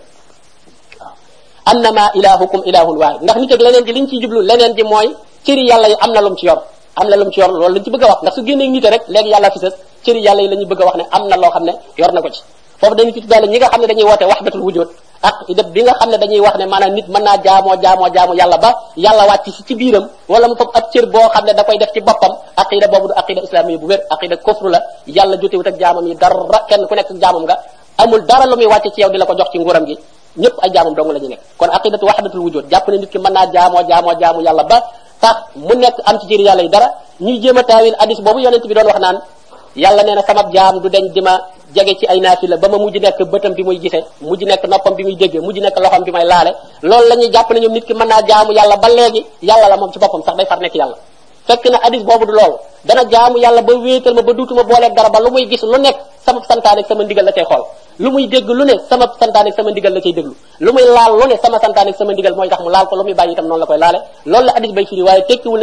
waaw 1.01 1.13
annama 1.65 2.05
ilahukum 2.15 2.61
ilahun 2.69 2.97
waahid 3.03 3.23
ndax 3.25 3.37
nit 3.43 3.51
ak 3.53 3.61
leneen 3.65 3.85
ji 3.87 3.93
liñ 3.97 4.07
ciy 4.09 4.21
jublu 4.23 4.41
leneen 4.43 4.73
ji 4.77 4.83
mooy 4.85 5.09
cëri 5.47 5.65
yàlla 5.67 5.89
yi 5.89 5.97
am 6.05 6.11
na 6.13 6.21
lum 6.21 6.37
ci 6.37 6.47
yor 6.47 6.61
am 7.01 7.09
na 7.09 7.17
lum 7.17 7.31
ci 7.33 7.41
yor 7.41 7.51
loolu 7.51 7.75
lañ 7.75 7.85
ci 7.85 7.91
bëgg 7.91 8.03
a 8.05 8.07
wax 8.11 8.19
ndax 8.23 8.35
su 8.35 8.43
génnee 8.45 8.69
nit 8.69 8.85
rek 8.85 9.03
léegi 9.09 9.31
yàlla 9.33 9.51
fi 9.51 9.59
cëri 10.05 10.21
yàlla 10.21 10.43
yi 10.45 10.49
la 10.53 10.57
bëgg 10.71 10.83
a 10.83 10.85
wax 10.85 10.97
ne 11.01 11.05
am 11.11 11.23
na 11.31 11.37
loo 11.41 11.51
xam 11.55 11.65
ne 11.65 11.73
yor 11.97 12.13
na 12.13 12.21
ko 12.23 12.29
ci 12.31 12.41
foofu 12.81 12.95
dañu 12.97 13.13
nga 13.57 13.69
xam 13.73 13.81
ne 13.81 13.87
dañuy 13.87 14.05
woote 14.11 14.25
wahdatul 14.31 14.61
wujud 14.61 14.89
ak 15.23 15.47
ah, 15.47 15.51
idab 15.55 15.71
bi 15.71 15.87
nga 15.87 15.95
xam 16.03 16.11
ne 16.11 16.19
dañuy 16.19 16.43
wax 16.43 16.59
ne 16.59 16.67
maanaam 16.67 16.99
nit 16.99 17.07
mën 17.07 17.23
naa 17.23 17.39
jaamoo 17.39 17.79
jaamoo 17.79 18.11
jaamu 18.11 18.35
yàlla 18.35 18.59
ba 18.59 18.71
yàlla 18.99 19.23
wàcc 19.31 19.47
si 19.55 19.63
ci 19.63 19.75
biiram 19.79 20.03
wala 20.29 20.49
mu 20.51 20.55
boo 20.59 20.67
xam 21.31 21.45
ne 21.47 21.53
da 21.55 21.63
koy 21.63 21.79
def 21.79 21.95
ci 21.95 22.01
boppam 22.03 22.33
aqida 22.59 22.91
la 24.75 24.79
yàlla 25.07 25.35
jotewut 25.43 25.67
ak 25.71 25.77
jaamam 25.79 26.05
yi 26.11 26.15
dara 26.19 26.59
kenn 26.69 26.83
ku 26.91 26.95
nekk 26.99 27.07
ak 27.11 27.19
jaamam 27.23 27.43
nga 27.47 27.57
dara 28.27 28.45
lu 28.51 28.57
muy 28.59 28.67
wàcc 28.67 28.91
ci 28.95 29.01
yow 29.03 29.11
di 29.15 29.19
la 29.19 29.27
ko 29.27 29.35
jox 29.39 29.47
ci 29.53 29.59
nguuram 29.63 29.85
gi 29.87 29.95
ñëpp 30.43 30.57
ay 30.61 30.71
jaamam 30.75 30.91
dong 30.95 31.13
la 31.15 31.19
ñu 31.23 31.29
nekk 31.31 31.55
kon 31.55 31.71
yàlla 36.35 36.63
yi 36.63 36.69
dara 36.75 36.89
ñuy 37.21 37.39
jéem 37.41 37.59
a 37.59 37.63
taawil 37.63 37.95
hadis 37.99 38.19
boobu 38.27 38.39
yonent 38.43 38.67
bi 38.67 38.75
doon 38.75 38.87
wax 38.91 38.99
naan 38.99 39.19
yàlla 39.77 40.03
nee 40.05 40.15
na 40.15 40.23
sama 40.27 40.43
jaam 40.53 40.79
du 40.83 40.89
deñ 40.89 41.13
di 41.15 41.21
ma 41.21 41.39
jege 41.75 41.95
ci 42.01 42.07
ay 42.07 42.21
naafila 42.21 42.57
ba 42.57 42.69
ma 42.69 42.77
mujj 42.79 42.97
nekk 43.01 43.19
bëtam 43.33 43.55
bi 43.55 43.63
muy 43.63 43.79
gisee 43.81 44.05
mujj 44.21 44.45
nekk 44.45 44.65
noppam 44.69 44.95
bi 44.95 45.03
muy 45.03 45.17
déggee 45.17 45.41
mujj 45.41 45.59
nekk 45.61 45.79
loxam 45.81 46.03
bi 46.05 46.11
may 46.11 46.25
laale 46.25 46.53
lool 46.83 47.05
la 47.09 47.15
ñuy 47.17 47.31
jàpp 47.33 47.51
na 47.53 47.61
ñoom 47.61 47.73
nit 47.73 47.85
ki 47.87 47.95
mën 47.95 48.07
naa 48.09 48.21
jaamu 48.29 48.53
yàlla 48.53 48.77
ba 48.77 48.89
léegi 48.89 49.25
yàlla 49.43 49.69
la 49.69 49.77
moom 49.77 49.91
ci 49.93 49.99
boppam 49.99 50.23
sax 50.27 50.37
day 50.37 50.47
far 50.47 50.59
nekk 50.61 50.75
yàlla 50.75 50.97
fekk 51.47 51.65
na 51.71 51.79
hadis 51.83 52.03
boobu 52.05 52.27
du 52.27 52.33
loolu 52.33 52.57
dana 52.85 53.03
jaamu 53.11 53.39
yàlla 53.39 53.63
ba 53.63 53.73
wéetal 53.75 54.15
ma 54.15 54.23
ba 54.23 54.33
duutuma 54.35 54.63
booleeg 54.63 54.93
dara 54.95 55.09
ba 55.11 55.19
lu 55.21 55.31
muy 55.31 55.49
gis 55.51 55.63
lu 55.63 55.79
nekk 55.79 55.97
sama 56.27 56.41
santaane 56.49 56.83
sama 56.89 57.05
ndigal 57.05 57.25
la 57.25 57.33
cay 57.33 57.45
xool 57.45 57.65
lu 57.99 58.11
muy 58.11 58.27
dégg 58.29 58.47
lu 58.49 58.65
ne 58.65 58.73
sama 58.89 59.05
santaane 59.21 59.49
ak 59.51 59.57
sama 59.57 59.71
ndigal 59.73 59.93
la 59.93 60.01
cay 60.01 60.13
déglu 60.13 60.33
lu 60.65 60.71
muy 60.73 60.85
laal 60.97 61.13
lu 61.21 61.27
ne 61.29 61.37
sama 61.43 61.59
santaane 61.61 61.89
ak 61.91 61.97
sama 61.99 62.13
ndigal 62.13 62.35
mooy 62.37 62.49
tax 62.49 62.61
mu 62.65 62.71
laal 62.71 62.87
ko 62.89 62.97
lu 62.97 63.05
muy 63.05 63.15
bàyyi 63.15 63.33
itam 63.33 63.47
noonu 63.49 63.61
la 63.61 63.67
koy 63.67 63.79
laale 63.79 63.99
loolu 64.25 64.47
la 64.47 64.53
hadis 64.55 64.73
bay 64.73 64.87
firi 64.87 65.03
waaye 65.03 65.23
tekkiwul 65.29 65.61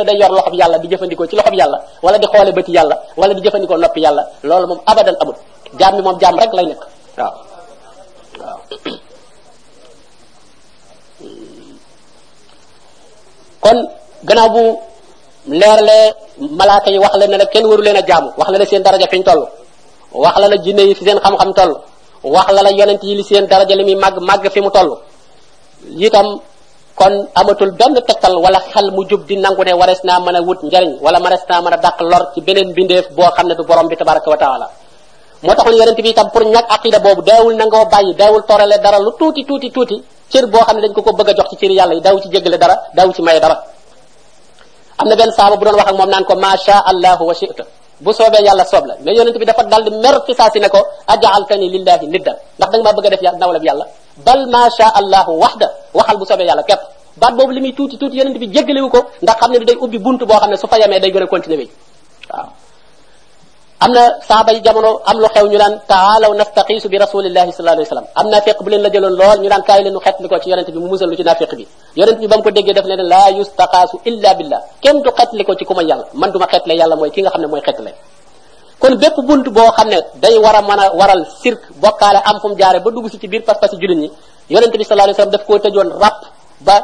yàlla 0.60 0.78
di 0.80 0.88
jëfandikoo 0.88 1.26
ci 1.28 1.36
loxob 1.36 1.56
wala 2.04 2.18
di 2.20 2.28
xoole 2.28 2.52
bëti 2.52 2.72
yàlla 2.72 2.96
wala 3.18 3.34
di 3.34 3.42
jëfandikoo 3.42 3.78
noppi 3.78 4.02
yàlla 4.02 4.24
loolu 4.44 4.68
moom 4.68 4.80
abadan 4.86 5.16
amul 5.22 5.36
jaam 5.80 5.96
bi 5.96 6.02
moom 6.02 6.20
jaam 6.20 6.36
rek 6.40 6.54
lay 6.54 6.66
nekk 6.66 6.82
waaw 7.18 7.34
waaw 8.40 8.60
kon 13.64 13.78
gannaaw 14.28 14.50
bu 14.50 14.64
leeralee 15.48 16.06
malaaka 16.60 16.90
wax 17.00 17.14
la 17.18 17.28
ne 17.28 17.38
la 17.38 17.46
kenn 17.46 17.66
waru 17.66 17.84
a 17.90 18.02
jaamu 18.08 18.30
wax 18.38 18.50
la 18.52 18.58
ne 18.60 18.66
seen 18.66 18.84
daraja 18.84 19.08
fiñ 19.08 19.24
toll 19.24 19.42
wax 20.14 20.38
la 20.40 20.48
ne 20.48 20.58
jinne 20.64 20.82
yi 20.88 20.94
fi 20.96 21.06
seen 21.06 21.18
xam-xam 21.22 21.54
toll 21.54 21.74
wax 22.24 22.52
la 22.52 22.62
la 22.64 22.72
yonent 22.72 23.02
yi 23.04 23.16
li 23.16 23.24
seen 23.24 23.48
daraja 23.48 23.76
li 23.76 23.84
muy 23.84 23.96
màgg 23.96 24.18
màgg 24.22 24.44
fi 24.52 24.60
mu 24.62 24.70
toll 24.70 24.98
itam 25.98 26.26
kon 26.96 27.14
amatul 27.36 27.72
benn 27.80 27.96
tegtal 28.08 28.36
wala 28.42 28.60
xel 28.72 28.92
mu 28.92 29.06
jub 29.10 29.26
di 29.28 29.38
nangu 29.38 29.64
ne 29.64 29.74
warees 29.74 30.04
naa 30.04 30.20
mën 30.20 30.36
a 30.36 30.42
wut 30.42 30.60
njariñ 30.68 31.00
wala 31.06 31.20
marees 31.20 31.44
naa 31.50 31.62
mën 31.62 31.74
a 31.74 31.78
dàq 31.86 32.00
lor 32.12 32.24
ci 32.34 32.42
beneen 32.42 32.74
bindeef 32.74 33.06
boo 33.16 33.30
xam 33.36 33.48
ne 33.48 33.56
du 33.56 33.64
borom 33.64 33.88
bi 33.88 33.96
tabaraka 33.96 34.30
wa 34.34 34.38
taala 34.44 34.68
moo 35.46 35.56
taxoon 35.56 35.76
yonent 35.80 35.98
bi 35.98 36.10
itam 36.14 36.28
pour 36.34 36.44
ñàkk 36.44 36.68
aqida 36.76 37.00
boobu 37.06 37.22
daawul 37.22 37.54
nangoo 37.60 37.86
bàyyi 37.94 38.14
daawul 38.20 38.44
torale 38.50 38.78
dara 38.84 39.00
lu 39.00 39.12
tuuti 39.20 39.42
tuuti 39.50 39.68
tuuti 39.72 39.96
cër 40.32 40.46
boo 40.52 40.64
xam 40.66 40.76
ne 40.76 40.82
dañ 40.84 40.94
ko 40.96 41.02
ko 41.06 41.12
bëgg 41.18 41.30
a 41.30 41.34
jox 41.38 41.48
ci 41.52 41.56
cër 41.62 41.72
yàlla 41.78 41.94
yi 41.98 42.02
daaw 42.06 42.16
ci 42.22 42.28
jéggale 42.34 42.58
dara 42.64 42.76
daaw 42.98 43.08
ci 43.16 43.22
may 43.22 43.40
dara 43.40 43.58
am 45.00 45.08
benn 45.20 45.32
saaba 45.38 45.56
bu 45.58 45.64
doon 45.66 45.76
wax 45.80 45.88
ak 45.92 45.96
moom 46.00 46.10
naan 46.14 46.26
ko 46.30 46.36
ma 46.44 46.52
sha 46.66 46.76
allahu 46.92 47.26
bu 48.06 48.12
soobee 48.20 48.44
yàlla 48.48 48.66
soob 48.74 48.86
la 48.90 48.94
mais 49.06 49.14
yonent 49.20 49.38
bi 49.42 49.46
dafa 49.50 49.64
dal 49.72 49.82
di 49.88 49.92
mer 50.04 50.16
fi 50.28 50.34
saa 50.40 50.50
si 50.54 50.60
ne 50.64 50.70
ko 50.76 50.80
ajaaltani 51.14 51.66
lillahi 51.76 52.06
niddan 52.14 52.38
ndax 52.58 52.60
da 52.60 52.66
nga 52.78 52.86
maa 52.86 52.94
bëgg 52.98 53.08
a 53.08 53.10
def 53.14 53.22
yàlla 53.26 53.40
nawlab 53.44 53.64
yàlla 53.70 53.86
bal 54.28 54.42
ma 54.54 54.62
sha 54.78 54.88
allahu 55.00 55.32
waxda 55.44 55.68
waxal 55.98 56.18
bu 56.20 56.26
soobee 56.30 56.48
yàlla 56.50 56.64
képp 56.70 56.82
baat 57.22 57.34
boobu 57.38 57.52
li 57.56 57.62
muy 57.64 57.74
tuuti 57.78 57.96
tuuti 58.02 58.16
yonent 58.20 58.38
bi 58.44 58.48
jéggalewu 58.56 58.90
ko 58.96 59.00
ndax 59.24 59.36
xam 59.40 59.52
ne 59.52 59.58
day 59.70 59.78
ubbi 59.86 59.98
bunt 60.06 60.22
boo 60.30 60.40
xam 60.42 60.50
ne 60.52 60.58
su 60.62 60.68
fa 60.72 60.78
yemee 60.82 61.00
day 61.04 61.12
gën 61.14 61.24
a 61.26 61.28
continuer 61.34 61.68
am 63.82 63.92
na 63.92 64.20
saaba 64.28 64.52
yi 64.52 64.60
jamono 64.62 64.92
am 65.10 65.18
lu 65.24 65.28
xew 65.36 65.46
ñu 65.52 65.58
naan 65.58 65.76
taalaw 65.92 66.32
nastaqiisu 66.40 66.88
bi 66.92 66.98
rasulillahi 67.00 67.52
sallallahu 67.54 67.78
alayhi 67.80 68.12
am 68.20 68.28
naa 68.32 68.42
feq 68.42 68.60
bu 68.64 68.70
leen 68.72 68.82
la 68.84 68.90
jëloon 68.90 69.16
lool 69.20 69.38
ñu 69.44 69.48
naan 69.50 69.64
kaay 69.68 69.80
leen 69.84 69.94
nu 69.94 70.00
xet 70.04 70.16
li 70.20 70.28
ko 70.28 70.36
ci 70.40 70.50
yonente 70.50 70.72
bi 70.72 70.80
mu 70.80 70.88
musal 70.92 71.08
lu 71.10 71.16
ci 71.16 71.24
naa 71.24 71.36
bi 71.40 71.46
yonente 71.96 72.20
bi 72.20 72.28
ko 72.30 72.50
déggee 72.52 72.74
def 79.00 79.16
boo 79.56 79.70
xam 79.78 79.88
ne 79.90 79.98
day 80.22 80.36
war 80.44 80.56
a 80.56 80.62
mën 80.62 80.80
a 80.82 80.92
waral 80.96 81.26
sirk 81.44 81.62
bokkaale 81.82 82.20
am 82.26 82.38
fu 82.42 82.48
mu 82.50 82.56
jaare 82.56 82.80
ba 82.84 82.92
dugg 82.92 83.10
si 83.10 83.18
ci 83.20 83.28
biir 83.28 83.44
pas-pasi 83.44 83.76
jullit 83.78 83.98
ñi 83.98 84.12
yonente 84.50 84.76
bi 84.78 84.84
sallallahu 84.84 85.08
alayhi 85.10 85.20
wasallam 85.22 85.36
daf 85.38 85.46
koo 85.46 85.58
tëjoon 85.60 85.90
ràpp 86.04 86.22
ba 86.62 86.76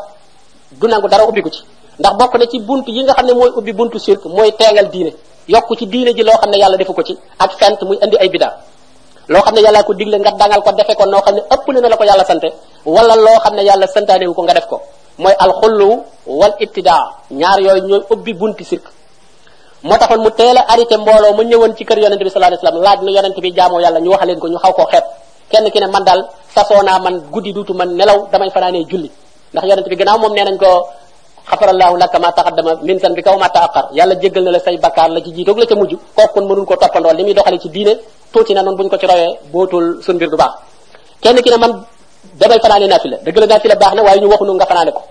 du 0.71 0.87
nangu 0.87 1.07
dara 1.07 1.23
ubbi 1.25 1.41
ko 1.41 1.49
ci 1.49 1.61
ndax 1.99 2.13
bokk 2.19 2.33
na 2.37 2.45
ci 2.51 2.59
bunt 2.59 2.85
yi 2.87 3.03
nga 3.03 3.13
xam 3.13 3.25
ne 3.27 3.33
mooy 3.33 3.51
ubbi 3.59 3.71
bunt 3.73 3.97
sirk 3.97 4.25
mooy 4.25 4.51
teengal 4.59 4.89
diine 4.91 5.11
yokku 5.49 5.77
ci 5.77 5.85
diine 5.85 6.13
ji 6.13 6.23
loo 6.25 6.37
xam 6.41 6.49
ne 6.51 6.57
yàlla 6.57 6.77
defu 6.77 6.93
ko 6.93 7.03
ci 7.05 7.13
ak 7.39 7.51
fent 7.59 7.79
muy 7.85 7.97
indi 8.01 8.17
ay 8.17 8.29
bida 8.29 8.49
loo 9.29 9.41
xam 9.41 9.53
ne 9.53 9.61
yàlla 9.61 9.83
ko 9.83 9.93
digle 9.93 10.17
nga 10.19 10.31
dangal 10.33 10.61
ko 10.61 10.71
defe 10.73 10.93
ko 10.97 11.05
noo 11.05 11.21
xam 11.21 11.35
ne 11.35 11.41
ëpp 11.45 11.65
na 11.73 11.87
la 11.89 11.97
ko 11.97 12.03
yàlla 12.03 12.23
sante 12.25 12.49
wala 12.85 13.13
loo 13.15 13.37
xam 13.43 13.53
ne 13.55 13.61
yàlla 13.63 13.85
santaane 13.87 14.25
ko 14.33 14.41
nga 14.43 14.53
def 14.53 14.67
ko 14.67 14.81
mooy 15.21 15.33
alxullu 15.39 16.01
wal 16.25 16.53
ibtidaa 16.59 17.29
ñaar 17.31 17.59
yooyu 17.61 17.83
ñooy 17.87 18.03
ubbi 18.09 18.33
bunti 18.33 18.63
sirk 18.65 18.83
moo 19.83 19.97
taxoon 19.97 20.21
mu 20.21 20.31
teel 20.31 20.57
a 20.57 20.65
arité 20.73 20.97
mbooloo 20.97 21.33
mu 21.37 21.41
ñëwoon 21.45 21.77
ci 21.77 21.85
kër 21.85 21.97
yonente 22.01 22.23
bi 22.25 22.29
sallallahu 22.29 22.57
alayhi 22.57 22.65
wasallam 22.65 22.83
laaj 22.83 22.99
na 23.05 23.11
yonente 23.11 23.39
bi 23.41 23.51
jaamoo 23.53 23.79
yàlla 23.81 23.99
ñu 24.01 24.09
waxaleen 24.11 24.39
ko 24.41 24.47
ñu 24.49 24.57
xaw 24.57 24.73
ko 24.73 24.85
kenn 25.49 25.69
ki 25.69 25.77
ne 25.79 25.87
man 25.93 26.01
daal 26.03 26.25
sasoo 26.55 26.81
naa 26.81 26.97
man 26.99 27.21
guddi 27.31 27.53
duutu 27.53 27.73
man 27.77 27.89
nelaw 27.95 28.25
damay 28.33 28.49
fanaanee 28.49 28.85
julli 28.89 29.09
ndax 29.53 29.63
yonente 29.69 29.89
bi 29.93 29.95
gannaaw 29.95 30.17
moom 30.17 30.33
nee 30.33 30.57
ko 30.57 30.89
xafarallaahu 31.45 31.95
laka 32.01 32.17
ma 32.19 32.29
taqaddama 32.33 32.81
min 32.81 32.97
zanbika 32.97 33.29
wa 33.37 33.45
ma 33.45 33.49
ta'akhkhar 33.53 33.93
yàlla 33.93 34.17
jéggal 34.17 34.43
na 34.43 34.51
la 34.57 34.59
say 34.59 34.77
bakkaar 34.81 35.09
la 35.13 35.21
ci 35.21 35.29
jiitoog 35.31 35.57
la 35.61 35.65
ca 35.65 35.75
mujj 35.77 35.93
kooku 36.17 36.39
mënul 36.41 36.65
ko 36.65 36.73
toppandoo 36.75 37.13
li 37.13 37.23
muy 37.23 37.33
doxale 37.37 37.57
ci 37.61 37.69
diine 37.69 37.93
tuuti 38.33 38.53
na 38.53 38.61
noonu 38.61 38.77
buñu 38.77 38.89
ko 38.89 38.97
ci 38.97 39.05
royee 39.05 39.33
bootul 39.53 40.01
sun 40.01 40.15
mbir 40.17 40.29
du 40.29 40.37
baax 40.37 40.51
kenn 41.21 41.37
ki 41.41 41.49
ne 41.53 41.57
man 41.57 41.71
damay 42.41 42.59
fanaane 42.59 42.87
naafila 42.89 43.17
dëgg 43.21 43.37
la 43.37 43.45
naafila 43.45 43.75
baax 43.75 43.93
na 43.93 44.01
waaye 44.03 44.19
ñu 44.21 44.27
waxunu 44.29 44.53
nga 44.57 44.65
fanaane 44.65 44.91
ko 44.91 45.01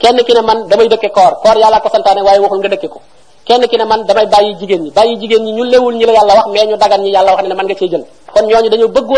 kenn 0.00 0.16
ki 0.24 0.32
ne 0.36 0.42
man 0.44 0.68
damay 0.68 0.88
dëkke 0.92 1.08
koor 1.10 1.32
koor 1.40 1.56
yàlla 1.56 1.80
ko 1.80 1.88
santaane 1.88 2.20
waaye 2.22 2.38
waxul 2.40 2.58
nga 2.58 2.68
dëkke 2.68 2.88
ko 2.88 3.00
kenn 3.48 3.64
ki 3.66 3.76
ne 3.80 3.84
man 3.88 4.04
damay 4.04 4.26
bàyyi 4.26 4.54
jigéen 4.60 4.82
ñi 4.84 4.90
bàyyi 4.92 5.16
jigéen 5.16 5.40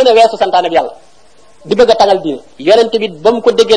a 0.09 0.13
weesu 0.15 0.37
santaane 0.39 0.69
bi 0.71 0.77
yàlla 0.79 0.93
di 1.65 1.75
bëgg 1.75 1.91
a 1.91 1.95
tangal 1.95 2.19
diine 2.23 2.39
yonente 2.59 2.97
bi 2.99 3.09
ba 3.09 3.31
mu 3.33 3.41
ko 3.43 3.51
déggee 3.51 3.77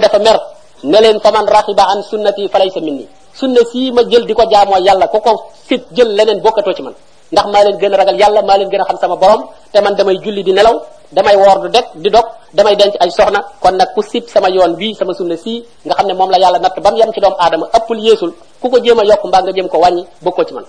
ne 0.84 0.98
leen 1.00 1.20
faman 1.20 1.48
raxiba 1.48 1.84
an 1.88 2.04
sunnati 2.04 2.48
falaysa 2.52 2.80
minni 2.84 3.08
sunna 3.34 3.62
si 3.72 3.92
ma 3.92 4.02
jël 4.10 4.26
di 4.26 4.34
ko 4.34 4.44
yalla 4.52 4.80
yàlla 4.80 5.08
ko 5.08 5.20
ko 5.20 5.32
sit 5.68 5.82
jël 5.94 6.10
leneen 6.16 6.42
bokkatoo 6.42 6.74
ci 6.74 6.82
man 6.84 6.94
ndax 7.32 7.48
ma 7.52 7.64
leen 7.64 7.78
gën 7.80 7.94
ragal 7.96 8.18
yalla 8.20 8.42
ma 8.44 8.58
leen 8.58 8.70
gën 8.70 8.84
xam 8.86 8.98
sama 9.00 9.16
borom 9.16 9.42
te 9.72 9.80
man 9.82 9.96
damay 9.96 10.18
julli 10.20 10.44
di 10.44 10.52
nelaw 10.52 10.76
damay 11.12 11.36
wor 11.38 11.60
du 11.62 11.68
dek 11.70 11.86
di 11.96 12.10
dok 12.10 12.28
damay 12.54 12.76
denc 12.76 12.94
ay 13.00 13.10
soxna 13.12 13.40
kon 13.62 13.72
nak 13.80 13.94
ku 13.96 14.02
sib 14.02 14.28
sama 14.28 14.50
yoon 14.50 14.76
bi 14.76 14.94
sama 15.00 15.14
sunna 15.14 15.38
si 15.38 15.64
nga 15.86 15.96
xamne 15.96 16.14
mom 16.14 16.30
la 16.30 16.38
yalla 16.38 16.60
nat 16.60 16.76
bam 16.84 16.96
yam 16.96 17.10
ci 17.14 17.20
doom 17.22 17.34
aadama 17.40 17.66
ëppul 17.78 18.00
yesul 18.04 18.34
ku 18.62 18.68
ko 18.70 18.78
jéem 18.84 19.00
a 19.00 19.04
yokk 19.04 19.24
nga 19.32 19.42
jëm 19.56 19.68
ko 19.70 19.78
wañi 19.80 20.04
bokko 20.22 20.44
ci 20.46 20.54
man 20.54 20.66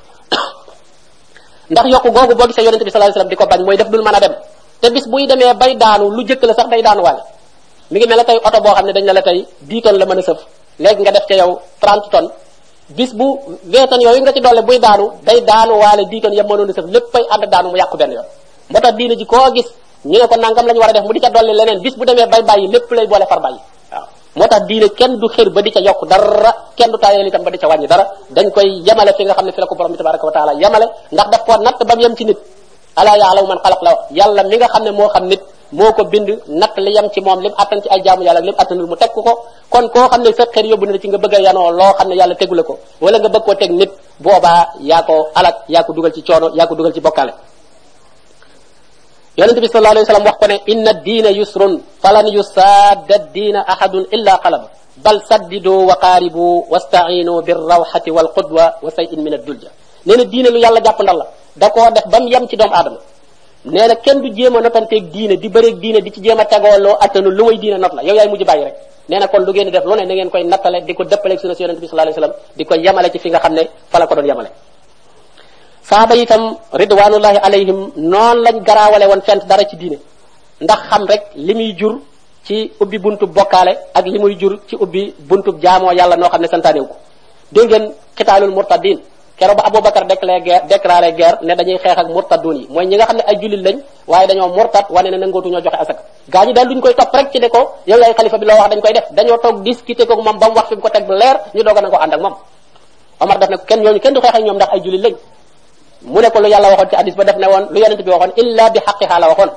ndax 1.72 1.86
yokku 1.92 2.10
googu 2.14 2.34
boo 2.38 2.46
gisee 2.46 2.62
yaronte 2.64 2.84
bi 2.84 2.90
sallallahu 2.90 3.18
alayhi 3.20 3.28
wasallam 3.36 3.48
di 3.50 3.62
bañ 3.62 3.66
moy 3.66 3.76
def 3.76 3.88
dul 3.90 4.02
mana 4.02 4.20
dem 4.20 4.34
te 4.80 4.90
bis 4.90 5.06
buy 5.12 5.26
demee 5.26 5.52
bay 5.60 5.74
daanu 5.82 6.06
lu 6.16 6.22
jëkk 6.28 6.42
la 6.44 6.54
sax 6.54 6.68
day 6.70 6.82
daanu 6.82 7.02
waale 7.02 7.22
mi 7.90 7.98
ngi 8.00 8.06
mel 8.08 8.18
ne 8.18 8.24
tey 8.24 8.36
oto 8.40 8.60
boo 8.60 8.74
xam 8.76 8.86
ne 8.86 8.92
dañ 8.92 9.04
la 9.12 9.20
tey 9.22 9.44
10 9.60 9.92
la 9.92 10.06
mën 10.06 10.18
a 10.18 10.22
sëf 10.22 10.38
léegi 10.78 11.00
nga 11.02 11.10
def 11.10 11.26
ca 11.28 11.34
yow 11.34 11.58
30 11.80 12.08
tonnes 12.10 12.30
bis 12.96 13.12
bu 13.14 13.38
20 13.64 13.88
tonnes 13.90 14.04
yooyu 14.04 14.20
nga 14.24 14.32
ci 14.32 14.40
dolle 14.40 14.62
buy 14.62 14.78
daanu 14.78 15.12
day 15.24 15.40
daanu 15.44 15.74
waale 15.82 16.02
10 16.08 16.20
tonnes 16.20 16.36
yam 16.36 16.46
mënoon 16.46 16.68
a 16.70 16.72
sëf 16.72 16.84
léppay 16.94 17.22
ànd 17.30 17.44
daanu 17.52 17.68
mu 17.70 17.76
yàqu 17.76 17.96
war 17.96 18.08
a 20.92 20.94
def 20.96 21.04
mu 21.06 21.12
di 21.12 21.20
ca 21.20 21.28
dolli 21.28 21.52
leneen 21.54 21.80
bis 21.80 21.94
bu 21.98 22.04
demee 22.04 22.26
bay 22.26 22.42
bàyyi 22.42 22.68
lépp 22.68 22.90
lay 22.90 23.06
boole 23.06 23.26
far 23.28 23.40
bàyyi 23.40 23.58
waaw 23.92 24.04
moo 24.36 24.46
tax 24.48 24.62
diine 24.68 24.88
kenn 24.98 25.16
du 25.20 25.28
xër 25.34 25.50
ba 25.50 25.60
di 25.62 25.70
ca 25.70 25.80
yokk 25.80 26.08
dara 26.08 26.52
kenn 26.76 26.90
du 26.90 26.96
tayeel 26.98 27.26
itam 27.26 27.42
ba 27.44 27.50
di 27.50 27.58
ca 27.58 27.68
wàññi 27.68 27.86
dara 27.86 28.06
dañ 28.34 28.50
koy 28.50 28.82
yemale 28.86 29.12
fi 29.16 29.24
nga 29.24 29.34
xam 29.34 29.44
ne 29.46 29.50
fi 29.52 29.60
la 29.60 29.66
ko 29.66 29.74
borom 29.74 29.90
bi 29.92 29.98
tabaraka 29.98 30.26
wa 30.26 30.32
taala 30.32 30.52
yemale 30.54 30.86
ndax 31.12 31.26
daf 31.32 31.40
koo 31.46 31.56
natt 31.62 31.84
ba 31.84 31.94
yàlla 34.14 34.42
mi 34.44 34.56
nga 34.56 34.66
xam 34.72 34.84
ne 34.84 34.90
moo 34.90 35.08
xam 35.08 35.24
nit 35.28 35.40
moko 35.74 36.06
bind 36.06 36.30
natt 36.54 36.74
li 36.78 36.94
yam 36.94 37.10
ci 37.12 37.20
mom 37.20 37.42
lim 37.42 37.52
attan 37.58 37.82
ci 37.82 37.88
ay 37.90 38.00
jaamu 38.06 38.22
yalla 38.22 38.40
lim 38.40 38.54
attanul 38.54 38.86
mu 38.86 38.96
tek 38.96 39.10
ko 39.12 39.22
kon 39.68 39.86
ko 39.94 40.00
xamne 40.10 40.30
sa 40.32 40.46
xel 40.54 40.66
na 40.70 40.98
ci 41.02 41.08
nga 41.10 41.18
bëgg 41.18 41.34
a 41.50 41.52
lo 41.52 41.92
xamne 41.98 42.14
yalla 42.20 42.34
teggul 42.38 42.62
ko 42.68 42.74
wala 43.02 43.18
nga 43.18 43.28
bëgg 43.34 43.44
ko 43.46 43.52
tek 43.60 43.70
nit 43.78 43.90
boba 44.22 44.72
ya 44.90 45.02
ko 45.02 45.28
alak 45.34 45.56
ya 45.68 45.82
ko 45.84 45.90
dugal 45.92 46.12
ci 46.14 46.22
coono 46.22 46.46
ya 46.54 46.64
ko 46.68 46.74
dugal 46.78 46.92
ci 46.94 47.00
bokale 47.02 47.32
yonente 49.36 49.60
bi 49.60 49.68
sallallahu 49.68 49.94
alayhi 49.98 50.06
wasallam 50.06 50.26
wax 50.30 50.36
ko 50.40 50.46
ne 50.50 50.56
inna 50.72 50.90
dina 51.02 51.30
yusrun 51.34 51.74
falan 52.02 52.26
ad-din 52.30 53.56
ahadun 53.58 54.04
illa 54.14 54.38
qalaba 54.38 54.68
bal 55.04 55.18
saddidu 55.28 55.86
wa 55.90 55.96
qaribu 55.98 56.64
wasta'inu 56.72 57.42
bir 57.42 57.58
rawhati 57.58 58.10
wal 58.14 58.30
qudwa 58.36 58.78
wa 58.84 58.90
say'in 58.94 59.18
min 59.26 59.34
ad-dulja 59.34 59.68
neena 60.06 60.22
diine 60.24 60.48
lu 60.54 60.58
yalla 60.64 60.78
japp 60.86 61.00
ndal 61.02 61.18
la 61.18 61.26
da 61.58 61.68
def 61.94 62.06
bam 62.10 62.24
yam 62.30 62.46
ci 62.48 62.54
doomu 62.56 62.74
adam 62.78 62.96
nee 63.64 63.88
na 63.88 63.94
kenn 64.04 64.20
du 64.22 64.28
jéem 64.36 64.54
a 64.56 64.60
notanteeg 64.60 65.10
diine 65.12 65.34
di 65.42 65.48
bëreeg 65.48 65.76
diine 65.82 66.00
di 66.04 66.10
ci 66.12 66.20
jéem 66.20 66.38
a 66.38 66.44
tegooloo 66.44 66.96
attanu 67.00 67.30
lu 67.30 67.44
may 67.46 67.56
diine 67.56 67.78
not 67.78 67.94
la 67.94 68.02
yow 68.02 68.14
yaay 68.14 68.28
mujj 68.28 68.42
bàyyi 68.44 68.64
rek 68.66 68.74
nee 69.08 69.26
kon 69.32 69.42
lu 69.46 69.52
ngeen 69.52 69.70
def 69.70 69.84
lu 69.86 69.94
ne 69.96 70.04
na 70.04 70.30
koy 70.30 70.42
nattale 70.44 70.78
di 70.84 70.92
ko 70.94 71.04
dëppaleeg 71.04 71.38
sunna 71.40 71.54
si 71.54 71.62
yonente 71.62 71.80
bi 71.80 71.86
sallallahu 71.88 72.08
alayhi 72.08 72.20
wasallam 72.20 72.56
di 72.56 72.64
ko 72.66 72.74
yemale 72.74 73.08
ne 73.56 73.62
fa 73.90 73.98
la 73.98 74.06
ko 74.06 74.14
doon 74.16 74.26
yemale 74.26 74.50
saaba 75.80 76.14
dara 79.48 79.64
ci 79.64 79.76
diine 79.76 79.98
ndax 80.60 80.80
xam 80.88 81.04
rek 81.06 81.22
li 81.46 81.54
muy 81.54 81.72
jur 81.74 81.98
ci 82.44 82.70
ubbi 82.82 82.98
buntub 82.98 83.30
bokkaale 83.32 83.72
ak 83.94 84.04
li 84.06 84.18
muy 84.18 84.36
jur 84.36 84.60
ci 84.68 84.76
ubbi 84.78 85.14
buntub 85.18 85.56
jaamoo 85.58 85.92
yàlla 85.98 86.16
noo 86.16 86.28
xam 86.28 86.40
ne 86.42 86.48
santaanewu 86.52 86.86
ko 86.86 86.96
dégg 87.54 87.68
ngeen 87.70 87.84
xitaalul 88.16 88.52
kéro 89.44 89.60
ba 89.60 89.68
Bakar 89.68 90.08
bakkar 90.08 90.40
déclaré 90.64 91.12
guerre 91.12 91.36
ne 91.44 91.52
dañuy 91.52 91.76
xéx 91.76 91.92
ak 92.00 92.08
murtadun 92.08 92.64
yi 92.64 92.66
mooy 92.72 92.86
ñi 92.88 92.96
nga 92.96 93.04
xamné 93.06 93.20
ay 93.28 93.36
julil 93.36 93.60
lañ 93.60 93.76
waaye 94.08 94.24
dañoo 94.26 94.48
murtad 94.56 94.88
wané 94.88 95.10
né 95.12 95.18
nangotu 95.20 95.52
ñoo 95.52 95.60
joxe 95.60 95.76
asak 95.84 95.98
gañu 96.32 96.52
dal 96.56 96.64
duñ 96.64 96.80
koy 96.80 96.94
top 96.96 97.12
rek 97.12 97.28
ci 97.30 97.38
déko 97.44 97.76
yow 97.84 97.98
lay 98.00 98.14
khalifa 98.16 98.38
bi 98.40 98.46
la 98.48 98.54
wax 98.56 98.68
dañ 98.72 98.80
koy 98.80 98.92
def 98.96 99.04
dañoo 99.12 99.36
tok 99.44 99.60
discuter 99.60 100.06
ko 100.08 100.16
moom 100.16 100.38
ba 100.40 100.48
mu 100.48 100.54
wax 100.56 100.68
fi 100.72 100.76
ko 100.80 100.88
tek 100.88 101.04
leer 101.08 101.36
ñu 101.54 101.60
doga 101.62 101.80
nako 101.84 101.96
and 102.00 102.14
ak 102.16 102.20
mom 102.24 102.34
omar 103.20 103.36
daf 103.38 103.50
né 103.50 103.56
ken 103.68 103.80
ñoo 103.84 104.00
ken 104.00 104.14
du 104.14 104.20
xéx 104.24 104.32
ak 104.34 104.42
ñom 104.48 104.56
ndax 104.56 104.70
ay 104.72 104.80
julil 104.80 105.02
lañ 105.04 105.14
mu 106.08 106.20
né 106.24 106.28
ko 106.32 106.40
lu 106.40 106.48
yalla 106.48 106.68
waxon 106.72 106.88
ci 106.88 106.96
hadith 106.96 107.16
ba 107.16 107.24
daf 107.24 107.36
ne 107.36 107.46
won 107.46 107.64
lu 107.70 107.78
yonent 107.84 108.00
bi 108.02 108.10
waxon 108.10 108.32
illa 108.40 108.64
bi 108.72 108.78
haqqiha 108.80 109.18
la 109.20 109.28
waxon 109.28 109.50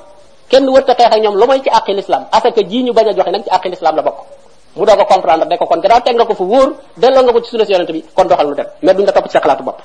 ken 0.52 0.68
wërta 0.68 0.92
xeex 0.98 1.12
ak 1.16 1.20
ñom 1.24 1.32
lu 1.34 1.46
moy 1.48 1.60
ci 1.64 1.70
aqil 1.72 1.96
islam 1.98 2.28
asaka 2.32 2.60
ji 2.60 2.82
ñu 2.84 2.92
baña 2.92 3.12
joxe 3.16 3.32
ci 3.44 3.50
aqil 3.56 3.72
islam 3.72 3.96
la 3.96 4.02
bokk 4.04 4.36
mu 4.76 4.84
doo 4.84 4.96
ko 4.98 5.04
comprendre 5.08 5.48
ne 5.48 5.56
ko 5.56 5.64
kon 5.64 5.80
gannaaw 5.80 6.00
teg 6.04 6.16
nga 6.16 6.26
ko 6.28 6.34
fu 6.34 6.44
wóor 6.44 6.76
delloo 6.98 7.22
nga 7.24 7.32
ko 7.32 7.40
ci 7.40 7.50
sunna 7.52 7.64
si 7.64 7.72
yonente 7.72 7.92
bi 7.92 8.04
kon 8.12 8.26
doxal 8.28 8.46
lu 8.48 8.54
dem 8.54 8.68
mais 8.82 8.92
duñ 8.96 9.06
la 9.06 9.12
topp 9.12 9.24
ci 9.24 9.32
sa 9.32 9.40
xalaatu 9.40 9.62
bopp 9.64 9.80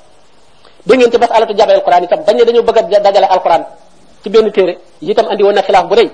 dégg 0.86 0.98
ngeen 1.00 1.12
ci 1.12 1.18
bëgg 1.18 1.32
a 2.96 3.00
dajale 3.00 3.28
alquran 3.30 3.64
ci 4.24 4.30
benn 4.30 4.52
téere 4.52 4.78
itam 5.02 5.28
andi 5.30 5.44
woon 5.44 5.56
na 5.56 5.62
xilaaf 5.62 5.88
bu 5.88 5.96
rëy 5.96 6.10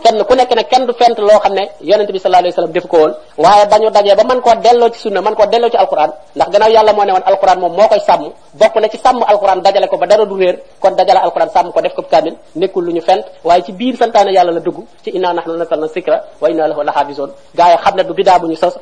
kenn 0.00 0.18
ku 0.24 0.32
nekk 0.36 0.50
nag 0.56 0.66
kenn 0.72 0.84
du 0.88 0.92
fent 1.00 1.18
loo 1.28 1.38
xam 1.44 1.52
ne 1.58 1.64
yonente 1.88 2.12
bi 2.16 2.20
sallallahu 2.22 2.42
alayhi 2.42 2.54
wasallam 2.56 2.72
def 2.76 2.86
ko 2.92 2.96
woon 3.02 3.12
waaye 3.42 3.64
dañu 3.72 3.88
dajee 3.96 4.14
ba 4.18 4.24
mën 4.28 4.40
koo 4.44 4.54
delloo 4.64 4.88
ci 4.92 4.98
sunna 5.04 5.20
mën 5.24 5.34
koo 5.38 5.46
delloo 5.52 5.70
ci 5.72 5.76
alquran 5.84 6.10
ndax 6.36 6.48
gannaaw 6.52 6.70
yàlla 6.76 6.92
moo 6.96 7.04
ne 7.06 7.12
woon 7.14 7.24
alquran 7.30 7.58
moom 7.62 7.72
moo 7.78 7.88
koy 7.92 8.00
sàmm 8.08 8.22
bokk 8.60 8.74
na 8.82 8.88
ci 8.92 8.98
sàmm 9.04 9.20
alquran 9.32 9.60
dajale 9.64 9.86
ko 9.90 9.96
ba 10.00 10.06
dara 10.10 10.24
du 10.30 10.36
réer 10.40 10.56
kon 10.82 10.94
dajale 10.98 11.20
alquran 11.26 11.48
sàmm 11.54 11.72
ko 11.72 11.78
def 11.84 11.94
ko 11.94 12.02
kaamil 12.02 12.34
nekkul 12.56 12.84
lu 12.84 12.92
ñu 12.96 13.00
fent 13.08 13.24
waaye 13.46 13.62
ci 13.66 13.72
biir 13.72 13.94
santaane 14.00 14.30
yàlla 14.36 14.52
la 14.56 14.60
dugg 14.60 14.78
ci 15.04 15.10
inna 15.16 15.32
nahnu 15.36 15.52
nazzalna 15.60 15.86
zikra 15.94 16.16
wa 16.42 16.46
inna 16.52 16.64
lahu 16.68 16.80
lahafizun 16.82 17.30
gaa 17.58 17.68
yi 17.72 17.76
xam 17.84 17.94
ne 17.96 18.02
du 18.08 18.12
bidaa 18.14 18.38
bu 18.40 18.46
ñu 18.48 18.56
sos 18.56 18.74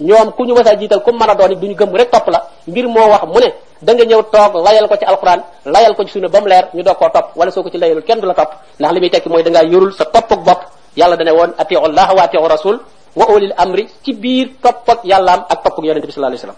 ñoom 0.00 0.32
ku 0.32 0.44
ñu 0.46 0.54
mësa 0.54 0.74
jiital 0.78 1.02
ku 1.02 1.10
mën 1.12 1.30
a 1.30 1.34
doon 1.34 1.54
duñu 1.58 1.74
gëm 1.74 1.92
rek 1.96 2.10
topp 2.10 2.28
la 2.30 2.46
mbir 2.68 2.86
moo 2.86 3.02
wax 3.10 3.22
mu 3.26 3.38
ne 3.40 3.52
da 3.82 3.94
nga 3.94 4.04
ñëw 4.04 4.22
toog 4.30 4.54
layal 4.64 4.88
ko 4.88 4.96
ci 4.96 5.04
alquran 5.04 5.42
layal 5.64 5.94
ko 5.96 6.04
ci 6.04 6.12
sunna 6.12 6.28
bam 6.28 6.46
leer 6.46 6.68
ñu 6.74 6.82
doog 6.82 6.96
koo 6.98 7.08
topp 7.12 7.36
wala 7.36 7.50
soko 7.50 7.68
ci 7.70 7.78
layal 7.78 8.02
kenn 8.02 8.20
du 8.20 8.26
la 8.26 8.34
topp 8.34 8.52
ndax 8.78 8.92
limi 8.94 9.10
tekki 9.10 9.28
da 9.42 9.50
ngaa 9.50 9.64
yorul 9.64 9.92
sa 9.92 10.04
topp 10.04 10.32
ak 10.32 10.40
bopp 10.44 10.60
yàlla 10.96 11.16
dane 11.16 11.30
woon 11.34 11.52
atiu 11.58 11.78
allah 11.78 12.14
wa 12.14 12.22
atiu 12.22 12.48
rasul 12.48 12.80
wa 13.16 13.26
ulil 13.30 13.52
amri 13.56 13.88
ci 14.04 14.12
biir 14.14 14.48
topp 14.62 14.88
ak 14.88 15.00
yàllaam 15.04 15.44
ak 15.48 15.62
topp 15.64 15.78
ak 15.78 15.84
yonente 15.84 16.06
bi 16.06 16.12
sallallahu 16.12 16.36
alayhi 16.38 16.46
wasallam 16.46 16.56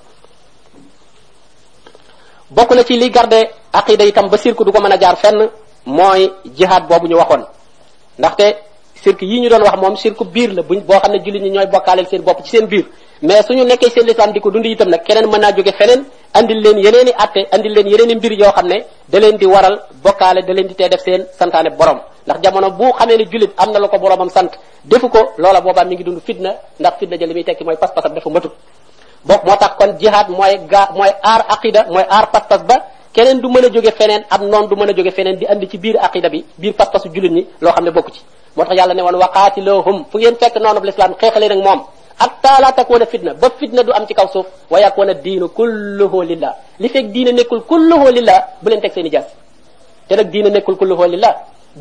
bokku 2.51 2.75
na 2.75 2.85
ci 2.85 2.97
li 2.99 3.11
garde 3.11 3.41
aqida 3.73 4.05
itam 4.05 4.29
ba 4.29 4.37
sirku 4.37 4.65
du 4.65 4.73
ko 4.73 4.81
mën 4.83 4.93
a 4.93 4.97
jaar 5.01 5.17
fenn 5.17 5.49
mooy 5.87 6.31
jihad 6.55 6.87
boobu 6.89 7.07
ñu 7.09 7.17
waxoon 7.17 7.47
ndaxte 8.19 8.59
sirku 9.03 9.25
yi 9.25 9.41
ñu 9.41 9.49
doon 9.49 9.63
wax 9.63 9.81
moom 9.81 9.97
sirku 9.97 10.25
biir 10.27 10.53
la 10.53 10.63
buñ 10.63 10.81
boo 10.85 11.01
xam 11.01 11.13
ñi 11.13 11.51
ñooy 11.51 11.67
bokkaaleel 11.67 12.07
seen 12.07 12.21
bopp 12.23 12.43
ci 12.45 12.51
seen 12.57 12.67
biir 12.67 12.85
mais 13.23 13.45
suñu 13.47 13.65
nekké 13.65 13.91
sen 13.95 14.07
lisan 14.07 14.33
di 14.33 14.41
dundi 14.41 14.71
itam 14.73 14.89
nak 14.89 15.05
kenen 15.05 15.29
mëna 15.29 15.53
joggé 15.53 15.73
fenen 15.73 16.05
andil 16.33 16.57
leen 16.63 16.79
yeneeni 16.79 17.13
atté 17.19 17.45
andil 17.53 17.73
leen 17.73 17.87
yeneeni 17.89 18.15
mbir 18.15 18.33
yo 18.33 18.47
xamné 18.53 18.75
ne 18.77 18.85
da 19.09 19.19
leen 19.21 19.37
di 19.37 19.45
waral 19.47 19.79
bokalé 20.03 20.41
da 20.47 20.53
leen 20.55 20.67
di 20.69 20.75
té 20.75 20.89
def 20.89 21.01
sen 21.05 21.27
santaane 21.39 21.69
borom 21.77 22.01
ndax 22.27 22.39
jamono 22.43 22.71
bu 22.71 22.91
xamé 22.93 23.17
ni 23.17 23.27
julit 23.31 23.53
amna 23.59 23.79
lako 23.79 23.99
boromam 23.99 24.31
sant 24.31 24.53
defu 24.85 25.11
ko 25.11 25.33
lola 25.37 25.61
boba 25.61 25.85
mi 25.85 25.95
ngi 25.97 26.05
dund 26.05 26.21
fitna 26.25 26.55
ndax 26.81 26.93
fitna 26.99 27.17
ja 27.19 27.27
li 27.27 27.45
tekki 27.45 27.63
pas-pasam 27.65 28.15
defu 28.15 28.31
matut 28.31 28.53
bok 29.25 29.45
moo 29.45 29.57
tax 29.57 29.73
kon 29.79 29.99
jihad 29.99 30.29
moy 30.31 30.57
ga 30.67 30.89
mooy 30.97 31.11
ar 31.23 31.45
aqida 31.49 31.85
moy 31.93 32.05
ar 32.09 32.31
pas 32.33 32.41
pass 32.49 32.63
ba 32.65 32.77
keneen 33.13 33.39
du 33.43 33.49
mëna 33.49 33.69
joggé 33.69 33.93
fenen 33.93 34.25
feneen 34.31 34.55
am 34.61 34.67
du 34.67 34.75
mëna 34.77 34.93
joggé 34.95 35.11
fenen 35.11 35.37
di 35.37 35.45
andi 35.47 35.69
ci 35.69 35.77
biir 35.79 35.97
aqida 36.01 36.31
bi 36.31 36.43
bir 36.59 36.73
pas-pasu 36.73 37.11
julit 37.13 37.33
ni 37.33 37.47
lo 37.61 37.69
xamné 37.71 37.91
ne 37.91 37.95
bokku 37.95 38.11
ci 38.15 38.21
motax 38.57 38.77
yalla 38.79 38.95
ne 38.95 39.03
woon 39.03 39.17
waqatiluhum 39.23 40.05
fu 40.11 40.17
ngeen 40.19 40.37
fekk 40.41 40.57
nonu 40.57 40.81
l'islam 40.85 41.13
xexale 41.21 41.49
nak 41.49 41.59
mom 41.67 41.85
حتى 42.21 42.53
لا 42.61 42.71
تكون 42.71 43.05
فتنة 43.05 43.33
بفتنة 43.33 43.83
دو 43.83 43.93
أم 43.97 44.05
تكاو 44.05 44.45
ويكون 44.71 45.09
الدين 45.17 45.43
كله 45.59 46.13
لله 46.29 46.53
لفك 46.85 47.05
دين 47.17 47.29
نكل 47.41 47.61
كله 47.65 48.03
لله 48.17 48.39
بلن 48.63 48.81
تكسي 48.85 49.01
نجاس 49.09 49.29
تلك 50.09 50.27
دين 50.29 50.47
نكل 50.53 50.75
كله 50.77 51.01
لله 51.13 51.33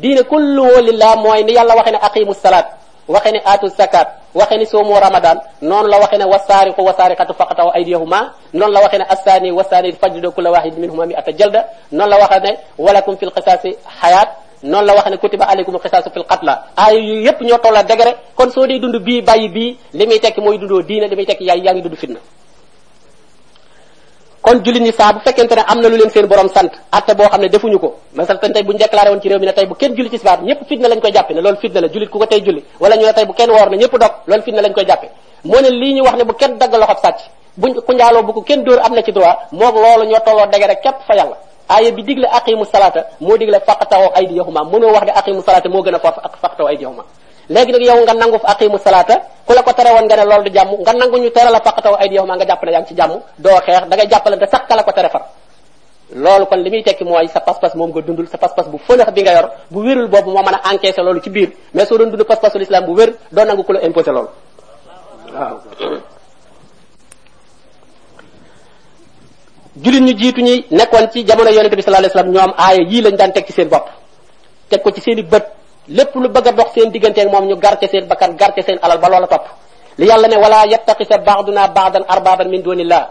دين 0.04 0.18
كله 0.32 0.80
لله 0.88 1.12
موين 1.24 1.48
يالله 1.48 1.74
وخين 1.80 1.94
أقيم 2.08 2.28
الصلاة 2.34 2.64
وخين 3.12 3.36
آت 3.52 3.62
الزكاة 3.68 4.06
وخين 4.38 4.64
سوم 4.64 4.88
ورمضان 4.94 5.36
نون 5.62 5.84
لا 5.92 5.96
وخين 6.02 6.22
وصارق 6.32 6.76
وصارقة 6.88 7.28
فقط 7.40 7.58
أيديهما 7.76 8.20
نون 8.56 8.68
الله 8.70 8.80
وخين 8.86 9.02
الثاني 9.14 9.48
والثاني 9.56 9.88
الفجر 9.92 10.24
كل 10.36 10.46
واحد 10.54 10.72
منهما 10.82 11.04
مئة 11.12 11.26
جلدة 11.40 11.60
نون 11.92 12.08
لا 12.12 12.16
وخين 12.24 12.56
ولكم 12.78 13.12
في 13.16 13.24
القصاص 13.28 13.62
حيات 14.00 14.28
non 14.62 14.84
la 14.84 14.92
wax 14.94 15.08
ne 15.10 15.16
kutiba 15.16 15.44
alaykum 15.48 15.78
qisas 15.78 16.04
fil 16.12 16.24
qatl 16.24 16.48
ay 16.76 16.96
yu 17.00 17.14
yep 17.24 17.40
ño 17.40 17.56
tola 17.62 17.82
degere 17.82 18.14
kon 18.36 18.50
so 18.50 18.66
di 18.66 18.78
dund 18.78 18.96
bi 19.04 19.22
bayyi 19.22 19.48
bi 19.48 19.76
limi 19.94 20.20
tek 20.20 20.36
moy 20.38 20.58
dundo 20.58 20.82
diina 20.82 21.06
limi 21.06 21.24
tek 21.26 21.40
yaay 21.40 21.60
yaangi 21.64 21.80
dund 21.82 21.96
fitna 21.96 22.20
kon 24.42 24.60
julit 24.62 24.80
ni 24.82 24.92
sa 24.92 25.12
bu 25.12 25.20
fekente 25.24 25.54
ne 25.56 25.62
amna 25.66 25.88
lu 25.88 25.96
len 25.96 26.10
seen 26.10 26.26
borom 26.26 26.48
sant 26.48 26.68
atta 26.92 27.14
bo 27.14 27.24
xamne 27.24 27.48
defuñu 27.48 27.78
ko 27.78 27.96
masal 28.14 28.38
tan 28.38 28.52
tay 28.52 28.62
buñ 28.62 28.76
déclaré 28.76 29.08
won 29.10 29.20
ci 29.20 29.28
réew 29.28 29.38
mi 29.40 29.46
na 29.46 29.52
tay 29.52 29.64
bu 29.66 29.74
kenn 29.74 29.96
julit 29.96 30.10
ci 30.12 30.18
sibaar 30.18 30.42
ñëpp 30.42 30.68
fitna 30.68 30.88
lañ 30.88 31.00
koy 31.00 31.12
jappé 31.12 31.34
ne 31.34 31.40
fitna 31.56 31.80
la 31.80 31.88
julit 31.88 32.10
ku 32.10 32.18
ko 32.18 32.26
tey 32.26 32.40
julli 32.44 32.62
wala 32.80 32.96
ñu 32.96 33.04
tay 33.14 33.24
bu 33.24 33.32
kenn 33.32 33.50
wor 33.50 33.70
na 33.70 33.76
ñëpp 33.78 33.96
lool 34.26 34.42
fitna 34.42 34.60
lañ 34.60 34.72
koy 34.74 34.84
jappé 34.86 35.08
mo 35.44 35.56
ne 35.62 35.70
li 35.70 35.94
ñu 35.94 36.02
wax 36.04 36.16
ne 36.18 36.24
bu 36.24 36.32
kenn 36.34 36.58
dagg 36.58 36.72
loxob 36.74 36.98
sacc 37.00 37.16
buñ 37.56 37.74
ku 37.80 37.92
njaaloo 37.94 38.22
bu 38.24 38.32
ko 38.32 38.42
kenn 38.42 38.62
door 38.64 38.78
amna 38.84 39.02
ci 39.02 39.10
droit 39.12 39.38
loolu 39.52 40.04
ñoo 40.04 40.20
tolo 40.22 40.44
degere 40.52 40.76
képp 40.82 41.00
fa 41.06 41.14
yalla 41.16 41.36
aaya 41.70 41.94
bi 41.94 42.02
digle 42.02 42.26
aqimu 42.26 42.66
salaata 42.66 43.06
moo 43.22 43.38
digle 43.38 43.58
faqataw 43.62 44.02
aydiyahuma 44.18 44.60
mënoo 44.72 44.90
wax 44.96 45.04
ne 45.06 45.12
aqimu 45.20 45.40
salaata 45.46 45.68
moo 45.70 45.82
gën 45.86 45.94
a 45.94 46.00
foofu 46.04 46.18
ak 46.26 46.34
faqataw 46.42 46.66
aydiyahuma 46.66 47.02
léegi 47.48 47.70
nag 47.72 47.82
yow 47.90 47.98
nga 48.04 48.14
nangu 48.18 48.36
fa 48.42 48.48
aqimu 48.58 48.76
salaata 48.82 49.14
ku 49.46 49.52
la 49.54 49.62
ko 49.62 49.70
tere 49.72 49.90
woon 49.94 50.04
nga 50.10 50.16
ne 50.18 50.24
loolu 50.26 50.44
du 50.50 50.50
jàmm 50.50 50.70
nga 50.82 50.92
nangu 50.98 51.16
ñu 51.22 51.30
tere 51.30 51.50
la 51.54 51.60
faqataw 51.62 51.94
aydiyahuma 52.02 52.34
nga 52.36 52.46
jàpp 52.50 52.62
ne 52.66 52.70
yaa 52.74 52.82
ci 52.88 52.94
jàmm 52.98 53.14
doo 53.38 53.58
xeex 53.66 53.86
da 53.88 53.94
ngay 53.96 54.08
jàppalante 54.10 54.46
sax 54.50 54.66
ka 54.68 54.74
la 54.76 54.82
ko 54.82 54.92
tere 54.92 55.08
far 55.14 55.22
loolu 56.14 56.44
kon 56.50 56.58
li 56.58 56.70
muy 56.70 56.82
tekki 56.82 57.04
mooy 57.06 57.28
sa 57.30 57.38
pas-pas 57.40 57.72
moom 57.78 57.90
nga 57.94 58.00
dundul 58.02 58.26
sa 58.26 58.38
pas-pas 58.42 58.66
bu 58.68 58.76
fëlëx 58.78 59.10
bi 59.14 59.22
nga 59.22 59.32
yor 59.38 59.46
bu 59.70 59.78
wérul 59.86 60.08
boobu 60.10 60.30
moo 60.34 60.42
mën 60.42 60.54
a 60.58 60.74
encaisser 60.74 61.02
loolu 61.06 61.20
ci 61.22 61.30
biir 61.30 61.50
mais 61.74 61.86
jullit 69.78 70.02
ñu 70.02 70.12
jiitu 70.18 70.40
ñi 70.42 70.64
nekkoon 70.70 71.06
ci 71.14 71.22
jamono 71.24 71.50
yonente 71.54 71.76
bi 71.78 71.82
sallallahu 71.82 72.02
alayhi 72.02 72.14
wasallam 72.18 72.32
ñoom 72.34 72.52
aaya 72.58 72.80
yii 72.90 73.02
lañ 73.06 73.14
daan 73.16 73.30
teg 73.32 73.46
ci 73.46 73.52
seen 73.52 73.68
bopp 73.70 73.86
teg 74.68 74.82
ko 74.82 74.90
ci 74.90 75.00
seen 75.00 75.18
i 75.18 75.22
bët 75.22 75.44
lépp 75.88 76.14
lu 76.14 76.28
bëgg 76.28 76.46
a 76.50 76.52
dox 76.52 76.74
seen 76.74 76.90
diggante 76.90 77.22
moom 77.30 77.46
ñu 77.46 77.54
garte 77.56 77.86
seen 77.86 78.06
bakkan 78.06 78.34
garte 78.36 78.62
seen 78.66 78.78
alal 78.82 78.98
ba 78.98 79.08
loola 79.08 79.26
topp 79.26 79.46
li 79.98 80.06
yàlla 80.06 80.26
ne 80.26 80.36
wala 80.42 80.64
yattaqisa 80.66 81.18
baaduna 81.22 81.68
baadan 81.68 82.02
arbaaban 82.08 82.48
min 82.50 82.62
dunillah 82.62 83.06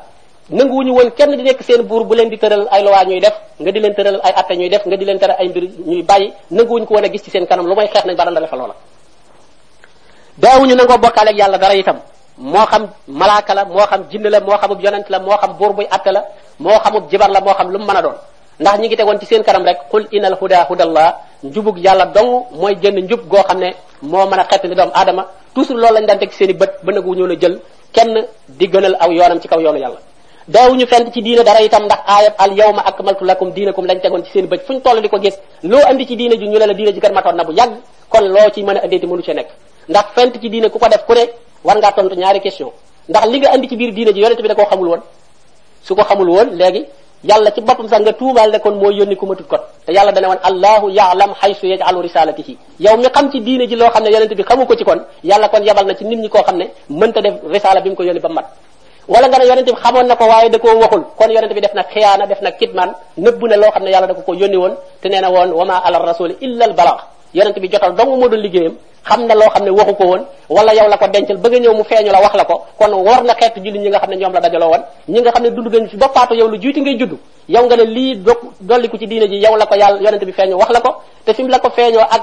nanguwuñu 0.50 0.92
woon 1.00 1.10
kenn 1.16 1.32
di 1.38 1.44
nekk 1.44 1.64
seen 1.64 1.84
buur 1.88 2.04
bu 2.04 2.14
leen 2.16 2.30
di 2.30 2.38
tëral 2.38 2.68
ay 2.72 2.84
loi 2.84 3.06
ñuy 3.08 3.20
def 3.20 3.36
nga 3.60 3.72
di 3.72 3.80
leen 3.80 3.94
tëral 3.96 4.20
ay 4.24 4.34
atte 4.36 4.52
ñuy 4.56 4.70
def 4.70 4.84
nga 4.86 4.98
di 4.98 5.06
leen 5.06 5.20
tëral 5.20 5.38
ay 5.40 5.48
mbir 5.48 5.64
ñuy 5.86 6.02
bàyyi 6.04 6.34
nanguwuñu 6.52 6.86
ko 6.86 6.94
woon 6.94 7.06
a 7.06 7.10
gis 7.10 7.24
seen 7.24 7.48
kanam 7.48 7.66
lu 7.68 7.76
may 7.76 7.88
xeex 7.88 8.04
nañ 8.06 8.16
barandale 8.18 8.48
fa 8.48 8.56
loola 8.58 8.74
daawuñu 10.38 10.76
nangoo 10.76 10.98
bokkaale 10.98 11.30
ak 11.32 11.38
yàlla 11.38 11.58
dara 11.58 11.74
itam 11.76 12.02
moo 12.38 12.66
xam 12.66 12.90
malaaka 13.08 13.54
la 13.54 13.66
moo 13.66 13.86
xam 13.88 14.04
jinne 14.12 14.28
la 14.30 14.40
moo 14.42 14.58
xam 14.58 14.72
yonent 14.80 15.08
la 15.10 15.20
moo 15.20 15.38
xam 15.38 15.54
buur 15.58 15.74
buy 15.74 15.88
atte 15.90 16.12
la 16.12 16.24
moo 16.60 16.80
xamut 16.84 17.08
jibar 17.10 17.30
la 17.32 17.40
moo 17.42 17.54
xam 17.58 17.68
lu 17.72 17.80
mu 17.80 17.86
mën 17.86 17.96
a 17.98 18.02
doon 18.02 18.16
ndax 18.60 18.76
ñi 18.80 18.88
ngi 18.88 18.96
tegoon 18.98 19.20
ci 19.20 19.26
seen 19.26 19.44
karam 19.44 19.64
rek 19.64 19.80
qul 19.90 20.06
inal 20.12 20.36
huda 20.40 20.66
hudallah 20.70 21.10
njubug 21.44 21.78
yàlla 21.78 22.06
dong 22.14 22.32
mooy 22.60 22.76
génn 22.82 23.00
njub 23.06 23.22
goo 23.32 23.42
xam 23.48 23.60
ne 23.60 23.70
moo 24.02 24.26
mën 24.26 24.40
a 24.40 24.44
xett 24.44 24.64
ni 24.66 24.76
doom 24.76 24.92
aadama 24.94 25.24
toujours 25.54 25.80
loolu 25.82 25.96
lañ 25.96 26.06
daan 26.06 26.20
teg 26.20 26.30
ci 26.32 26.38
seen 26.40 26.50
i 26.50 26.54
bët 26.54 26.72
ba 26.84 26.92
nagu 26.92 27.14
la 27.28 27.36
jël 27.40 27.60
kenn 27.94 28.14
di 28.48 28.66
gënal 28.68 28.96
aw 29.00 29.10
yoonam 29.12 29.40
ci 29.42 29.48
kaw 29.48 29.60
yoonu 29.62 29.80
yàlla 29.80 30.00
ñu 30.76 30.86
fent 30.88 31.14
ci 31.14 31.22
diina 31.22 31.44
dara 31.44 31.62
itam 31.62 31.84
ndax 31.86 32.00
ayab 32.08 32.34
al 32.38 32.54
yawma 32.60 32.82
akmaltu 32.90 33.24
lakum 33.26 33.52
dinakum 33.52 33.86
lañ 33.86 34.00
tegon 34.02 34.24
ci 34.26 34.32
seen 34.34 34.48
bët 34.48 34.62
fuñ 34.68 34.82
toll 34.82 35.02
di 35.02 35.08
ko 35.10 35.18
gis 35.24 35.38
loo 35.64 35.82
andi 35.88 36.06
ci 36.06 36.16
diina 36.18 36.36
ju 36.36 36.46
ñu 36.52 36.58
la 36.60 36.68
la 36.68 36.74
diina 36.74 36.92
ji 36.92 37.00
kat 37.00 37.14
matoon 37.14 37.36
na 37.38 37.44
bu 37.46 37.52
yàgg 37.54 37.74
kon 38.10 38.26
loo 38.36 38.50
ci 38.54 38.64
mën 38.64 38.78
a 38.78 38.82
andee 38.84 39.06
mënu 39.08 39.22
ci 39.24 39.34
nekk 39.34 39.48
ndax 39.90 40.08
fent 40.16 40.34
ci 40.42 40.50
diina 40.50 40.68
ku 40.70 40.78
ko 40.80 40.88
def 40.90 41.06
ku 41.08 41.14
ne 41.14 41.24
war 41.64 41.78
ngaa 41.78 41.92
tontu 41.94 42.16
ñaari 42.16 42.42
question 42.42 42.72
ndax 43.10 43.26
li 43.32 43.40
nga 43.40 43.50
andi 43.54 43.70
ci 43.70 43.76
biir 43.78 43.94
diina 43.94 44.12
ji 44.12 44.22
bi 44.44 44.48
da 44.52 44.56
ko 44.56 44.66
xamul 44.72 44.88
woon 44.90 45.02
su 45.84 45.96
ko 45.96 46.04
xamul 46.10 46.30
woon 46.36 46.50
léegi 46.60 46.86
yàlla 47.30 47.52
ci 47.52 47.62
boppam 47.62 47.88
sax 47.88 48.02
nga 48.02 48.12
tuumaal 48.14 48.52
ne 48.52 48.60
kon 48.60 48.76
moo 48.82 48.90
yónni 48.92 49.16
ku 49.16 49.26
matut 49.26 49.48
kot 49.48 49.60
te 49.86 49.92
yàlla 49.92 50.12
dane 50.12 50.28
woon 50.32 50.40
allahu 50.50 50.90
yaalam 50.90 51.32
xaysu 51.42 51.66
yaj'alu 51.74 52.00
risalatihi 52.08 52.58
yow 52.80 52.96
mi 52.98 53.08
xam 53.16 53.30
ci 53.32 53.40
diine 53.42 53.66
ji 53.70 53.76
loo 53.76 53.90
xam 53.90 54.04
ne 54.04 54.10
yonent 54.12 54.34
bi 54.34 54.44
xamu 54.44 54.66
ko 54.66 54.76
ci 54.76 54.84
kon 54.84 55.00
yàlla 55.24 55.48
kon 55.50 55.64
yabal 55.64 55.86
na 55.86 55.94
ci 55.96 56.04
nit 56.06 56.18
ñi 56.20 56.30
koo 56.30 56.42
xam 56.44 56.58
ne 56.58 56.66
mënta 56.90 57.22
def 57.22 57.34
risala 57.52 57.82
bi 57.82 57.90
mu 57.90 57.96
ko 57.96 58.04
yónni 58.04 58.20
ba 58.20 58.30
mat 58.30 58.46
wala 59.08 59.28
nga 59.28 59.38
ne 59.40 59.46
yonent 59.50 59.66
bi 59.72 59.82
xamoon 59.84 60.08
na 60.08 60.16
ko 60.16 60.26
waaye 60.28 60.50
da 60.50 60.60
koo 60.60 60.74
waxul 60.84 61.04
kon 61.18 61.30
yonent 61.32 61.54
bi 61.54 61.62
def 61.62 61.74
na 61.74 61.84
xiyaana 61.84 62.26
def 62.26 62.42
na 62.42 62.52
kitman 62.52 62.92
nëbbu 63.18 63.46
na 63.48 63.56
loo 63.58 63.72
xam 63.72 63.84
ne 63.84 63.92
yàlla 63.92 64.08
da 64.08 64.14
ko 64.14 64.22
ko 64.22 64.34
yónni 64.34 64.58
woon 64.58 64.74
te 65.02 65.10
nee 65.10 65.22
na 65.22 65.30
woon 65.30 65.52
wa 65.52 65.66
ma 65.66 65.76
ala 65.84 66.00
yonent 67.34 67.58
bi 67.62 67.68
jotal 67.70 67.94
dong 67.94 68.18
moo 68.18 68.28
doon 68.30 68.42
liggéeyam 68.42 68.74
xam 69.06 69.28
na 69.28 69.36
loo 69.36 69.50
xam 69.54 69.64
ne 69.66 69.72
waxu 69.72 69.94
ko 69.94 70.06
woon 70.06 70.26
wala 70.50 70.74
yow 70.74 70.88
la 70.90 70.98
ko 70.98 71.06
dencal 71.14 71.38
bëgg 71.38 71.54
a 71.54 71.60
ñëw 71.62 71.74
mu 71.78 71.84
feeñu 71.86 72.10
la 72.12 72.22
wax 72.22 72.34
la 72.36 72.44
ko 72.46 72.64
kon 72.78 72.92
war 73.06 73.24
na 73.24 73.34
xeetu 73.36 73.60
jullit 73.64 73.82
ñi 73.82 73.90
nga 73.90 74.00
xam 74.00 74.10
ne 74.10 74.16
ñoom 74.18 74.34
la 74.34 74.40
dajaloo 74.40 74.70
woon 74.74 74.82
ñi 75.08 75.22
nga 75.22 75.32
xam 75.32 75.44
ne 75.44 75.50
dund 75.52 75.70
gañ 75.72 75.88
fi 75.88 75.98
ba 75.98 76.08
faatu 76.12 76.34
yow 76.34 76.50
ko 76.50 76.56
yàlla 79.76 80.00
yonent 80.02 80.26
bi 80.26 80.32
feeñu 80.32 80.54
wax 80.58 80.70
la 80.72 80.82
ko 80.82 80.96
te 81.26 81.34
ko 81.34 81.70
feeñoo 81.70 82.02
ak 82.02 82.22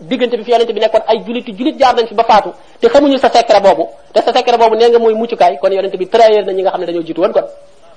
diggante 0.00 0.36
bi 0.36 0.44
fi 0.44 0.50
yonent 0.50 0.72
bi 0.72 0.80
nekkoon 0.80 1.02
ay 1.08 1.22
juliti 1.24 1.52
julit 1.56 1.78
jaar 1.80 1.94
nañ 1.96 2.06
fi 2.08 2.14
ba 2.14 2.24
faatu 2.24 2.52
xamuñu 2.92 3.16
sa 3.16 3.30
secret 3.30 3.60
boobu 3.62 3.88
te 4.12 4.20
sa 4.22 4.32
secret 4.32 4.58
boobu 4.58 4.74
nee 4.76 4.88
nga 4.90 4.98
mooy 4.98 5.14
muccukaay 5.14 5.56
kon 5.62 5.70
yonent 5.72 5.96
bi 5.96 6.06
trahir 6.08 6.44
na 6.44 6.52
ñi 6.52 6.60
nga 6.62 6.70
xam 6.70 6.80
ne 6.80 6.86
dañoo 6.86 7.02
jiitu 7.02 7.20
woon 7.22 7.32
kon 7.32 7.44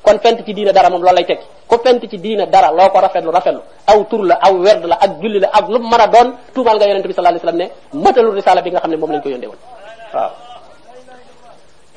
kon 0.05 0.17
fent 0.21 0.37
ci 0.45 0.53
diina 0.53 0.71
dara 0.71 0.93
mom 0.93 1.01
loolu 1.01 1.17
lay 1.17 1.25
tek 1.25 1.65
ko 1.65 1.81
fent 1.81 1.97
ci 2.05 2.17
diina 2.21 2.45
dara 2.45 2.69
loko 2.69 3.01
rafetlu 3.01 3.33
rafetlu 3.33 3.61
aw 3.89 3.99
tur 4.05 4.21
la 4.29 4.37
aw 4.37 4.53
werd 4.61 4.85
la 4.85 5.01
ak 5.01 5.17
julli 5.19 5.39
la 5.41 5.49
ak 5.49 5.65
lu 5.67 5.79
mara 5.81 6.05
don 6.07 6.37
tubal 6.53 6.77
nga 6.77 6.85
yonente 6.85 7.07
bi 7.09 7.13
sallallahu 7.17 7.41
alayhi 7.41 7.73
wasallam 7.73 7.99
ne 7.99 8.05
matalu 8.05 8.31
risala 8.37 8.61
bi 8.61 8.69
nga 8.69 8.79
xamne 8.85 8.97
mom 9.01 9.09
lañ 9.11 9.21
ko 9.25 9.29
yónde 9.33 9.47
woon 9.49 9.59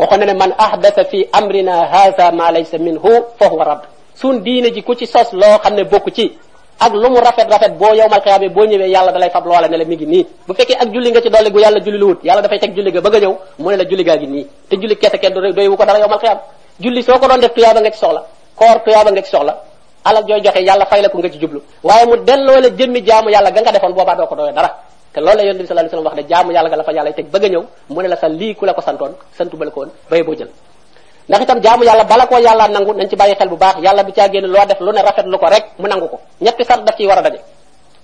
waaw 0.00 0.12
ne 0.16 0.32
man 0.34 0.56
ahdatha 0.56 1.04
fi 1.04 1.28
amrina 1.32 1.84
hadha 1.92 2.32
ma 2.32 2.48
laysa 2.50 2.78
minhu 2.80 3.12
fa 3.36 3.44
huwa 3.52 3.64
rad 3.64 3.80
sun 4.16 4.40
diina 4.40 4.72
ji 4.72 4.80
ku 4.82 4.94
ci 4.96 5.04
sos 5.04 5.32
lo 5.36 5.60
xamne 5.60 5.84
bokku 5.84 6.08
ci 6.10 6.32
ak 6.80 6.92
lu 6.96 7.10
mu 7.12 7.20
rafet 7.20 7.44
rafet 7.44 7.76
bo 7.76 7.92
yowmal 7.92 8.24
mal 8.24 8.42
bo 8.48 8.62
ñewé 8.64 8.88
yalla 8.88 9.12
dalay 9.12 9.28
fab 9.28 9.44
loola 9.44 9.68
ne 9.68 9.76
la 9.76 9.84
mi 9.84 9.96
ngi 10.00 10.06
nii 10.08 10.24
bu 10.48 10.54
fekkee 10.56 10.80
ak 10.80 10.88
julli 10.88 11.12
nga 11.12 11.20
ci 11.20 11.28
dolli 11.28 11.50
gu 11.52 11.60
yalla 11.60 11.78
julli 11.84 11.98
lu 12.00 12.06
wut 12.16 12.24
da 12.24 12.48
fay 12.48 12.56
tek 12.58 12.72
julli 12.72 12.88
ga 12.90 13.00
bëgg 13.04 13.20
ñew 13.20 13.36
mo 13.60 13.68
ne 13.70 13.76
la 13.76 13.84
julli 13.84 14.00
ga 14.04 14.16
gi 14.16 14.26
ni 14.26 14.46
te 14.68 14.76
julli 14.80 14.96
kese 14.96 15.18
kenn 15.20 15.34
doy 15.34 15.68
wu 15.68 15.76
ko 15.76 15.84
dara 15.84 15.98
yowmal 16.00 16.08
mal 16.22 16.40
julli 16.78 17.02
soko 17.02 17.26
don 17.26 17.40
def 17.42 17.52
tuyaaba 17.54 17.80
nga 17.82 17.90
ci 17.90 17.98
soxla 17.98 18.22
koor 18.54 18.78
tuyaaba 18.86 19.10
nga 19.10 19.22
ci 19.22 19.30
soxla 19.34 19.50
alal 20.08 20.22
joy 20.24 20.38
joxe 20.40 20.60
yalla 20.68 20.86
fay 20.86 21.00
la 21.02 21.08
ko 21.10 21.18
nga 21.18 21.30
ci 21.32 21.38
djublu 21.38 21.58
waye 21.82 22.06
mu 22.06 22.16
delo 22.22 22.54
la 22.62 22.70
jëmmi 22.70 23.00
jaamu 23.02 23.28
yalla 23.34 23.50
ga 23.50 23.60
nga 23.66 23.72
defon 23.74 23.90
boba 23.98 24.14
do 24.14 24.26
ko 24.30 24.34
doyoo 24.38 24.52
dara 24.54 24.70
te 25.12 25.18
loolu 25.20 25.36
la 25.42 25.42
yonte 25.42 25.62
ya 25.66 25.66
sallallahu 25.66 25.90
alayhi 25.90 26.06
wax 26.06 26.16
ne 26.22 26.28
jaamu 26.30 26.50
yalla 26.54 26.68
ga 26.70 26.76
la 26.76 26.84
fa 26.84 26.92
yalla 26.92 27.12
tek 27.12 27.26
beug 27.26 27.42
ñew 27.44 27.62
mu 27.90 28.00
ne 28.02 28.08
la 28.08 28.16
sa 28.16 28.28
li 28.28 28.54
ku 28.54 28.64
la 28.64 28.74
ko 28.74 28.80
santone 28.80 29.14
santu 29.36 29.56
bal 29.56 29.70
ko 29.72 29.80
won 29.82 29.90
bay 30.10 30.22
bo 30.22 30.34
jël 30.36 30.50
ndax 31.28 31.42
itam 31.44 31.58
jaamu 31.60 31.82
yalla 31.84 32.04
bala 32.04 32.26
ko 32.30 32.38
yàlla 32.38 32.68
nangu 32.68 32.92
nañ 32.94 33.08
ci 33.10 33.16
baye 33.16 33.34
xel 33.34 33.48
bu 33.48 33.56
baax 33.56 33.82
yalla 33.82 34.04
bi 34.04 34.12
caa 34.12 34.28
génn 34.28 34.46
lo 34.46 34.54
def 34.66 34.78
lu 34.80 34.92
ne 34.94 35.02
rafet 35.02 35.26
lu 35.26 35.36
ko 35.38 35.46
rek 35.50 35.64
mu 35.80 35.86
nangu 35.88 36.06
ñetti 36.40 36.62
sar 36.64 36.80
da 36.86 36.92
ci 36.94 37.06
wara 37.06 37.22
dajé 37.22 37.42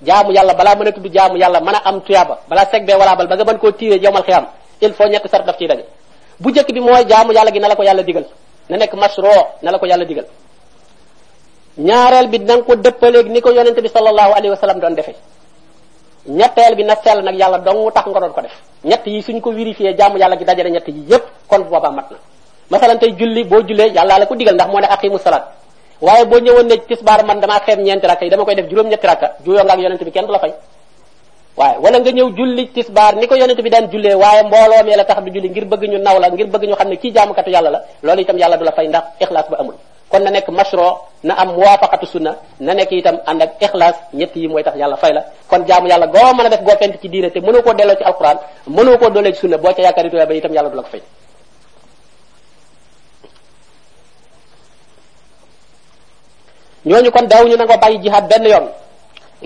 jaamu 0.02 0.32
yalla 0.32 0.52
bala 0.54 0.74
tuddu 0.90 1.08
jaamu 1.14 1.36
yalla 1.38 1.58
am 1.84 2.00
tuyaaba 2.02 2.38
balaa 2.50 2.66
be 2.86 2.92
wala 2.94 3.14
bal 3.14 3.28
ba 3.28 3.36
nga 3.36 3.44
ban 3.44 3.56
ko 3.58 3.70
tiré 3.70 4.02
yowmal 4.02 4.22
xiyam 4.24 4.46
il 4.82 4.92
faut 4.94 5.06
ñetti 5.06 5.28
sar 5.30 5.44
da 5.44 5.54
ya 5.60 5.68
dajé 5.68 5.84
bu 6.40 6.50
jëkk 6.52 6.72
bi 6.74 6.80
moy 6.80 7.04
jaamu 7.06 7.32
yalla 7.32 7.50
gi 7.52 7.60
la 7.60 8.02
digal 8.02 8.24
na 8.68 8.76
nek 8.80 8.92
masro 8.96 9.28
na 9.60 9.68
la 9.70 9.76
ko 9.78 9.84
yalla 9.86 10.04
digal 10.08 10.24
ñaarel 11.78 12.28
bi 12.32 12.38
dang 12.40 12.62
ko 12.64 12.74
dëppaleeg 12.78 13.26
ak 13.28 13.28
niko 13.32 13.50
yonent 13.52 13.76
bi 13.80 13.88
sallallahu 13.90 14.32
alaihi 14.34 14.50
wasallam 14.54 14.78
don 14.80 14.94
doon 14.94 15.14
ñettel 16.38 16.72
bi 16.76 16.84
na 16.84 16.96
sel 17.02 17.20
nak 17.22 17.34
yalla 17.36 17.58
dong 17.60 17.92
tax 17.92 18.08
nga 18.08 18.20
don 18.20 18.32
ko 18.32 18.40
def 18.40 18.54
ñett 18.84 19.02
yi 19.06 19.20
suñ 19.22 19.40
ko 19.40 19.50
vérifié 19.52 19.92
jaamu 19.96 20.16
yalla 20.18 20.36
gi 20.36 20.44
dajale 20.44 20.70
ñett 20.70 20.88
yi 20.88 21.04
yépp 21.10 21.24
kon 21.48 21.64
boobaa 21.68 21.90
mat 21.92 22.08
masalan 22.70 22.96
tay 22.98 23.12
julli 23.12 23.44
bo 23.44 23.60
julle 23.60 23.90
yalla 23.92 24.18
la 24.18 24.24
ko 24.26 24.34
digal 24.34 24.54
ndax 24.54 24.68
mo 24.72 24.80
ne 24.80 24.86
aqimus 24.88 25.20
salat 25.22 25.44
waye 26.00 26.24
bo 26.24 26.38
ñëwoon 26.40 26.64
ne 26.66 26.78
tisbar 26.88 27.24
man 27.26 27.40
dama 27.40 27.60
xem 27.66 27.80
ñent 27.82 28.00
rakay 28.04 28.30
dama 28.30 28.44
koy 28.44 28.54
def 28.54 28.68
juroom 28.70 28.88
ñett 28.88 29.04
rakka 29.04 29.36
nga 29.46 29.72
ak 29.72 29.78
yonent 29.78 30.00
bi 30.04 30.10
kenn 30.12 30.30
la 30.30 30.38
fay 30.40 30.54
waaye 31.56 31.78
wala 31.78 31.96
nga 32.02 32.10
ñëw 32.10 32.28
julli 32.34 32.66
tisbar 32.74 33.14
ni 33.14 33.26
ko 33.30 33.34
yonent 33.38 33.54
bi 33.60 33.70
daan 33.70 33.86
jullee 33.90 34.14
waaye 34.18 34.42
mbooloo 34.50 34.82
mee 34.84 34.96
la 34.98 35.04
tax 35.06 35.22
du 35.22 35.30
julli 35.30 35.50
ngir 35.50 35.64
bëgg 35.70 35.82
ñu 35.90 35.98
naw 36.02 36.18
la 36.18 36.28
ngir 36.34 36.46
bëgg 36.50 36.64
ñu 36.68 36.74
xam 36.76 36.88
ne 36.90 36.96
kii 36.98 37.12
jaamukatu 37.14 37.50
yàlla 37.50 37.70
la 37.70 37.80
loolu 38.02 38.20
itam 38.22 38.38
yàlla 38.38 38.56
du 38.56 38.64
la 38.64 38.72
fay 38.72 38.88
ndax 38.88 39.04
ixlaas 39.20 39.46
ba 39.50 39.56
amul 39.62 39.74
kon 40.10 40.18
na 40.22 40.30
nekk 40.34 40.48
mashro 40.50 40.98
na 41.22 41.34
am 41.38 41.48
muwafaqatu 41.54 42.06
sunna 42.06 42.34
na 42.60 42.74
nekk 42.74 42.90
itam 42.92 43.18
ànd 43.26 43.42
ak 43.42 43.50
ixlaas 43.62 43.94
ñett 44.12 44.34
yi 44.36 44.48
mooy 44.48 44.62
tax 44.64 44.74
yàlla 44.76 44.96
fay 44.96 45.12
la 45.14 45.22
kon 45.50 45.62
jaamu 45.64 45.86
yàlla 45.86 46.06
goo 46.08 46.34
mën 46.34 46.46
a 46.46 46.48
def 46.50 46.62
goo 46.62 46.74
fent 46.76 46.98
ci 47.00 47.08
diine 47.08 47.30
te 47.30 47.38
mënoo 47.40 47.62
koo 47.62 47.72
delloo 47.74 47.94
ci 47.96 48.02
alquran 48.02 48.36
mënoo 48.66 48.98
koo 48.98 49.10
doolee 49.10 49.32
ci 49.32 49.38
sunna 49.46 49.56
boo 49.58 49.72
ca 49.72 49.80
yaakaari 49.82 50.10
tuya 50.10 50.26
ba 50.26 50.34
itam 50.34 50.52
yàlla 50.52 50.70
du 50.70 50.76
la 50.76 50.82
ko 50.82 50.88
fay 50.90 51.02
ñooñu 56.84 57.10
kon 57.12 57.26
ñu 57.48 57.56
nango 57.56 57.78
bàyyi 57.78 57.98
jihaad 58.02 58.26
benn 58.28 58.42
yoon 58.46 58.68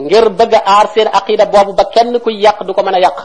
ngir 0.04 0.30
bëgg 0.38 0.54
aar 0.54 0.86
seen 0.94 1.08
aqida 1.18 1.44
boobu 1.46 1.72
ba 1.74 1.84
kenn 1.94 2.14
kuy 2.20 2.34
yàq 2.44 2.62
du 2.66 2.72
ko 2.72 2.82
mën 2.82 2.94
a 2.94 3.00
yàq 3.00 3.16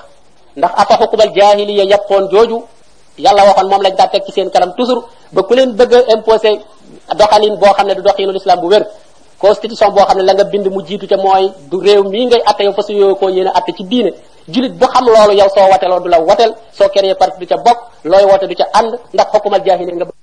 ndax 0.58 0.72
afa 0.82 0.94
xuqubal 1.00 1.30
jahiliya 1.36 1.84
yaqoon 1.84 2.28
jooju 2.32 2.64
yàlla 3.18 3.44
waxoon 3.48 3.68
moom 3.70 3.82
lañ 3.82 3.94
daa 3.98 4.08
teg 4.08 4.24
ci 4.26 4.32
seen 4.32 4.50
kanam 4.50 4.72
toujours 4.78 5.06
ba 5.34 5.42
ku 5.44 5.54
leen 5.56 5.72
bëgg 5.80 5.94
a 5.94 6.02
imposé 6.16 6.50
doxalin 7.20 7.56
boo 7.60 7.74
xam 7.74 7.88
ne 7.88 7.94
du 7.96 8.02
doxinu 8.02 8.32
l'islam 8.32 8.60
bu 8.62 8.68
wér 8.70 8.84
constitution 9.40 9.90
boo 9.96 10.06
xam 10.06 10.18
ne 10.18 10.24
la 10.24 10.34
nga 10.34 10.44
bind 10.44 10.68
mu 10.74 10.80
jiitu 10.88 11.06
ca 11.08 11.18
mooy 11.24 11.48
du 11.70 11.78
réew 11.80 12.04
mii 12.10 12.26
ngay 12.26 12.42
atte 12.46 12.62
yow 12.64 12.74
fa 12.74 12.82
su 12.82 12.94
yoo 12.94 13.16
koo 13.20 13.30
yéen 13.30 13.48
a 13.54 13.60
ci 13.66 13.84
diine 13.92 14.12
julit 14.48 14.74
bu 14.80 14.86
xam 14.88 15.06
loolu 15.06 15.34
yow 15.40 15.50
soo 15.56 15.70
wateloo 15.72 16.00
du 16.00 16.10
watel 16.30 16.52
soo 16.78 16.90
keree 16.94 17.16
parti 17.16 17.38
du 17.40 17.46
ca 17.46 17.58
bokk 17.58 17.80
looy 18.04 18.24
wote 18.32 18.46
du 18.50 18.56
ca 18.56 18.66
ànd 18.74 18.92
ndax 19.14 19.30
jahiliya 19.68 19.96
nga 19.96 20.23